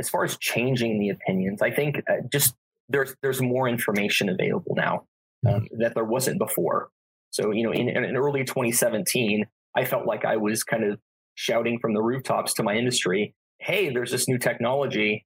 [0.00, 2.54] as far as changing the opinions, I think uh, just
[2.90, 5.04] there's there's more information available now
[5.48, 6.90] um, that there wasn't before.
[7.30, 9.46] So you know, in, in early 2017,
[9.76, 10.98] I felt like I was kind of
[11.36, 15.24] shouting from the rooftops to my industry, "Hey, there's this new technology."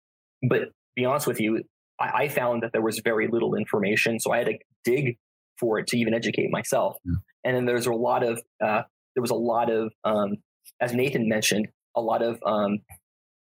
[0.48, 1.62] But be honest with you,
[1.98, 5.16] I, I found that there was very little information, so I had to dig
[5.58, 6.96] for it to even educate myself.
[7.04, 7.14] Yeah.
[7.44, 8.82] And then there's a lot of uh,
[9.14, 10.36] there was a lot of um,
[10.80, 12.80] as Nathan mentioned, a lot of um,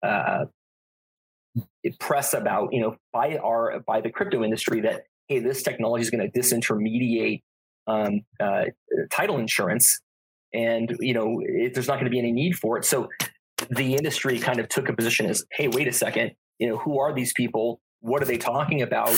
[0.03, 0.45] uh,
[1.99, 6.11] press about, you know, by our by the crypto industry that hey, this technology is
[6.11, 7.43] going to disintermediate
[7.87, 8.65] um, uh,
[9.13, 10.01] title insurance.
[10.53, 12.85] and you know it, there's not going to be any need for it.
[12.85, 13.09] So
[13.71, 16.99] the industry kind of took a position as, hey, wait a second, you know, who
[16.99, 17.81] are these people?
[18.01, 19.11] What are they talking about?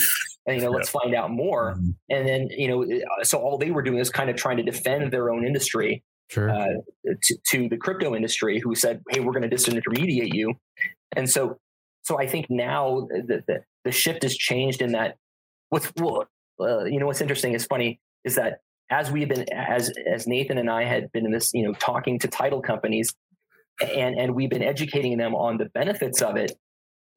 [0.46, 1.74] And you know, let's find out more.
[1.76, 1.94] Mhm.
[2.10, 4.62] And then you know, uh, so all they were doing is kind of trying to
[4.64, 6.50] defend their own industry Sure.
[6.50, 6.66] uh,
[7.22, 10.54] to, to the crypto industry who said, "Hey, we're going to disintermediate you,"
[11.16, 11.59] and so,
[12.03, 15.16] so I think now the the, the shift has changed in that.
[15.70, 15.91] What's
[16.61, 18.61] uh, you know, what's interesting is funny is that
[18.91, 22.19] as we've been as as Nathan and I had been in this, you know, talking
[22.20, 23.15] to title companies,
[23.81, 26.53] and and we've been educating them on the benefits of it.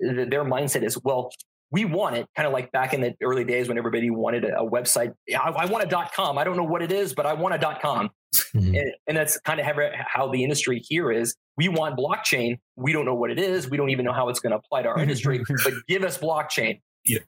[0.01, 1.31] th- Their mindset is, well,
[1.75, 4.59] we want it, kind of like back in the early days when everybody wanted a,
[4.61, 5.11] a website.
[5.27, 6.37] Yeah, I, I want a dot com.
[6.37, 8.09] I don't know what it is, but I want a dot com
[8.53, 8.79] Mhm.
[8.79, 9.73] and, and that's kind of how,
[10.07, 11.35] how the industry here is.
[11.57, 12.59] We want blockchain.
[12.77, 13.69] We don't know what it is.
[13.69, 15.41] We don't even know how it's going to apply to our industry.
[15.63, 16.81] but give us blockchain.
[17.05, 17.19] Yeah.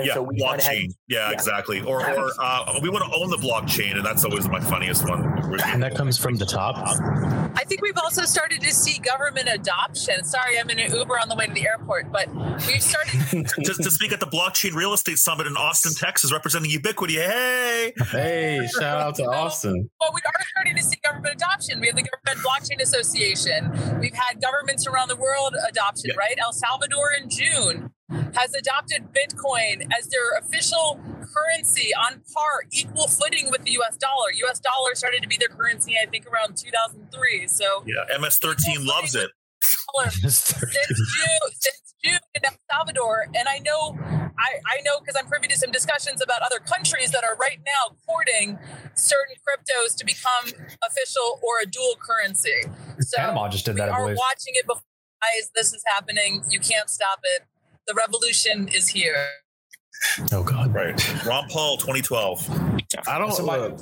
[0.00, 0.94] And yeah, so we kind of had, blockchain.
[1.08, 1.32] yeah, yeah.
[1.32, 1.80] exactly.
[1.82, 5.22] Or, or uh, we want to own the blockchain, and that's always my funniest one.
[5.66, 6.76] And that comes from the top.
[7.56, 10.24] I think we've also started to see government adoption.
[10.24, 12.28] Sorry, I'm in an Uber on the way to the airport, but
[12.66, 13.10] we've started.
[13.64, 17.16] to, to speak at the Blockchain Real Estate Summit in Austin, Texas, representing Ubitquity.
[17.16, 19.90] Hey, Hey, shout out to Austin.
[20.00, 21.80] Well, we are starting to see government adoption.
[21.80, 23.70] We have the Government Blockchain Association.
[24.00, 26.18] We've had governments around the world adoption, Yeah.
[26.18, 26.34] right?
[26.40, 27.90] El Salvador in June
[28.34, 34.30] has adopted Bitcoin as their official currency on par, equal footing with the US dollar.
[34.44, 37.48] US dollar started to be their currency, I think, around 2003.
[37.48, 39.30] So, yeah, MS13 loves it.
[40.10, 43.96] since June, since June in El Salvador, and I know,
[44.38, 47.58] I, I know because I'm privy to some discussions about other countries that are right
[47.66, 48.58] now courting
[48.94, 52.62] certain cryptos to become official or a dual currency.
[53.00, 54.16] So Panama just did we that, I are believe.
[54.16, 54.82] watching it before
[55.22, 55.50] our eyes.
[55.54, 56.42] This is happening.
[56.48, 57.44] You can't stop it.
[57.86, 59.26] The revolution is here.
[60.32, 60.72] Oh God.
[60.74, 61.24] Right.
[61.26, 62.48] Ron Paul, 2012.
[63.06, 63.78] I don't So my- look.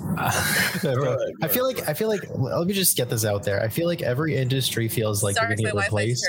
[1.43, 3.63] I feel like I feel like let me just get this out there.
[3.63, 6.27] I feel like every industry feels like Sorry, they're gonna get replaced,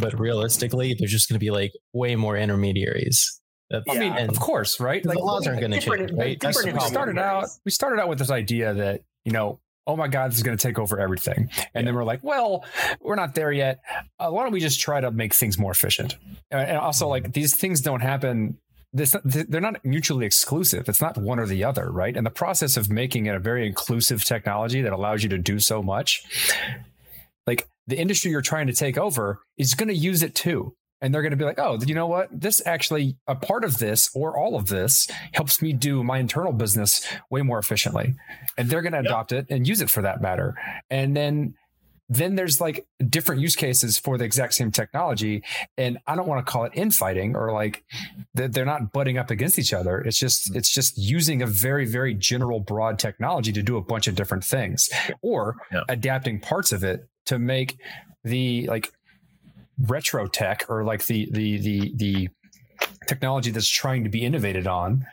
[0.00, 3.40] but realistically, there's just gonna be like way more intermediaries.
[3.70, 5.02] That- I mean, and of course, right?
[5.02, 6.38] the laws aren't going to change, right?
[6.38, 9.60] That's the different we started out we started out with this idea that you know
[9.86, 11.50] oh my god this is going to take over everything.
[11.74, 12.64] And then we're like well
[13.00, 13.80] we're not there yet.
[14.18, 16.16] Uh, why don't we just try to make things more efficient?
[16.50, 18.58] And also like these things don't happen
[18.94, 20.86] this they're not mutually exclusive.
[20.88, 22.16] It's not one or the other right?
[22.16, 25.58] And the process of making it a very inclusive technology that allows you to do
[25.58, 26.24] so much
[27.46, 31.12] like the industry you're trying to take over is going to use it too and
[31.12, 32.28] they're going to be like oh you know what?
[32.32, 36.52] This actually a part of this or all of this helps me do my internal
[36.52, 38.14] business way more efficiently.
[38.56, 39.06] And they're going to Yep.
[39.06, 40.54] adopt it and use it for that matter.
[40.90, 41.54] And then
[42.08, 45.42] then there's like different use cases for the exact same technology.
[45.78, 47.84] And i don't want to call it infighting or like
[48.36, 49.98] th- they're not butting up against each other.
[50.00, 50.58] It's just mm-hmm.
[50.58, 54.44] it's just using a very very general broad technology to do a bunch of different
[54.44, 54.90] things
[55.22, 55.56] or
[55.88, 57.78] adapting parts of it to make
[58.24, 58.92] the like
[59.78, 62.28] retro tech or like the the the the
[63.08, 65.06] technology that's trying to be innovated on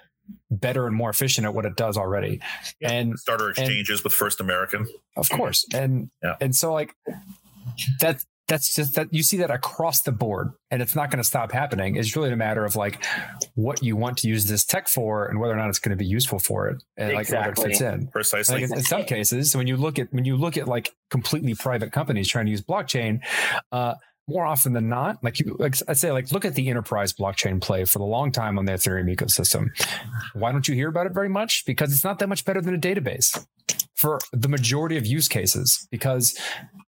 [0.52, 2.40] better and more efficient at what it does already
[2.80, 2.92] Yeah.
[2.92, 4.88] and Starter exchanges with First American.
[5.18, 6.36] of course and Yeah.
[6.40, 6.94] and so like
[8.00, 11.28] that that's just that you see that across the board and it's not going to
[11.28, 13.04] stop happening it's really a matter of like
[13.56, 16.04] what you want to use this tech for and whether or not it's going to
[16.04, 18.56] be useful for it and like whether it fits in Precisely.
[18.62, 21.54] like in, in some cases when you look at when you look at like completely
[21.54, 23.20] private companies trying to use blockchain
[23.72, 23.94] uh
[24.30, 27.60] more often than not like you like i'd say like look at the enterprise blockchain
[27.60, 29.68] play for the long time on the ethereum ecosystem.
[30.34, 31.66] Why don't you hear about it very much?
[31.66, 33.46] Because it's not that much better than a database
[33.96, 36.40] for the majority of use cases because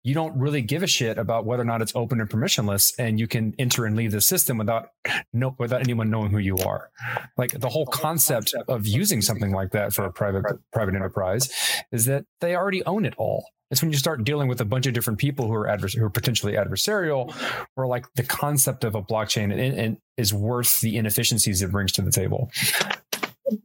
[0.04, 3.20] you don't really give a shit about whether or not it's open and permissionless and
[3.20, 4.90] you can enter and leave the system without
[5.34, 6.90] no without anyone knowing who you are.
[7.38, 11.50] Like the whole concept of using something like that for a private private enterprise
[11.92, 14.86] is that they already own it all it's when you start dealing with a bunch
[14.86, 17.34] of different people who are advers- who are potentially adversarial
[17.76, 21.92] or like the concept of a blockchain and, and is worth the inefficiencies it brings
[21.94, 22.52] to the table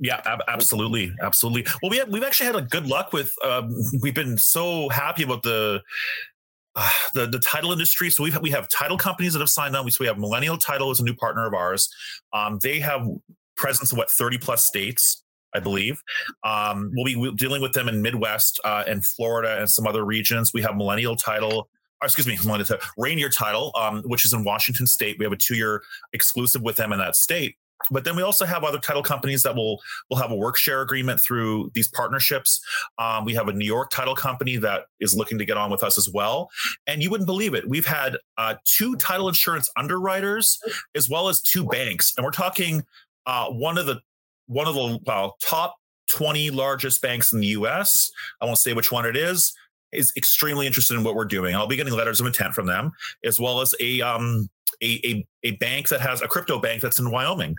[0.00, 1.64] Yeah, ab- absolutely, absolutely.
[1.80, 3.32] Well, we have, we've actually had a good luck with.
[3.44, 3.72] Um,
[4.02, 5.82] we've been so happy about the.
[6.74, 8.10] Uh, the the title industry.
[8.10, 9.84] So we we have title companies that have signed on.
[9.84, 11.88] We so we have Millennial Title is a new partner of ours.
[12.34, 13.06] Um, they have
[13.56, 15.22] presence in what thirty plus states,
[15.54, 16.02] I believe.
[16.44, 20.52] Um, we'll be dealing with them in Midwest uh, and Florida and some other regions.
[20.52, 21.68] We have Millennial Title.
[22.02, 25.18] or excuse me, Millennial Title, Rainier Title, um, which is in Washington State.
[25.18, 25.82] We have a two year
[26.12, 27.56] exclusive with them in that state.
[27.90, 30.80] But then we also have other title companies that will will have a work share
[30.80, 32.60] agreement through these partnerships.
[32.98, 35.82] Um, we have a New York title company that is looking to get on with
[35.82, 36.48] us as well.
[36.86, 37.68] And you wouldn't believe it.
[37.68, 40.58] We've had uh, two title insurance underwriters
[40.94, 42.82] as well as two banks, and we're talking
[43.26, 44.00] uh, one of the
[44.46, 45.76] one of the well, top
[46.08, 48.10] twenty largest banks in the U.S.
[48.40, 49.52] I won't say which one it is.
[49.92, 51.54] is extremely interested in what we're doing.
[51.54, 52.92] I'll be getting letters of intent from them,
[53.24, 54.48] as well as a um,
[54.82, 57.56] a, a, a bank that has a crypto bank that's in Wyoming,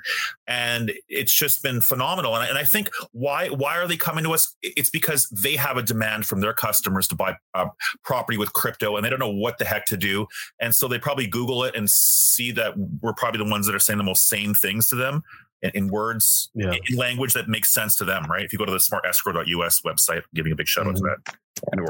[0.48, 2.36] and it's just been phenomenal.
[2.36, 4.56] And I, and I think why why are they coming to us?
[4.62, 7.68] It's because they have a demand from their customers to buy uh,
[8.04, 10.28] property with crypto, and they don't know what the heck to do,
[10.60, 13.80] and so they probably Google it and see that we're probably the ones that are
[13.80, 15.24] saying the most sane things to them
[15.62, 16.74] in, in words Yeah.
[16.90, 18.26] in language that makes sense to them.
[18.30, 18.44] Right?
[18.44, 21.36] If you go to the smartescrow.us website, giving a big shout out to that.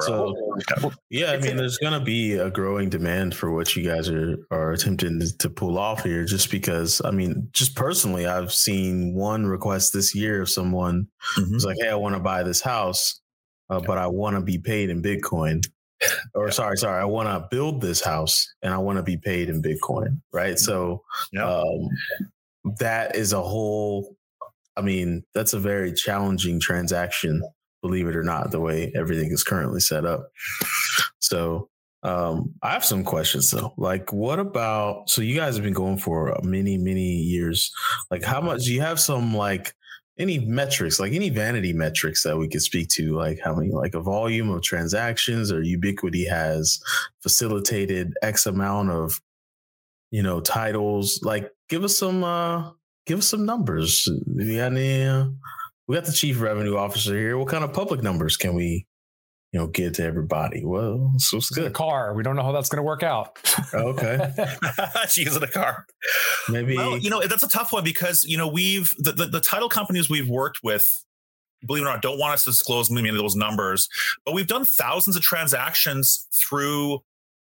[0.04, 0.92] So-.
[1.10, 4.72] Yeah, I mean, there's gonna be a growing demand for what you guys are are
[4.72, 6.24] attempting to, to pull off here.
[6.26, 11.08] Just because, I mean, just personally, I've seen one request this year of someone
[11.38, 11.50] Mhm.
[11.50, 13.20] who's like, "Hey, I want to buy this house,
[13.70, 15.62] uh, but I want to be paid in Bitcoin."
[16.36, 19.50] Or sorry, sorry, I want to build this house and I want to be paid
[19.50, 20.22] in Bitcoin.
[20.32, 20.60] Right.
[20.60, 21.02] So
[21.34, 21.46] Yeah.
[21.50, 21.90] um,
[22.80, 24.16] that is a whole.
[24.76, 27.42] I mean, that's a very challenging transaction
[27.82, 30.32] believe it or not, the way everything is currently set up.
[31.20, 31.70] So
[32.04, 33.74] um, I have some questions though.
[33.78, 35.10] Like, what about?
[35.10, 37.72] So you guys have been going for many, many years.
[38.12, 39.00] Like, how much do you have?
[39.00, 39.74] Some like
[40.20, 43.94] any metrics, like any vanity metrics that we could speak to, like how many, like
[43.94, 46.80] a volume of transactions, or Ubitquity has
[47.22, 49.20] facilitated X amount of,
[50.12, 51.20] you know, titles.
[51.24, 52.72] Like, give us some, uh
[53.06, 54.08] give us some numbers.
[54.36, 55.04] You got any?
[55.06, 55.26] Uh,
[55.88, 57.38] we got the chief revenue officer here.
[57.38, 58.86] What kind of public numbers can we,
[59.54, 60.66] you know, get to everybody?
[60.66, 61.74] Well, so it's It's a good.
[61.74, 62.14] car.
[62.14, 63.40] We don't know how that's going to work out.
[63.74, 64.20] Okay,
[65.10, 65.86] she is in a car.
[66.50, 66.76] maybe.
[66.76, 69.70] Well, you know, that's a tough one because, you know, we've, the, the, the title
[69.70, 71.06] companies we've worked with,
[71.66, 73.88] believe it or not, don't want us to disclose many of those numbers,
[74.26, 77.00] but we've done thousands of transactions through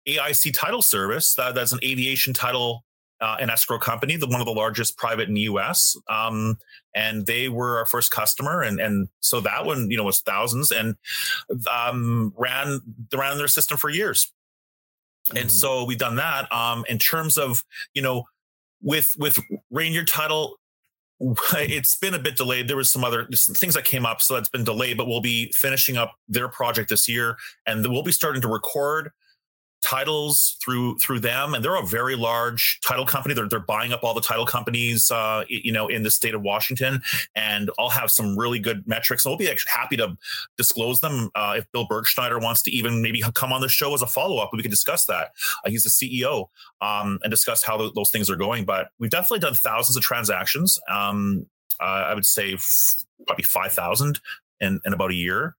[0.08, 1.34] AIC Title Service.
[1.34, 2.84] That, that's an aviation title
[3.20, 5.96] uh, and escrow company, the one of the largest private in the U.S.
[6.08, 6.58] Um,
[6.94, 10.70] and they were our first customer, and and so that one, you know, was thousands,
[10.72, 10.96] and
[11.70, 12.80] um, ran
[13.14, 14.32] ran their system for years.
[15.36, 15.50] And Mhm.
[15.52, 16.52] so we've done that.
[16.52, 17.62] Um, in terms of
[17.94, 18.24] you know,
[18.82, 19.38] with with
[19.70, 20.56] Rainier Title,
[21.54, 22.66] it's been a bit delayed.
[22.66, 24.96] There was some other some things that came up, so that's been delayed.
[24.96, 29.12] But we'll be finishing up their project this year, and we'll be starting to record
[29.82, 31.54] titles through through them.
[31.54, 33.34] And they're a very large title company.
[33.34, 36.42] They're, they're buying up all the title companies uh you know in the state of
[36.42, 37.02] washington.
[37.34, 39.24] And i'll have some really good metrics.
[39.24, 40.16] And we'll be actually happy to
[40.56, 44.02] disclose them uh, if bill bergschneider wants to even maybe come on the show as
[44.02, 45.32] a follow-up we can discuss that.
[45.64, 46.46] Uh, he's the ceo
[46.80, 48.64] um, and discuss how th- those things are going.
[48.64, 50.78] But we've definitely done thousands of transactions.
[50.90, 51.46] Um,
[51.80, 54.20] uh, i would say f- probably 5000
[54.60, 55.56] in, in about a year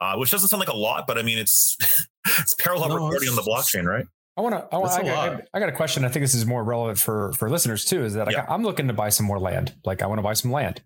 [0.00, 1.76] uh, which doesn't sound like a lot, but I mean, it's
[2.40, 4.06] it's parallel No, recording on the blockchain, right?
[4.36, 4.74] I want to.
[4.74, 6.04] I, That's I, a got- I got a question.
[6.06, 8.02] I think this is more relevant for for listeners too.
[8.02, 8.46] Is that Yeah.
[8.48, 9.74] I, I'm looking to buy some more land.
[9.84, 10.80] Like I want to buy some land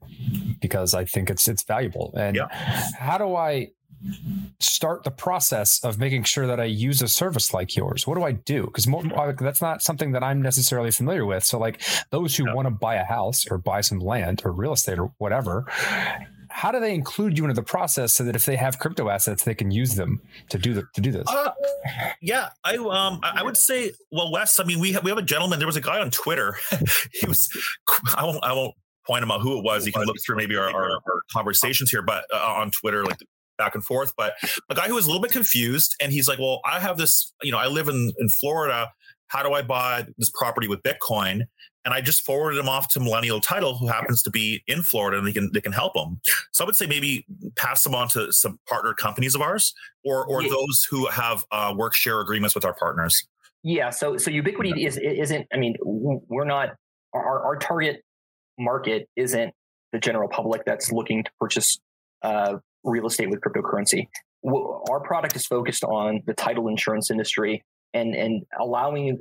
[0.60, 2.12] because I think it's it's valuable.
[2.18, 2.48] And Yeah.
[2.50, 3.68] how do I
[4.60, 8.04] start the process of making sure that I use a service like yours?
[8.06, 8.64] What do I do?
[8.66, 8.84] Because
[9.38, 11.44] that's not something that I'm necessarily familiar with.
[11.44, 11.80] So like
[12.10, 12.54] those who Yeah.
[12.54, 15.66] want to buy a house or buy some land or real estate or whatever.
[16.56, 19.44] How do they include you into the process so that if they have crypto assets,
[19.44, 21.28] they can use them to do the, to do this?
[21.28, 21.50] Uh,
[22.22, 24.58] yeah, I um I would say well, Wes.
[24.58, 25.58] I mean, we have we have a gentleman.
[25.58, 26.56] There was a guy on Twitter.
[27.12, 27.50] he was
[28.16, 28.74] I won't I won't
[29.06, 29.84] point him out who it was.
[29.84, 33.18] You can look through maybe our, our, our conversations here, but uh, on Twitter, like
[33.58, 34.14] back and forth.
[34.16, 34.32] But
[34.70, 37.34] a guy who was a little bit confused, and he's like, "Well, I have this.
[37.42, 38.90] You know, I live in in Florida.
[39.26, 41.42] How do I buy this property with Bitcoin?"
[41.86, 45.18] And I just forwarded him off to Millennial Title, who happens to be in Florida,
[45.18, 46.20] and they can they can help him.
[46.50, 49.72] So I would say maybe pass them on to some partner companies of ours,
[50.04, 50.48] or or Yeah.
[50.50, 53.26] those who have uh, work share agreements with our partners.
[53.62, 55.46] Yeah, so so Ubitquity is isn't.
[55.54, 56.74] I mean, we're not
[57.14, 58.02] our our target
[58.58, 59.54] market isn't
[59.92, 61.78] the general public that's looking to purchase
[62.22, 64.08] uh, real estate with cryptocurrency.
[64.44, 67.62] Our product is focused on the title insurance industry
[67.94, 69.18] and and allowing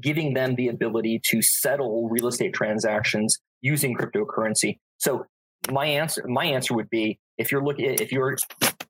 [0.00, 4.78] giving them the ability to settle real estate transactions using cryptocurrency.
[4.98, 5.26] So
[5.70, 8.36] my answer my answer would be if you're looking if you're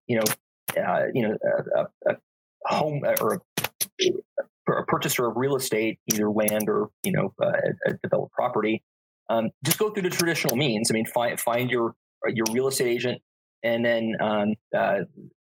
[0.06, 0.24] you know
[0.82, 1.36] uh, you know
[1.76, 2.16] a, a,
[2.66, 3.40] home uh, or
[4.00, 4.10] a
[4.68, 7.52] a purchaser of real estate, either land or you know uh,
[7.86, 8.82] a developed property,
[9.30, 10.90] um, just go through the traditional means.
[10.90, 11.94] I mean, find find your
[12.28, 13.22] your real estate agent,
[13.62, 15.00] and then um, uh,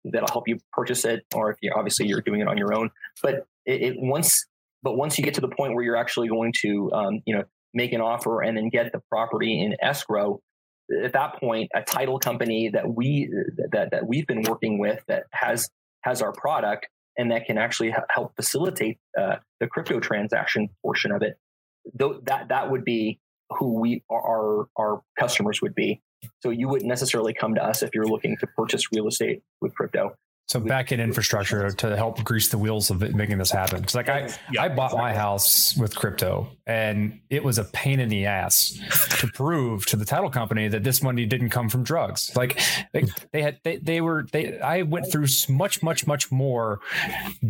[0.04, 1.24] that'll help you purchase it.
[1.34, 2.90] Or if you obviously you're doing it on your own,
[3.22, 4.46] but it, it once
[4.82, 7.44] but once you get to the point where you're actually going to um, you know
[7.74, 10.40] make an offer and then get the property in escrow.
[11.04, 13.30] At that point, a title company that we
[13.72, 15.68] that that we've been working with that has
[16.02, 16.88] has our product
[17.18, 21.34] and that can actually help facilitate uh, the crypto transaction portion of it.
[21.94, 26.00] That that would be who we our our customers would be.
[26.42, 29.74] So you wouldn't necessarily come to us if you're looking to purchase real estate with
[29.74, 30.14] crypto.
[30.48, 33.84] So back in infrastructure to help grease the wheels of it, making this happen.
[33.92, 38.08] Like I, Yeah, I bought my house with crypto and it was a pain in
[38.10, 38.78] the ass
[39.20, 42.30] to prove to the title company that this money didn't come from drugs.
[42.36, 42.60] Like
[42.92, 46.80] they, they had, they, they were, they, I went through much, much, much more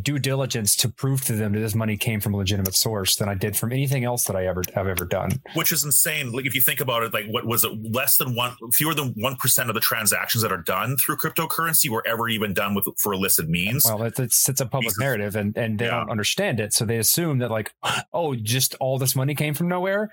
[0.03, 3.29] due diligence to prove to them that this money came from a legitimate source than
[3.29, 5.33] I did from anything else that I ever have ever done.
[5.55, 6.31] which is insane.
[6.33, 7.73] Like if you think about it, like what was it?
[7.93, 11.89] Less than one, fewer than one percent of the transactions that are done through cryptocurrency
[11.91, 13.85] were ever even done with for illicit means.
[13.85, 15.99] Well, it's it's, it's a public narrative, and and they Yeah.
[15.99, 17.73] don't understand it, so they assume that like,
[18.13, 20.13] oh, just all this money came from nowhere.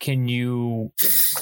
[0.00, 0.92] Can you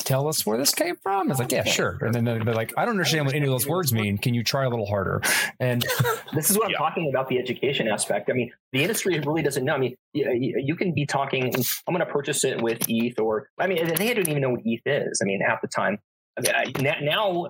[0.04, 1.30] tell us where this came from?
[1.30, 1.98] It's like, yeah, sure.
[2.00, 4.18] And then they're like, I don't understand what any of those words mean.
[4.18, 5.20] Can you try a little harder?
[5.58, 5.84] And
[6.34, 8.30] this is what I'm talking about the education aspect.
[8.30, 9.74] I mean, the industry really doesn't know.
[9.74, 13.66] I mean, you, can be talking, I'm going to purchase it with ETH, or I
[13.66, 15.20] mean, they don't even know what ETH is.
[15.20, 15.98] I mean, half the time.
[16.38, 17.48] I mean, I- now,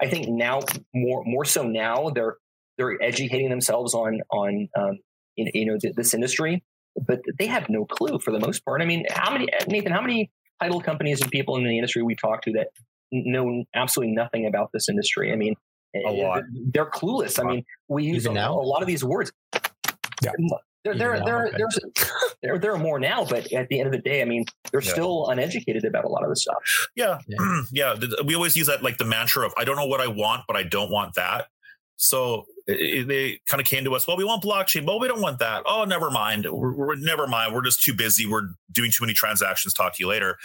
[0.00, 0.62] I think now
[0.92, 2.36] more more so now they're
[2.76, 4.98] they're educating themselves on on um,
[5.36, 6.64] you know this industry,
[7.06, 8.82] but they have no clue for the most part.
[8.82, 9.92] I mean, how many Nathan?
[9.92, 12.68] How many title companies and people in the industry we talk to that
[13.10, 15.32] know absolutely nothing about this industry?
[15.32, 15.54] I mean,
[15.94, 16.42] eh, A lot.
[16.72, 17.38] They're clueless.
[17.40, 18.54] I mean, we use a, now?
[18.54, 19.32] a lot of these words.
[20.22, 20.30] Yeah.
[20.84, 21.56] There, there, now, there, okay.
[21.58, 21.78] there's,
[22.42, 24.82] there, there are more now, but at the end of the day, I mean, they're
[24.82, 24.90] Yeah.
[24.90, 26.56] still uneducated about a lot of this stuff.
[26.96, 27.18] Yeah.
[27.28, 27.62] Yeah.
[27.72, 27.94] Yeah.
[28.24, 30.56] We always use that like the mantra of I don't know what I want, but
[30.56, 31.46] I don't want that.
[31.96, 34.06] So i- i- they kind of came to us.
[34.06, 35.62] Well, we want blockchain, but we don't want that.
[35.66, 36.46] Oh, never mind.
[36.50, 37.54] We're, we're never mind.
[37.54, 38.26] We're just too busy.
[38.26, 39.74] We're doing too many transactions.
[39.74, 40.38] Talk to you later.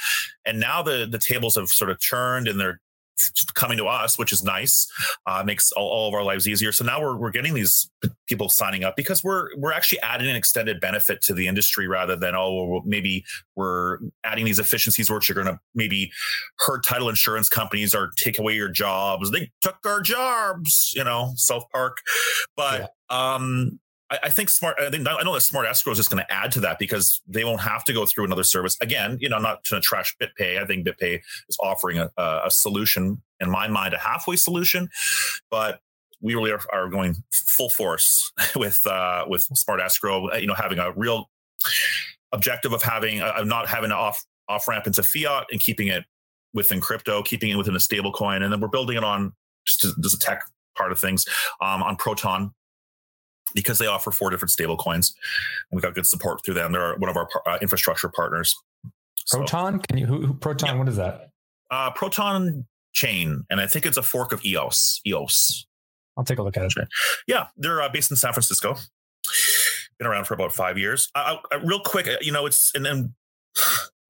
[0.45, 2.79] And now the the tables have sort of churned and they're
[3.53, 4.87] coming to us, which is nice.
[5.25, 6.71] Uh, makes all, all of our lives easier.
[6.71, 7.89] So now we're we're getting these
[8.27, 12.15] people signing up because we're we're actually adding an extended benefit to the industry rather
[12.15, 13.23] than oh well, maybe
[13.55, 16.11] we're adding these efficiencies which are going to maybe
[16.59, 19.31] hurt title insurance companies or take away your jobs.
[19.31, 21.97] They took our jobs, you know, South Park.
[22.55, 23.79] But um,
[24.09, 24.77] I, I think smart.
[24.79, 27.21] I think I know that Smart Escrow is just going to add to that because
[27.27, 29.17] they won't have to go through another service again.
[29.19, 30.61] You know, not to trash BitPay.
[30.61, 31.19] I think BitPay
[31.49, 34.89] is offering a, a, solution, in my mind, a halfway solution,
[35.49, 35.79] but
[36.21, 40.31] we really are, are going full force with uh, with Smart Escrow.
[40.31, 41.29] uh, You know, having a real
[42.31, 45.87] objective of having uh, of not having an off off ramp into fiat and keeping
[45.87, 46.05] it
[46.53, 49.33] within crypto, keeping it within a stable coin, and then we're building it on
[49.65, 50.43] just a tech
[50.77, 51.25] part of things
[51.59, 52.53] um, on Proton
[53.57, 55.15] because they offer four different stable coins,
[55.71, 56.71] and we got good support through them.
[56.71, 58.55] They're one of our uh, infrastructure partners.
[59.25, 60.69] So, Proton, can you who, who Proton?
[60.69, 60.75] Yeah.
[60.77, 61.31] What is that?
[61.71, 65.01] uh, Proton chain, and I think it's a fork of EOS.
[65.05, 65.65] EOS.
[66.17, 66.87] I'll take a look at it.
[67.27, 68.75] Yeah, they're uh, based in San Francisco.
[69.99, 71.09] Been around for about five years.
[71.15, 73.13] Uh, uh, real quick, uh, you know, it's and then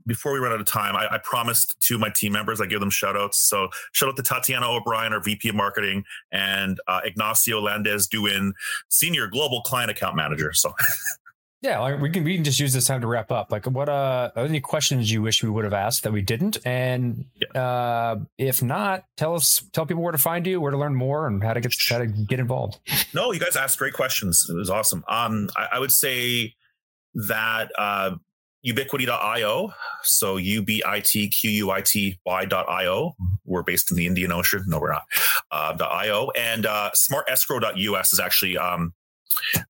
[0.07, 2.79] before we run out of time, I, I promised to my team members I give
[2.79, 3.37] them shout outs.
[3.37, 8.53] So shout out to Tatiana O'Brien, our VP of Marketing, and uh, Ignacio Landez Duin,
[8.89, 10.53] Senior Global Client Account Manager.
[10.53, 10.73] So
[11.61, 13.51] Yeah, like we can we can just use this time to wrap up.
[13.51, 16.59] Like, what uh, are any questions you wish we would have asked that we didn't?
[16.65, 17.25] And
[17.55, 21.25] uh, if not, tell us, tell people where to find you, where to learn more,
[21.25, 22.77] and how to get how to get involved.
[23.13, 24.45] No, you guys asked great questions.
[24.47, 25.03] It was awesome.
[25.07, 26.53] Um, I, I would say
[27.15, 28.11] that uh,
[28.65, 29.73] ubitquity.io.
[30.03, 33.15] So U B I T Q U I T Y.io.
[33.45, 34.63] We're based in the Indian Ocean.
[34.67, 35.05] No, we're not.
[35.51, 38.93] Uh, .io and uh, smartescrow.us is actually um,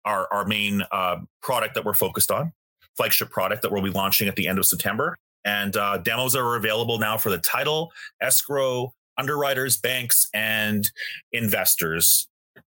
[0.05, 2.53] our our main uh, product that we're focused on,
[2.95, 5.17] flagship product that we'll be launching at the end of September.
[5.45, 7.91] And uh, demos are available now for the title,
[8.21, 10.89] escrow, underwriters, banks, and
[11.31, 12.27] investors.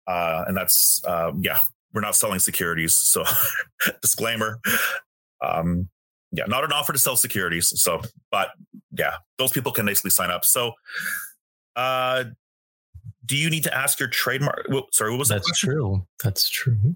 [0.07, 1.59] Uh, and that's uh, yeah,
[1.93, 2.95] we're not selling securities.
[2.95, 3.23] So
[4.01, 4.59] disclaimer.
[5.41, 5.89] Um,
[6.31, 7.71] yeah, not an offer to sell securities.
[7.81, 8.01] So,
[8.31, 8.49] but
[8.91, 10.45] yeah, those people can basically sign up.
[10.45, 10.73] So,
[11.75, 12.25] uh,
[13.25, 14.67] do you need to ask your trademark?
[14.69, 15.43] Well, sorry, what was that?
[15.45, 16.05] That's true.
[16.23, 16.95] That's true.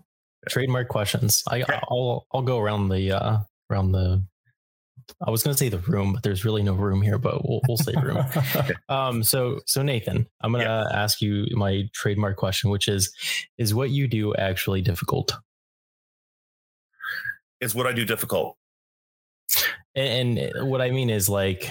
[0.49, 1.43] Trademark questions.
[1.49, 1.79] I, Okay.
[1.89, 3.37] I'll I'll go around the uh
[3.69, 4.23] around the.
[5.25, 7.19] I was going to say the room, but there's really no room here.
[7.19, 8.25] But we'll we'll say room.
[8.89, 9.23] um.
[9.23, 13.11] So so Nathan, I'm going to ask you my trademark question, which is,
[13.57, 15.35] is what you do actually difficult?
[17.61, 18.57] Is what I do difficult?
[19.95, 21.69] And, and what I mean is like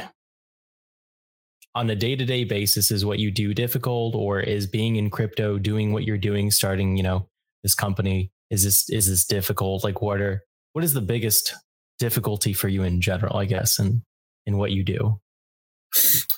[1.75, 5.11] on a day to day basis, is what you do difficult, or is being in
[5.11, 7.29] crypto, doing what you're doing, starting, you know,
[7.63, 9.83] this company, is this is this difficult?
[9.83, 10.43] Like, what are
[10.73, 11.55] what is the biggest
[11.99, 13.37] difficulty for you in general?
[13.37, 14.03] I guess, and
[14.47, 15.21] in what you do.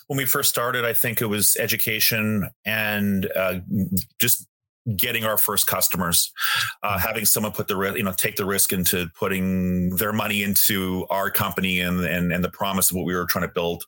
[0.06, 3.60] When we first started, I think it was education and uh,
[4.20, 4.46] just
[4.94, 6.32] getting our first customers,
[6.82, 10.42] uh, having someone put the risk, you know, take the risk into putting their money
[10.42, 13.84] into our company and and and the promise of what we were trying to build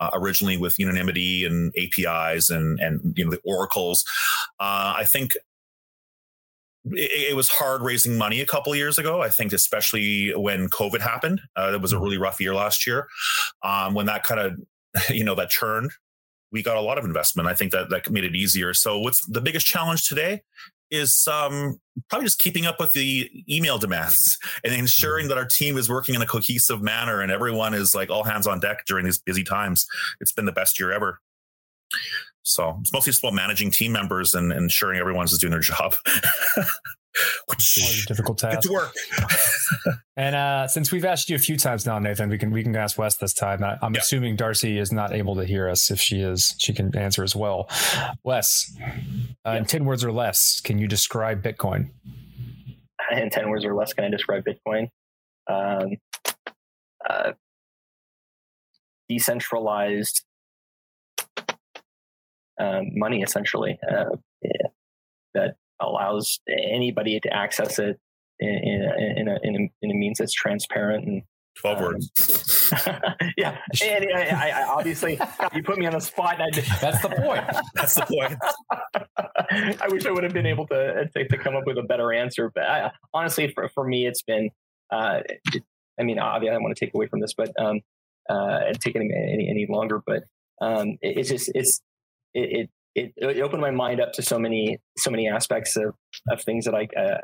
[0.00, 4.04] uh, originally with unanimity and APIs and and you know the oracles.
[4.60, 5.34] Uh, I think
[6.92, 9.22] it, it was hard raising money a couple of years ago.
[9.22, 13.08] I think, especially when COVID happened, uh, it was a really rough year last year.
[13.62, 15.92] Um, when that kind of, you know, that churned,
[16.52, 17.48] we got a lot of investment.
[17.48, 18.74] I think that that made it easier.
[18.74, 20.42] So, what's the biggest challenge today?
[20.90, 25.76] Is um, probably just keeping up with the email demands and ensuring that our team
[25.76, 29.04] is working in a cohesive manner and everyone is like all hands on deck during
[29.04, 29.86] these busy times.
[30.20, 31.20] It's been the best year ever.
[32.42, 35.94] So it's mostly just about managing team members and, and ensuring everyone's doing their job.
[37.48, 38.68] Always a Which difficult get task.
[38.68, 38.92] to work.
[40.16, 42.74] And uh, since we've asked you a few times now, Nathan, we can we can
[42.74, 43.62] ask Wes this time.
[43.62, 44.00] I, I'm Yeah.
[44.00, 45.92] assuming Darcy is not able to hear us.
[45.92, 47.68] If she is, she can answer as well.
[48.24, 48.76] Wes,
[49.46, 51.90] uh, in ten words or less, can you describe Bitcoin?
[53.12, 54.88] in 10 words or less can I describe Bitcoin?
[55.46, 55.96] Um,
[57.08, 57.32] uh,
[59.08, 60.24] decentralized
[62.60, 64.66] um, money, essentially, uh, yeah,
[65.34, 67.98] that allows anybody to access it
[68.40, 71.22] in, in, a, in, a, in, a, in a means that's transparent and
[71.60, 72.72] 12 Um, words.
[73.36, 75.18] yeah, and I, I, I obviously
[75.54, 76.40] you put me on the spot.
[76.40, 77.44] And I, That's the point.
[77.74, 79.80] That's the point.
[79.82, 82.12] I wish I would have been able to to, to come up with a better
[82.12, 82.50] answer.
[82.54, 84.50] But I, honestly, for, for me, it's been.
[84.90, 85.20] Uh,
[85.98, 87.80] I mean, obviously, I don't want to take away from this, but um,
[88.30, 90.00] uh, and take it any any longer.
[90.06, 90.24] But
[90.60, 91.80] um, it, it's just it's
[92.34, 95.94] it, it it it opened my mind up to so many so many aspects of
[96.30, 97.18] of things that I uh,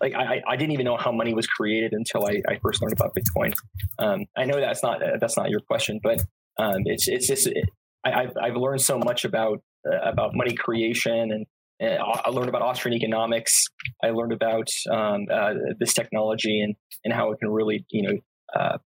[0.00, 0.14] like.
[0.14, 3.14] I I didn't even know how money was created until I, I first learned about
[3.14, 3.54] Bitcoin.
[3.98, 6.22] Um, I know that's not uh, that's not your question, but
[6.58, 7.68] um, it's it's just it,
[8.04, 11.46] I, I've I've learned so much about uh, about money creation and.
[11.82, 13.64] uh, I learned about Austrian economics.
[14.04, 18.78] I learned about um, uh, this technology and, and how it can really, you know,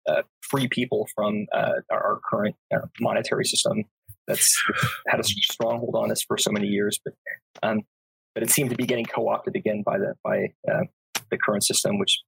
[0.50, 1.46] free people from
[1.90, 2.54] our, current
[3.00, 3.84] monetary system
[4.27, 4.57] that's
[5.09, 6.99] had a stronghold on us for so many years.
[7.05, 7.15] But
[7.62, 7.81] um,
[8.35, 10.85] but it seemed to be getting co-opted again by the by uh,
[11.31, 12.20] the current system, which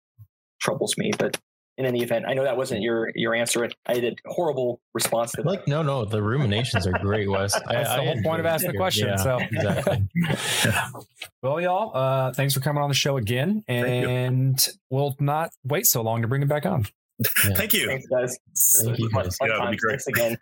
[0.60, 1.12] troubles me.
[1.18, 1.38] But
[1.76, 3.68] in any event, I know that wasn't your your answer.
[3.86, 5.48] I had a horrible response to that.
[5.48, 7.54] Like, no, no, the ruminations are great, Wes.
[7.66, 9.08] I- That's the I whole point of asking the question.
[9.08, 10.08] Yeah, so exactly.
[11.42, 16.02] well, y'all, uh, thanks for coming on the show again, and we'll not wait so
[16.02, 16.86] long to bring it back on.
[17.18, 17.54] Yeah.
[17.54, 17.86] Thank you.
[17.86, 18.38] Thanks, guys.
[18.82, 19.36] Thank you, guys.
[19.36, 19.92] fun Yeah, that'd be great.
[20.02, 20.36] Thanks again.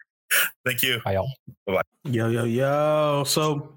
[0.65, 1.01] Thank you.
[1.05, 1.31] Bye, y'all.
[1.67, 1.83] Bye.
[2.05, 3.25] Yo, yo, yo.
[3.27, 3.73] So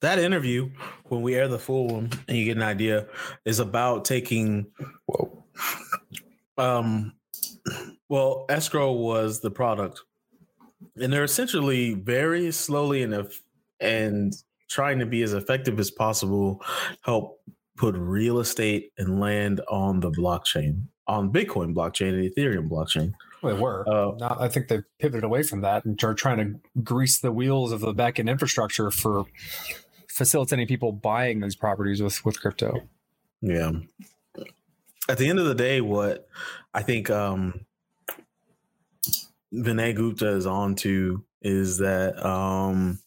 [0.00, 0.70] that interview,
[1.04, 3.06] when we air the full one and you get an idea,
[3.44, 4.66] is about taking
[5.06, 5.44] Whoa.
[6.58, 7.12] um
[8.08, 10.02] well, escrow was the product.
[11.00, 13.42] And they're essentially very slowly enough
[13.80, 14.34] and
[14.68, 16.62] trying to be as effective as possible,
[17.02, 17.40] help
[17.76, 23.12] put real estate and land on the blockchain, on Bitcoin blockchain and Ethereum blockchain.
[23.44, 23.88] They were.
[23.88, 27.72] Uh, I think they've pivoted away from that and are trying to grease the wheels
[27.72, 29.24] of the back end infrastructure for
[30.08, 32.80] facilitating people buying these properties with, with crypto.
[33.40, 33.72] Yeah.
[35.08, 36.28] At the end of the day, what
[36.72, 37.66] I think um
[39.52, 43.00] Vinay Gupta is on to is that um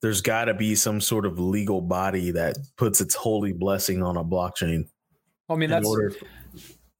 [0.00, 4.16] there's got to be some sort of legal body that puts its holy blessing on
[4.16, 4.88] a blockchain.
[5.48, 6.12] I mean, that's order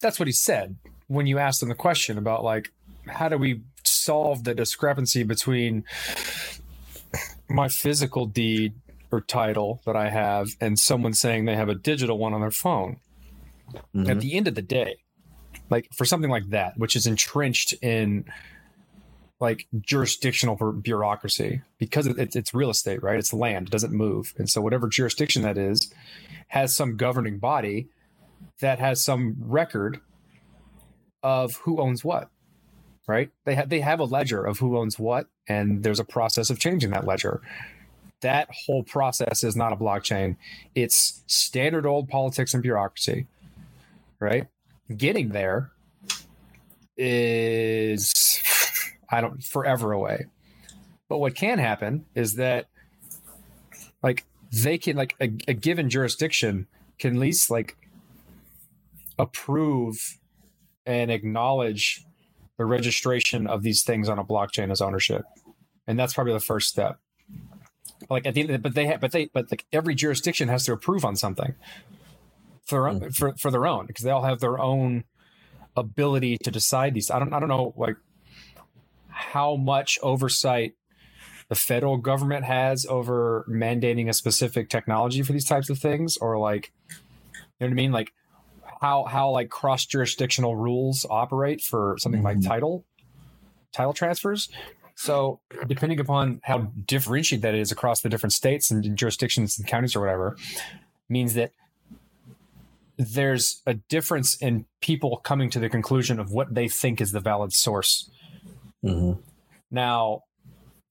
[0.00, 0.76] that's what he said
[1.06, 2.72] when you asked them the question about like
[3.06, 5.84] how do we solve the discrepancy between
[7.48, 8.74] my physical deed
[9.10, 12.50] or title that I have and someone saying they have a digital one on their
[12.50, 12.96] phone.
[13.94, 14.08] Mhm.
[14.08, 14.96] At the end of the day,
[15.70, 18.24] like for something like that, which is entrenched in
[19.40, 23.18] like jurisdictional bureaucracy, because it's, it's real estate, right?
[23.18, 25.92] It's land, it doesn't move, and so whatever jurisdiction that is
[26.48, 27.88] has some governing body
[28.60, 30.00] that has some record
[31.24, 32.30] of who owns what
[33.06, 33.30] right?
[33.44, 36.58] They have they have a ledger of who owns what and there's a process of
[36.58, 37.42] changing that ledger.
[38.22, 40.36] That whole process is not a blockchain.
[40.74, 43.26] It's standard old politics and bureaucracy
[44.20, 44.46] right?
[44.96, 45.70] Getting there
[46.96, 48.12] is
[49.10, 50.26] i don't forever away.
[51.08, 52.66] But what can happen is that
[54.02, 56.66] like they can like a, a given jurisdiction
[56.98, 57.76] can at least like
[59.18, 60.18] approve
[60.86, 62.04] and acknowledge
[62.56, 65.24] the registration of these things on a blockchain as ownership.
[65.86, 66.98] And that's probably the first step.
[68.08, 70.48] Like at the end of the, but they have but they but like every jurisdiction
[70.48, 71.54] has to approve on something
[72.64, 75.04] for their own, for, for their own because they all have their own
[75.76, 77.10] ability to decide these.
[77.10, 77.96] I don't i don't know like
[79.08, 80.74] how much oversight
[81.48, 86.38] the federal government has over mandating a specific technology for these types of things or
[86.38, 86.96] like you
[87.60, 87.92] know what i mean?
[87.92, 88.12] Like
[88.84, 92.46] how how like cross jurisdictional rules operate for something like Mhm.
[92.46, 92.84] title
[93.72, 94.50] title transfers.
[94.94, 99.96] So depending upon how differentiated that is across the different states and jurisdictions and counties
[99.96, 100.36] or whatever,
[101.08, 101.52] means that
[102.96, 107.20] there's a difference in people coming to the conclusion of what they think is the
[107.20, 108.10] valid source.
[108.84, 109.20] Mhm.
[109.70, 110.20] Now,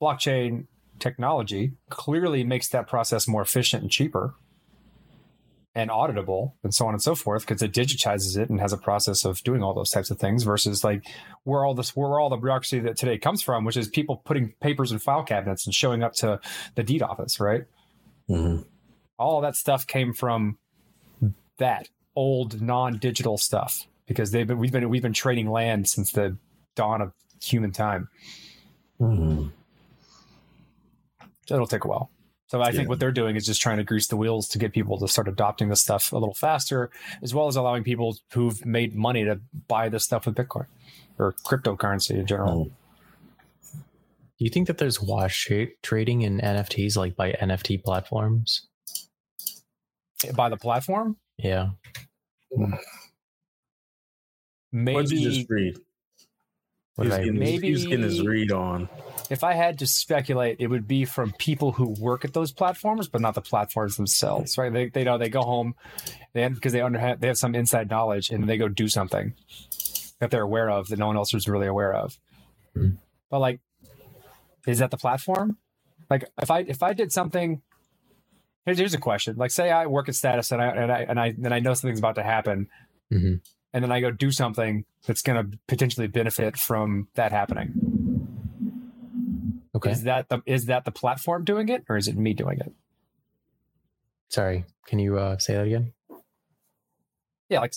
[0.01, 0.65] blockchain
[0.99, 4.33] technology clearly makes that process more efficient and cheaper
[5.75, 8.77] and auditable and so on and so forth because it digitizes it and has a
[8.77, 11.03] process of doing all those types of things versus like
[11.45, 14.53] where all this where all the bureaucracy that today comes from which is people putting
[14.61, 16.39] papers in file cabinets and showing up to
[16.75, 17.63] the deed office right
[18.29, 18.65] Mhm.
[19.17, 20.57] all that stuff came from
[21.57, 26.37] that old non-digital stuff because they've been we've been we've been trading land since the
[26.75, 28.09] dawn of human time
[29.01, 29.51] Mhm.
[31.47, 32.09] So it'll take a while.
[32.53, 32.73] So I Yeah.
[32.73, 35.07] think what they're doing is just trying to grease the wheels to get people to
[35.07, 36.91] start adopting this stuff a little faster,
[37.23, 40.67] as well as allowing people who've made money to buy this stuff with Bitcoin
[41.17, 42.65] or cryptocurrency in general.
[43.73, 48.67] Do you think that there's wash tra- trading in NFTs like by NFT platforms?
[50.35, 51.71] By the platform, Yeah.
[52.51, 52.77] What'd you
[54.71, 55.75] maybe just read?
[56.97, 57.63] What He was, did I getting, read?
[57.63, 58.87] he was getting his read on.
[59.33, 63.07] If I had to speculate, it would be from people who work at those platforms,
[63.07, 64.71] but not the platforms themselves, right?
[64.71, 65.73] They, they know they go home,
[66.33, 69.33] they because they under they have some inside knowledge and they go do something
[70.19, 72.19] that they're aware of that no one else is really aware of.
[72.75, 72.89] Hmm.
[73.31, 73.59] But like,
[74.67, 75.57] is that the platform?
[76.11, 77.63] Like, if I if I did something,
[78.67, 79.35] here's here's a question.
[79.35, 81.73] Like, say I work at Status and I and I and I and I know
[81.73, 82.67] something's about to happen,
[83.11, 83.41] Mhm.
[83.73, 87.92] and then I go do something that's going to potentially benefit from that happening.
[89.83, 89.91] Okay.
[89.91, 92.71] Is that the is that the platform doing it, or is it me doing it?
[94.29, 94.65] Sorry.
[94.87, 95.93] Can you uh, say that again?
[97.49, 97.73] Yeah, like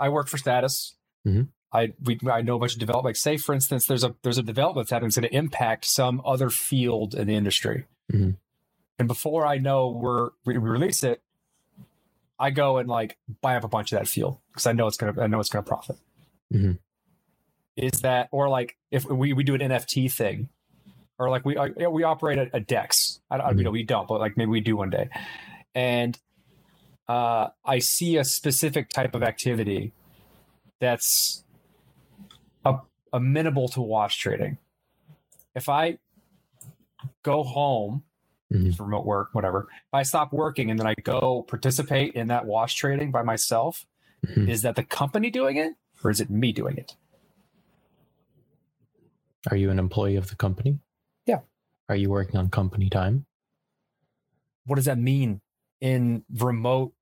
[0.00, 0.96] I work for Status.
[1.26, 1.48] Mhm.
[1.72, 3.10] I we I know a bunch of development.
[3.10, 5.84] Like say, for instance, there's a there's a development that's happening that's going to impact
[5.84, 7.86] some other field in the industry.
[8.12, 8.36] Mhm.
[8.98, 11.22] And before I know we're we release it,
[12.38, 14.96] I go and like buy up a bunch of that field because I know it's
[14.96, 15.96] gonna I know it's gonna profit.
[16.52, 16.78] Mhm.
[17.76, 20.48] Is that or like if we we do an NFT thing,
[21.24, 23.20] or like we uh, yeah, we operate a, a Dex.
[23.30, 23.64] I, I you Mhm.
[23.64, 25.08] know we don't, but like maybe we do one day,
[25.74, 26.18] and
[27.08, 29.92] uh, I see a specific type of activity
[30.80, 31.44] that's
[32.64, 32.76] a,
[33.12, 34.58] amenable to wash trading.
[35.54, 35.98] If I
[37.22, 38.04] go home,
[38.52, 38.76] Mhm.
[38.76, 42.46] for remote work, whatever, if I stop working and then I go participate in that
[42.46, 43.86] wash trading by myself,
[44.26, 44.48] Mhm.
[44.48, 46.96] is that the company doing it or is it me doing it?
[49.50, 50.78] Are you an employee of the company?
[51.88, 51.94] Yeah.
[51.94, 53.26] Are you working on company time?
[54.66, 55.40] What does that mean
[55.80, 56.92] in remote,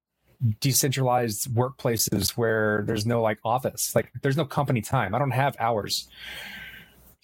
[0.60, 3.94] decentralized workplaces where there's no like office?
[3.94, 5.14] Like there's no company time.
[5.14, 6.08] I don't have hours.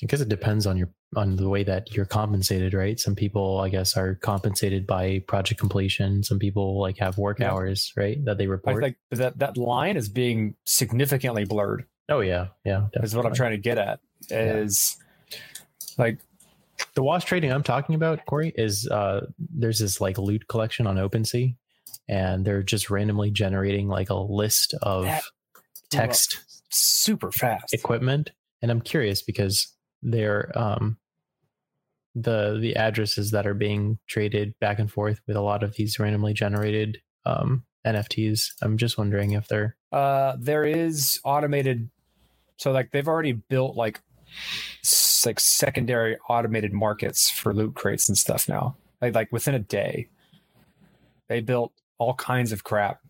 [0.01, 3.01] Because it depends on your on the way that you're compensated, right?
[3.01, 6.23] Some people, I guess, are compensated by project completion.
[6.23, 7.51] Some people like have work Yeah.
[7.51, 8.23] hours, right?
[8.25, 8.83] That they I report.
[8.85, 11.87] think that that line is being significantly blurred.
[12.11, 12.87] oh yeah, yeah.
[13.03, 13.99] Is what I'm trying to get at.
[14.31, 14.97] Is
[15.97, 16.21] like
[16.95, 20.97] The wash trading I'm talking about, Corey, is uh there's this like loot collection on
[20.97, 21.55] OpenSea,
[22.09, 25.23] and they're just randomly generating like a list of That-
[25.91, 26.39] text
[26.71, 27.73] super fast.
[27.73, 28.31] equipment.
[28.63, 29.69] And I'm curious because
[30.03, 30.99] they're um
[32.15, 35.99] the the addresses that are being traded back and forth with a lot of these
[35.99, 38.51] randomly generated um NFTs.
[38.61, 41.91] I'm just wondering if they're Uh, there is automated.
[42.57, 44.01] So like they've already built like
[45.27, 48.77] like secondary automated markets for loot crates and stuff now.
[49.01, 50.09] Like like within a day,
[51.29, 53.01] they built all kinds of crap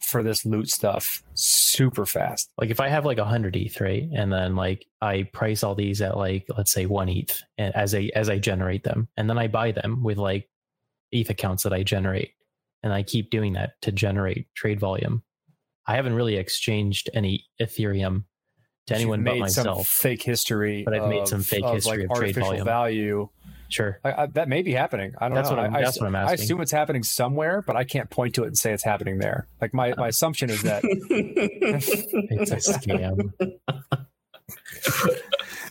[0.00, 2.50] for this loot stuff super fast.
[2.58, 4.08] like if I have like a hundred ETH, right?
[4.14, 7.94] And then like I price all these at like let's say one ETH and as
[7.94, 9.08] I as I generate them.
[9.16, 10.48] And then I buy them with like
[11.12, 12.32] ETH accounts that I generate.
[12.82, 15.22] And I keep doing that to generate trade volume.
[15.86, 18.24] I haven't really exchanged any Ethereum
[18.88, 19.86] to anyone You've but made some myself.
[19.88, 22.64] fake history, But I've made of- some fake of, history like of trade artificial volume.
[22.64, 23.28] value.
[23.68, 23.98] Sure.
[24.04, 25.14] I, I, that may be happening.
[25.18, 25.56] I don't That's know.
[25.56, 26.30] what I'm- I, I that's what I'm asking.
[26.40, 29.18] I assume it's happening somewhere, but I can't point to it and say it's happening
[29.18, 29.46] there.
[29.62, 33.32] Like my, my assumption is that It's a scam.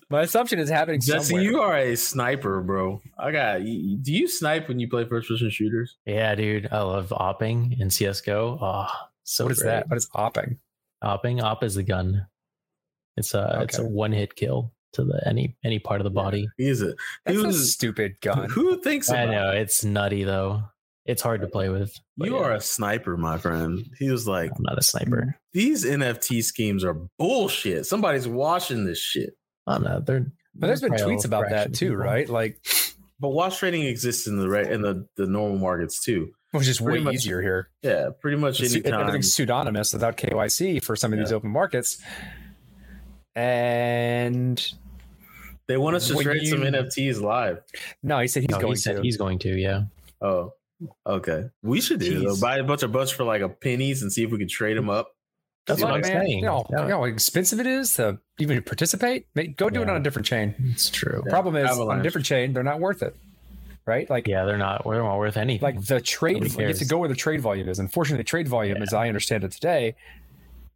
[0.09, 1.43] my assumption is happening Jesse, somewhere.
[1.43, 3.01] you are a sniper, bro.
[3.19, 3.61] I got.
[3.63, 5.97] you- Do you snipe when you play first person shooters?
[6.05, 6.69] yeah, dude.
[6.71, 8.57] I love opping in CSGO.
[8.59, 9.69] Oh, ah, so what is great.
[9.69, 9.89] that?
[9.89, 10.57] What is opping?
[11.03, 11.41] Opping.
[11.43, 12.25] Op is a gun.
[13.17, 16.47] It's a it's a one hit kill to the any any part of the body.
[16.57, 16.93] He's a.
[17.25, 18.49] That's He a stupid gun.
[18.49, 19.31] who thinks I about?
[19.31, 20.63] know it's nutty though.
[21.05, 21.93] It's hard to play with.
[22.17, 23.83] You yeah, are a sniper, my friend.
[23.97, 25.35] He was like, I'm not a sniper.
[25.51, 27.85] these NFT schemes are bullshit.
[27.87, 29.31] Somebody's watching this shit.
[29.67, 30.27] Oh no, they're.
[30.53, 32.03] But there's been tweets about that too, people.
[32.03, 32.27] right?
[32.29, 32.57] Like,
[33.19, 36.31] But wash trading exists in the right in the, the normal markets too.
[36.51, 37.69] which is way Pretty much- easier here.
[37.81, 38.99] Yeah, pretty much It's- anytime.
[39.01, 42.01] Everything's pseudonymous without KYC for some of these open markets.
[43.35, 44.73] And
[45.67, 47.61] They want us to When trade some NFTs live.
[48.03, 49.01] no, he said he's No, going he said to.
[49.01, 49.57] he's going to.
[49.57, 49.83] Yeah.
[50.21, 50.53] Oh,
[51.07, 51.45] okay.
[51.63, 52.35] We should do it, though.
[52.41, 54.77] Buy a bunch of bunch for like a pennies and see if we can trade
[54.77, 55.15] them up.
[55.67, 56.39] That's See what I'm man, saying.
[56.39, 56.81] You know, Yeah.
[56.83, 59.27] you know how expensive it is to even participate.
[59.57, 60.55] Go do it on a different chain.
[60.71, 61.21] It's true.
[61.25, 61.29] Yeah.
[61.29, 63.15] Problem is, on a different chain, they're not worth it.
[63.85, 64.09] Right?
[64.09, 64.83] Like, Yeah, they're not.
[64.83, 65.63] They're not worth anything.
[65.63, 67.79] like the trade, Nobody you have to go where the trade volume is.
[67.79, 68.83] Unfortunately, trade volume, Yeah.
[68.83, 69.95] as I understand it today,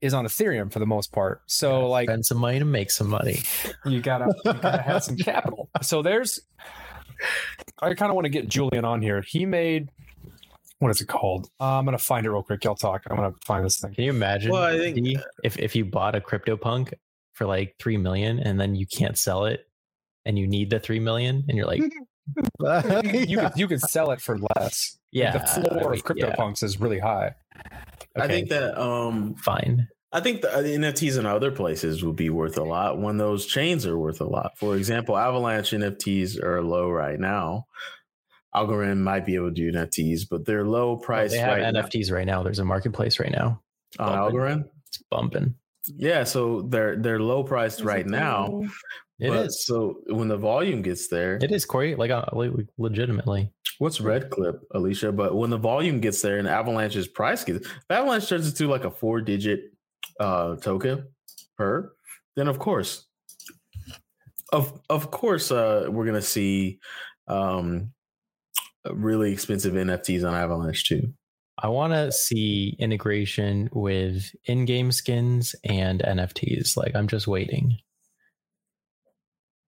[0.02, 1.42] is on Ethereum for the most part.
[1.48, 3.42] So, like, spend some money to make some money.
[3.86, 5.70] you gotta, you gotta have some capital.
[5.82, 6.40] So there's,
[7.82, 9.22] I kind of want to get Julian on here.
[9.26, 9.90] He made,
[10.80, 11.48] what is it called?
[11.60, 12.64] Uh, I'm gonna find it real quick.
[12.64, 13.04] Y'all talk.
[13.10, 13.94] I'm gonna find this thing.
[13.94, 16.94] Can you imagine Well, I think- if if you bought a CryptoPunk
[17.34, 19.68] for like three million and then you can't sell it
[20.26, 21.82] and you need the three million and you're like,
[23.28, 24.98] You could you could sell it for less.
[25.16, 27.36] Yeah, the floor I of CryptoPunks is really high.
[28.18, 29.88] I think that um fine.
[30.12, 33.18] I think the, uh, the NFTs in other places would be worth a lot when
[33.18, 34.58] those chains are worth a lot.
[34.58, 37.66] For example, Avalanche NFTs are low right now.
[38.56, 41.74] Algorand might be able to do NFTs, but they're low Well, price they have right
[41.74, 42.44] now NFTs right now.
[42.44, 43.62] There's a marketplace right now.
[44.00, 44.40] on bumping.
[44.40, 44.70] Algorand.
[44.88, 45.56] It's bumping.
[45.88, 48.64] Yeah, so they're they're low priced right now.
[49.20, 49.66] It but is.
[49.66, 51.96] So when the volume gets there, It is Corey.
[51.96, 53.52] Like, uh, like, legitimately.
[53.80, 55.12] what's Red Clip, Alicia?
[55.12, 58.84] But when the volume gets there and Avalanche's price gets, if Avalanche turns into like
[58.86, 59.72] a four digit
[60.20, 61.08] uh token
[61.58, 61.94] per,
[62.36, 63.06] then of course,
[64.52, 66.80] of of course, uh we're gonna see
[67.28, 67.92] um
[68.92, 71.14] really expensive NFTs on Avalanche too.
[71.58, 76.76] I want to see integration with in-game skins and NFTs.
[76.76, 77.78] Like, I'm just waiting.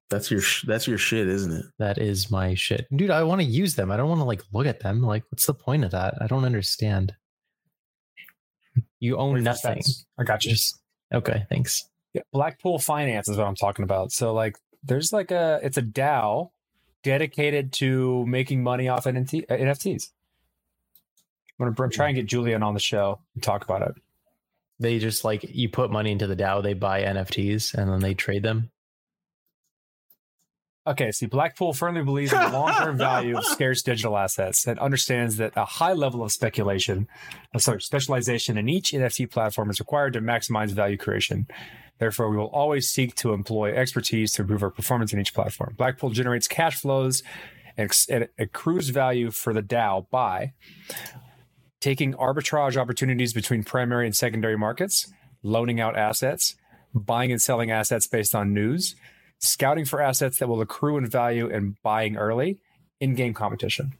[0.09, 1.65] That's your sh- that's your shit, isn't it?
[1.79, 3.11] That is my shit, dude.
[3.11, 3.91] I want to use them.
[3.91, 5.01] I don't want to like look at them.
[5.01, 6.15] Like, what's the point of that?
[6.21, 7.13] I don't understand.
[8.99, 9.81] You own Wait nothing.
[10.17, 10.51] I got you.
[10.51, 10.79] Just
[11.13, 11.45] okay.
[11.49, 11.89] Thanks.
[12.13, 14.11] Yeah, Blackpool Finance is what I'm talking about.
[14.11, 16.51] So like there's like a it's a DAO
[17.03, 20.09] dedicated to making money off NFT, uh, NFTs.
[21.59, 23.95] I'm gonna br- try and get Julian on the show and talk about it.
[24.79, 26.63] They just like you put money into the DAO.
[26.63, 28.71] They buy NFTs and then they trade them.
[30.87, 35.35] Okay, see, Blackpool firmly believes in the long-term value of scarce digital assets and understands
[35.35, 37.09] that a high level of speculation,
[37.53, 41.45] uh, sorry, specialization in each NFT platform is required to maximize value creation.
[41.99, 45.75] Therefore, we will always seek to employ expertise to improve our performance in each platform.
[45.77, 47.21] Blackpool generates cash flows
[47.75, 50.53] and and accrues value for the DAO by
[51.81, 55.11] taking arbitrage opportunities between primary and secondary markets,
[55.43, 56.55] loaning out assets,
[56.93, 58.95] buying and selling assets based on news,
[59.39, 62.57] scouting for assets that will accrue in value and buying early
[62.99, 63.93] in-game competition.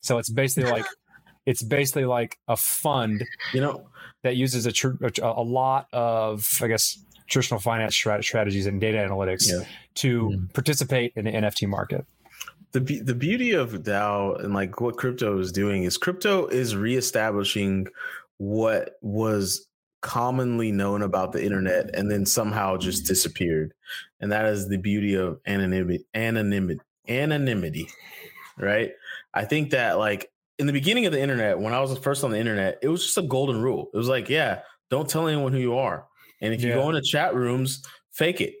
[0.00, 0.86] So it's basically like
[1.46, 3.88] it's basically like a fund You know,
[4.22, 4.92] that uses a tr-
[5.22, 6.98] a, lot of I guess
[7.28, 9.64] traditional finance strat- strategies and data analytics Yeah.
[9.96, 10.52] to Mm.
[10.54, 12.04] participate in the NFT market.
[12.72, 16.76] the be- the beauty of DAO and like what crypto is doing is crypto is
[16.76, 17.88] reestablishing
[18.38, 19.66] what was
[20.00, 23.74] commonly known about the internet and then somehow just disappeared,
[24.20, 26.04] and that is the beauty of anonymity.
[26.14, 26.80] Anonymity.
[27.08, 27.88] Anonymity.
[28.58, 28.92] Right.
[29.32, 32.30] I think that like in the beginning of the internet, when I was first on
[32.30, 33.90] the internet, it was just a golden rule.
[33.92, 34.60] It was like, yeah,
[34.90, 36.06] don't tell anyone who you are,
[36.40, 38.54] and if you go into chat rooms, fake it.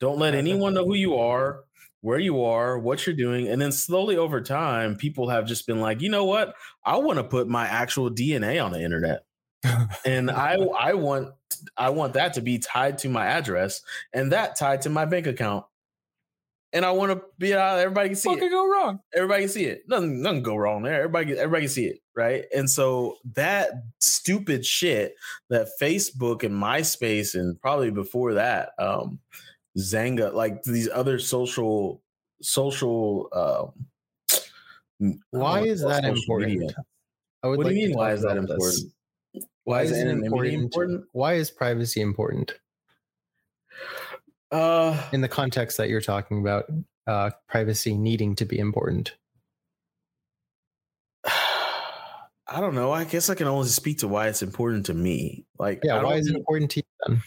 [0.00, 1.64] Don't let anyone know who you are
[2.02, 5.80] where you are, what you're doing, and then slowly over time, people have just been
[5.80, 6.54] like, you know what?
[6.84, 9.24] I want to put my actual DNA on the internet,
[10.04, 11.34] and I I want
[11.76, 13.82] I want that to be tied to my address,
[14.12, 15.64] and that tied to my bank account,
[16.72, 17.78] and I want to be out.
[17.78, 18.40] Everybody can see What it.
[18.40, 19.00] could go wrong?
[19.14, 19.82] Everybody can see it.
[19.88, 21.02] Nothing nothing go wrong there.
[21.02, 22.44] Everybody everybody can see it, right?
[22.54, 23.70] And so that
[24.00, 25.14] stupid shit
[25.50, 29.20] that Facebook and MySpace and probably before that, um,
[29.78, 32.02] Xanga, like these other social
[32.42, 33.28] social.
[33.32, 36.52] Um, Why is that important?
[36.52, 36.74] media.
[37.42, 37.96] I would What do like you mean?
[37.96, 38.78] Why is that about this.
[38.82, 38.92] important?
[39.64, 40.64] Why is it anonymity important?
[40.64, 41.04] important?
[41.12, 42.54] Why is privacy important
[44.50, 46.64] Uh, in the context that you're talking about?
[47.06, 49.14] Uh, privacy needing to be important.
[52.48, 52.92] I don't know.
[52.92, 55.46] I guess I can only speak to why it's important to me.
[55.58, 57.22] Like, Yeah, why is it important to you then?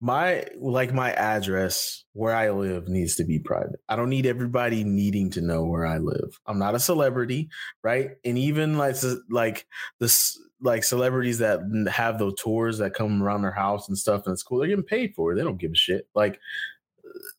[0.00, 3.80] my like my address where I live needs to be private.
[3.88, 6.40] I don't need everybody needing to know where I live.
[6.46, 7.50] I'm not a celebrity,
[7.84, 8.12] right?
[8.24, 8.96] And even like
[9.28, 9.66] like
[9.98, 11.60] this like celebrities that
[11.90, 14.58] have those tours that come around their house and stuff and it's cool.
[14.58, 15.36] They're getting paid for it.
[15.36, 16.08] They don't give a shit.
[16.14, 16.38] Like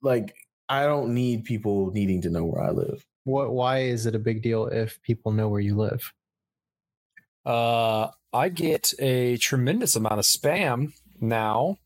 [0.02, 0.36] like
[0.70, 3.06] I don't need people needing to know where I live.
[3.24, 3.52] What?
[3.52, 6.14] Why is it a big deal if people know where you live?
[7.46, 11.78] Uh, I get a tremendous amount of spam now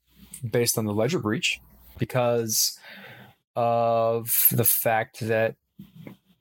[0.49, 1.60] based on the ledger breach
[1.98, 2.78] because
[3.56, 5.56] of the fact that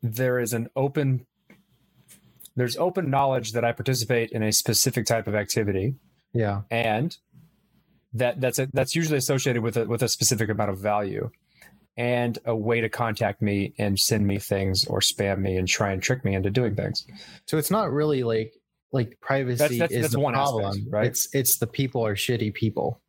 [0.03, 1.27] there is an open
[2.57, 5.95] there's open knowledge that I participate in a specific type of activity
[6.33, 6.63] Yeah.
[6.71, 7.17] and
[8.13, 11.31] that that's a, that's usually associated with a with a specific amount of value
[11.97, 15.93] and a way to contact me and send me things or spam me and try
[15.93, 17.07] and trick me into doing things.
[17.47, 18.53] So it's not really like
[18.93, 21.07] like privacy That's- that's- is that's the one aspect, problem, right?
[21.07, 23.01] It's it's the people are shitty people.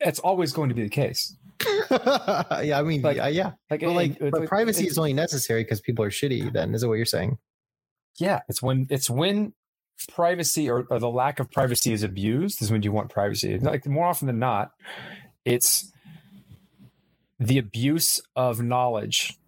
[0.00, 1.36] It's always going to be the case.
[1.90, 3.52] yeah, I mean, Like- yeah, yeah.
[3.70, 6.52] Like, But like, but it- privacy it- is only necessary because people are shitty.
[6.52, 7.38] Then is that what you're saying?
[8.16, 9.54] Yeah, it's when it's when
[10.08, 13.58] privacy or, or the lack of privacy is abused is when you want privacy.
[13.58, 14.72] Like more often than not,
[15.44, 15.92] it's
[17.38, 19.38] the abuse of knowledge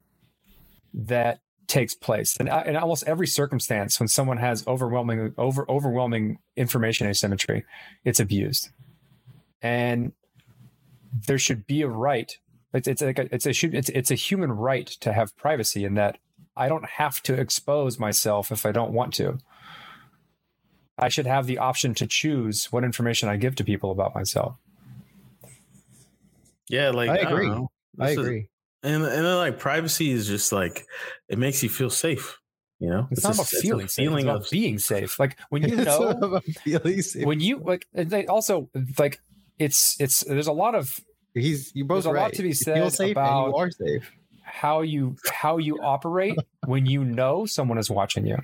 [0.93, 7.09] that takes place and in almost every circumstance when someone has overwhelming over overwhelming information
[7.09, 7.65] asymmetry
[8.05, 8.71] it's abused
[9.63, 10.13] and
[11.27, 12.39] there should be a right
[12.73, 15.95] it's, it's like a, it's a it's, it's a human right to have privacy in
[15.95, 16.19] that
[16.57, 19.39] i don't have to expose myself if i don't want to
[20.99, 24.57] i should have the option to choose what information i give to people about myself
[26.69, 27.49] Yeah, like I don't agree.
[27.49, 27.71] know.
[28.01, 28.49] I This is- agree.
[28.83, 30.85] and and then like privacy is just like
[31.29, 32.39] it makes you feel safe.
[32.81, 35.19] You know, it's, not just- about a feeling safe, feeling it's about of being safe
[35.19, 37.25] like when you know feeling safe.
[37.25, 38.69] when you like they also
[38.99, 39.21] like
[39.59, 40.99] it's it's there's a lot of
[41.35, 43.55] He's you both There's a lot to be You said feel safe and about- you
[43.57, 44.11] are safe.
[44.57, 48.39] How you how you operate when you know someone is watching you.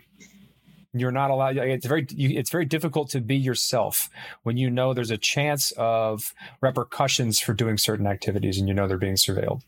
[0.92, 4.10] You're not allowed it's very you, it's very difficult to be yourself
[4.42, 8.86] when you know there's a chance of repercussions for doing certain activities and you know
[8.86, 9.62] they're being surveilled.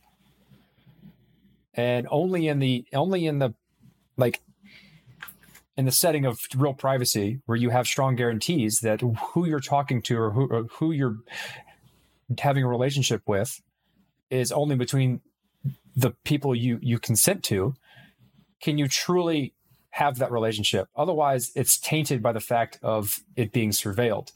[1.73, 3.55] And only in the only in the
[4.19, 4.43] like
[5.79, 10.03] in the setting of real privacy where you have strong guarantees that who you're talking
[10.03, 11.17] to or who, or who you're
[12.39, 13.63] having a relationship with
[14.29, 15.23] is only between
[15.97, 17.75] the people you you consent to
[18.61, 19.53] can you truly
[19.91, 20.89] have that relationship?
[20.97, 24.33] Otherwise it's tainted by the fact of it being surveilled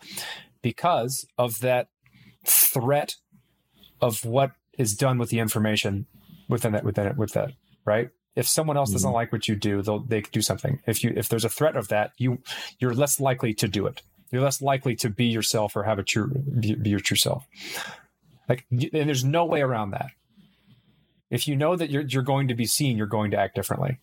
[0.62, 1.88] because of that
[2.44, 3.16] threat
[4.00, 6.06] of what is done with the information
[6.48, 7.52] within that within it with that
[7.84, 8.10] right?
[8.36, 9.14] If someone else doesn't mm-hmm.
[9.14, 10.80] like what you do they'll they could do something.
[10.86, 12.38] If you if there's a threat of that you
[12.78, 14.02] you're less likely to do it.
[14.30, 17.46] You're less likely to be yourself or have a true be, be your true self.
[18.48, 20.10] Like and there's no way around that
[21.30, 23.98] if you know that you're you're going to be seen you're going to act differently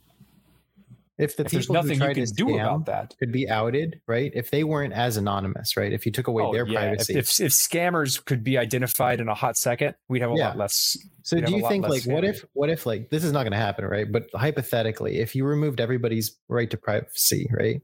[1.18, 4.02] If the if there's people who nothing you can do about that could be outed,
[4.06, 4.32] right?
[4.36, 5.94] If they weren't as anonymous, right?
[5.94, 6.80] If you took away oh, their yeah.
[6.82, 7.14] Privacy.
[7.18, 10.48] If, if scammers could be identified in a hot second we'd have a Yeah.
[10.50, 13.44] lot less So do you think like what if what if like this is not
[13.44, 14.12] going to happen, right?
[14.12, 17.82] But hypothetically, if you removed everybody's right to privacy, right?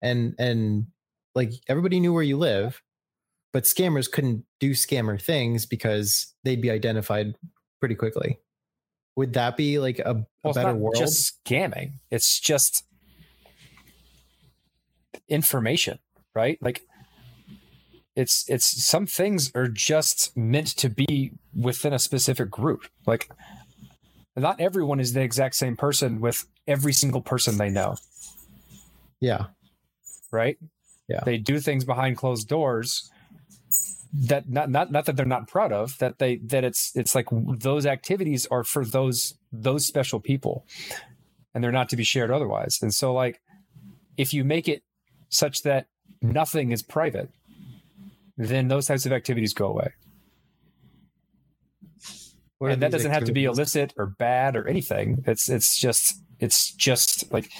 [0.00, 0.86] And and
[1.34, 2.82] like everybody knew where you live,
[3.52, 7.36] but scammers couldn't do scammer things because they'd be identified
[7.80, 8.38] pretty quickly.
[9.16, 10.94] Would that be like a, a well, better world?
[10.96, 12.84] just scamming it's just
[15.28, 15.98] information
[16.34, 16.82] right like
[18.16, 23.30] it's it's some things are just meant to be within a specific group like
[24.36, 27.96] not everyone is the exact same person with every single person they know
[29.20, 29.46] yeah.
[30.30, 30.58] right
[31.08, 31.20] Yeah.
[31.24, 33.10] they do things behind closed doors
[34.12, 37.28] that not not not that they're not proud of that they that it's it's like
[37.30, 40.66] those activities are for those those special people.
[41.54, 42.78] And they're not to be shared otherwise.
[42.80, 43.40] And so like
[44.16, 44.82] if you make it
[45.28, 45.86] such that
[46.22, 47.30] nothing is private
[48.36, 49.92] then those types of activities go away.
[52.60, 55.24] And that doesn't have to be illicit or bad or anything.
[55.26, 57.50] It's it's just it's just like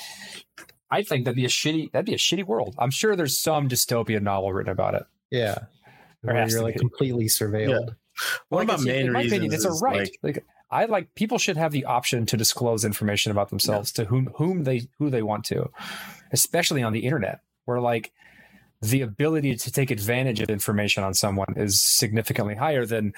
[0.91, 2.75] i think that'd be a shitty that'd be a shitty world.
[2.79, 5.05] I'm sure there's some dystopian novel written about it.
[5.31, 5.59] Yeah.
[6.23, 6.81] There Where you're to like be.
[6.81, 7.97] completely surveilled.
[8.49, 9.33] What Like, about it's- main in my reasons?
[9.33, 9.99] opinion, it's a right.
[10.23, 14.05] like- Like, I like people should have the option to disclose information about themselves to
[14.07, 15.71] whom whom they who they want to,
[16.33, 18.13] especially on the internet, where like
[18.81, 23.13] the ability to take advantage of information on someone is significantly higher than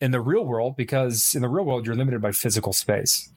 [0.00, 3.32] in the real world because in the real world you're limited by physical space.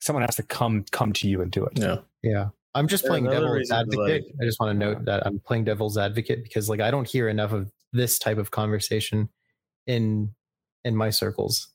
[0.00, 1.78] Someone has to come come to you and do it.
[1.78, 1.98] yeah.
[2.22, 2.48] Yeah.
[2.74, 3.98] I'm just There's playing devil's advocate.
[4.24, 7.06] like- I just want to note that I'm playing devil's advocate because like I don't
[7.06, 9.28] hear enough of this type of conversation
[9.86, 10.34] in
[10.84, 11.68] in my circles.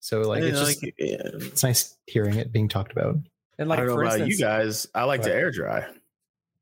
[0.00, 3.16] So like it's just like, yeah, it's nice hearing it being talked about.
[3.58, 4.86] And I like don't know about instance, you guys.
[4.94, 5.86] I like to air dry.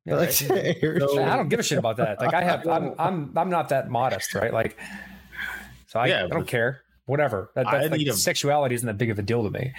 [0.09, 2.19] I like to hear- So- I don't give a shit about that.
[2.21, 4.53] Like I have, I'm, I'm, I'm not that modest, right?
[4.53, 4.77] Like,
[5.87, 6.81] so I, Yeah, I don't care.
[7.07, 7.51] Whatever.
[7.55, 9.73] That, that's like, a- sexuality isn't that big of a deal to me.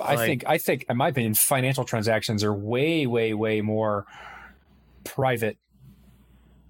[0.00, 4.06] I Like- think I think in my opinion, financial transactions are way, way, way more
[5.04, 5.58] private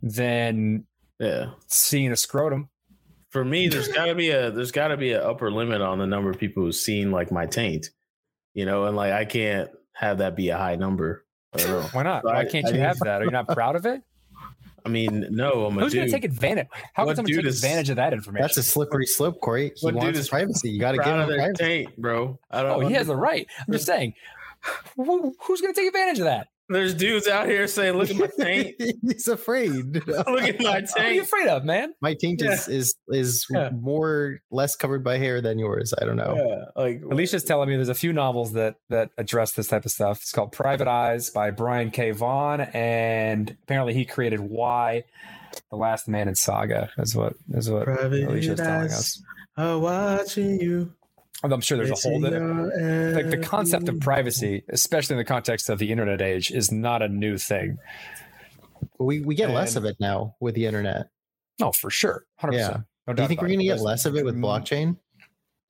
[0.03, 0.85] than
[1.19, 1.51] Yeah.
[1.66, 2.69] seeing a scrotum.
[3.31, 6.31] For me, there's gotta be a there's gotta be an upper limit on the number
[6.31, 7.90] of people who've seen like my taint.
[8.55, 11.24] You know, and like I can't have that be a high number.
[11.55, 11.89] I don't know.
[11.93, 12.24] Why not?
[12.27, 13.23] I- Why can't I you think- have that?
[13.23, 14.03] Are you not proud of it?
[14.86, 16.66] I mean, no, I'm a Who's going to take advantage?
[16.95, 18.43] How What can someone take is- advantage of that information?
[18.43, 19.73] That's a slippery slope, Corey.
[19.77, 20.70] He What dude wants is privacy.
[20.70, 21.65] You got to give proud him of their privacy.
[21.65, 22.39] taint, bro.
[22.51, 22.82] I don't.
[22.85, 23.47] oh, he has the right.
[23.66, 24.15] I'm just saying.
[24.97, 26.49] Who, who's going to take advantage of that?
[26.70, 28.74] There's dudes out here saying, "Look at my taint.
[29.03, 29.73] He's afraid.
[30.07, 30.90] Look at my taint.
[30.95, 31.95] What are you afraid of, man?
[32.03, 33.70] My taint is is is Yeah.
[33.70, 35.95] more less covered by hair than yours.
[36.01, 36.35] I don't know.
[36.36, 39.90] Yeah, like Alicia's telling me there's a few novels that that address this type of
[39.90, 40.19] stuff.
[40.20, 42.11] It's called Private Eyes by Brian K.
[42.11, 45.05] Vaughan, and apparently he created Y,
[45.70, 46.90] the Last Man in Saga.
[46.99, 49.23] Is what is what private Alicia's telling us.
[49.57, 50.93] are watching you.
[51.43, 55.24] I'm sure there's a whole that like like the concept of privacy, especially in the
[55.24, 57.78] context of the internet age, is not a new thing.
[58.98, 61.10] We we get less of it now with the internet.
[61.60, 62.66] No, for sure, hundred Yeah.
[62.69, 62.85] percent.
[63.06, 64.97] No Do you think we're going to get less of it with blockchain?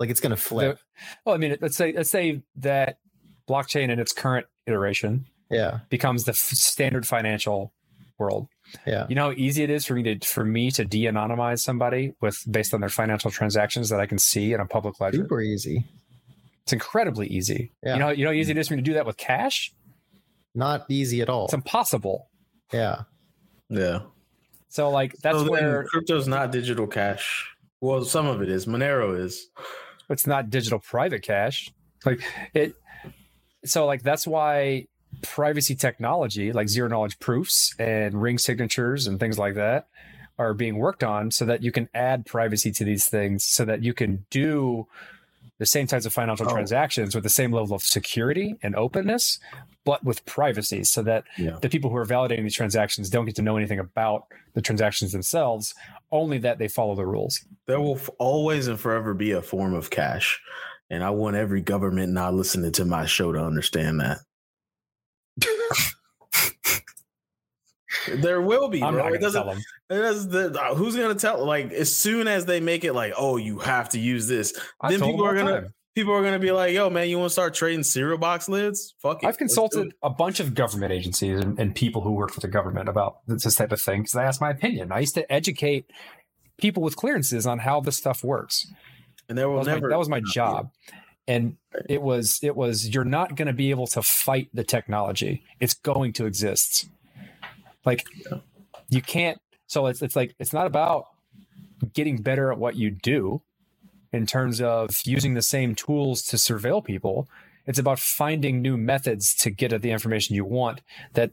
[0.01, 0.78] Like it's going to flip.
[1.24, 2.99] Well, I mean, let's say let's say that
[3.49, 7.73] blockchain in its current iteration yeah, becomes the f- standard financial
[8.19, 8.49] world.
[8.86, 9.07] Yeah.
[9.09, 12.43] You know how easy it is for me to for me to de-anonymize somebody with
[12.51, 15.19] based on their financial transactions that I can see in a public ledger.
[15.19, 15.85] Super easy.
[16.65, 17.73] It's incredibly easy.
[17.82, 17.95] Yeah.
[17.95, 19.73] You know, you know how easy it is for me to do that with cash?
[20.55, 21.47] Not easy at all.
[21.47, 22.28] It's impossible.
[22.73, 23.03] Yeah.
[23.70, 24.01] yeah.
[24.69, 27.55] So like that's So then where crypto's not digital cash.
[27.81, 28.66] Well, some of it is.
[28.66, 29.49] Monero is.
[30.11, 31.73] it's not digital private cash.
[32.05, 32.20] Like
[32.55, 32.74] it
[33.65, 34.86] so like that's why
[35.23, 39.89] privacy technology like zero knowledge proofs and ring signatures and things like that
[40.39, 43.83] are being worked on so that you can add privacy to these things so that
[43.83, 44.87] you can do
[45.59, 46.53] the same types of financial Oh.
[46.53, 49.41] transactions with the same level of security and openness
[49.85, 51.59] but with privacy so that Yeah.
[51.61, 55.11] the people who are validating these transactions don't get to know anything about the transactions
[55.13, 55.75] themselves
[56.13, 59.91] only that they follow the rules There will always and forever be a form of
[59.91, 60.41] cash.
[60.91, 64.19] And I want every government not listening to my show to understand that.
[68.16, 69.02] There will be, i'm bro.
[69.06, 71.44] It going to doesn't, tell them it doesn't- who's gonna tell?
[71.44, 74.90] Like, as soon as they make it like, oh, you have to use this, I
[74.90, 75.74] then people are gonna time.
[75.94, 78.94] people are gonna be like, yo, man, you want to start trading cereal box lids?
[79.01, 79.27] Fuck it.
[79.27, 82.89] I've consulted a bunch of government agencies and, and people who work for the government
[82.89, 84.93] about this, type of thing because they asked my opinion.
[84.93, 85.90] I used to educate
[86.59, 88.66] people with clearances on how this stuff works.
[89.28, 89.81] and there That will was, never.
[89.82, 90.70] my, that was my job.
[91.29, 91.57] And
[91.89, 95.45] it was it was you're not going to be able to fight the technology.
[95.61, 96.89] It's going to exist.
[97.85, 98.07] Like
[98.89, 99.39] you can't.
[99.67, 101.05] So it's it's like it's not about
[101.93, 103.43] getting better at what you do
[104.13, 107.29] in terms of using the same tools to surveil people.
[107.67, 110.81] It's about finding new methods to get at the information you want
[111.13, 111.33] that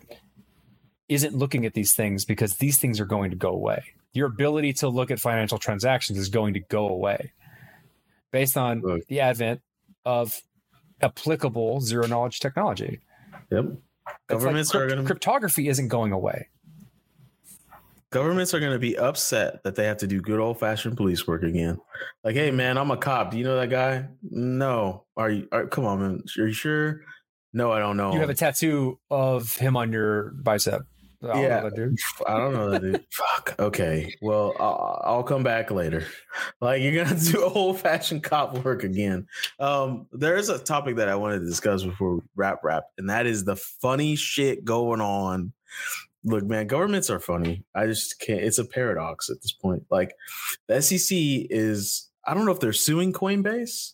[1.07, 3.83] isn't looking at these things because these things are going to go away.
[4.13, 7.31] Your ability to look at financial transactions is going to go away
[8.31, 9.61] based on the advent
[10.05, 10.39] of
[11.01, 12.99] applicable zero knowledge technology.
[13.51, 13.65] Yep.
[13.65, 16.47] It's like Governments are gonna cryptography isn't going away.
[18.11, 21.43] governments are gonna be upset that they have to do good old fashioned police work
[21.43, 21.79] again.
[22.23, 23.31] Like, hey man, I'm a cop.
[23.31, 24.07] Do you know that guy?
[24.23, 25.03] No.
[25.17, 25.47] Are you?
[25.51, 26.23] Are, come on, man.
[26.37, 27.01] Are you sure?
[27.53, 28.13] No, I don't know.
[28.13, 30.83] You have a tattoo of him on your bicep.
[31.25, 31.69] I don't know Yeah.
[31.75, 31.97] dude.
[32.27, 33.05] I don't know that dude.
[33.11, 33.55] Fuck.
[33.59, 34.15] Okay.
[34.21, 36.05] Well, I'll, I'll come back later.
[36.61, 39.25] Like you're gonna do old fashioned cop work again.
[39.59, 43.09] Um, there is a topic that I wanted to discuss before we wrap wrap, and
[43.09, 45.53] that is the funny shit going on.
[46.25, 47.63] Look, man, governments are funny.
[47.75, 48.41] I just can't.
[48.41, 49.83] It's a paradox at this point.
[49.89, 50.13] Like
[50.67, 51.09] the SEC
[51.49, 52.09] is.
[52.25, 53.93] I don't know if they're suing Coinbase,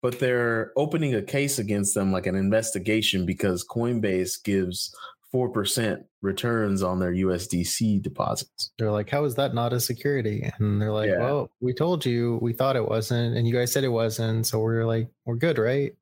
[0.00, 4.94] but they're opening a case against them, like an investigation, because Coinbase gives
[5.32, 8.70] four percent returns on their USDC deposits.
[8.78, 10.48] They're like, how is that not a security?
[10.58, 11.18] And they're like, Yeah.
[11.18, 14.46] well, we told you, we thought it wasn't, and you guys said it wasn't.
[14.46, 15.92] So we're like, we're good, right?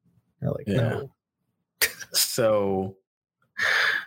[0.40, 0.76] They're like, Yeah.
[0.80, 1.10] no.
[2.12, 2.96] So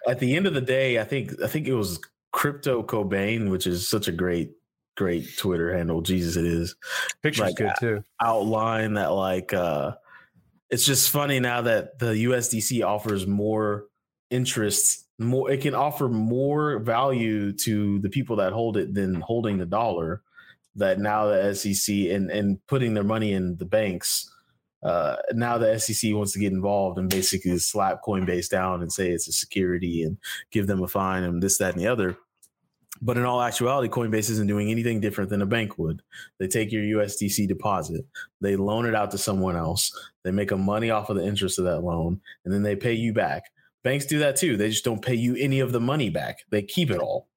[0.08, 2.00] at the end of the day, I think I think it was
[2.32, 4.52] Crypto Cobain, which is such a great,
[4.98, 6.02] great Twitter handle.
[6.02, 6.76] Jesus, it is.
[7.22, 8.04] Picture's Like, good too.
[8.22, 9.94] Outline that like uh
[10.70, 13.86] it's just funny now that the USDC offers more
[14.32, 19.58] interest, more it can offer more value to the people that hold it than holding
[19.58, 20.22] the dollar.
[20.76, 24.30] That now the SEC and and putting their money in the banks
[24.84, 29.10] uh, now the SEC wants to get involved and basically slap Coinbase down and say
[29.10, 30.18] it's a security and
[30.52, 32.18] give them a fine and this, that, and the other.
[33.02, 36.02] But in all actuality, Coinbase isn't doing anything different than a bank would.
[36.38, 38.06] They take your USDC deposit,
[38.40, 39.92] they loan it out to someone else,
[40.24, 42.94] they make a money off of the interest of that loan, and then they pay
[42.94, 43.46] you back.
[43.84, 44.56] Banks do that too.
[44.56, 46.40] They just don't pay you any of the money back.
[46.50, 47.28] They keep it all.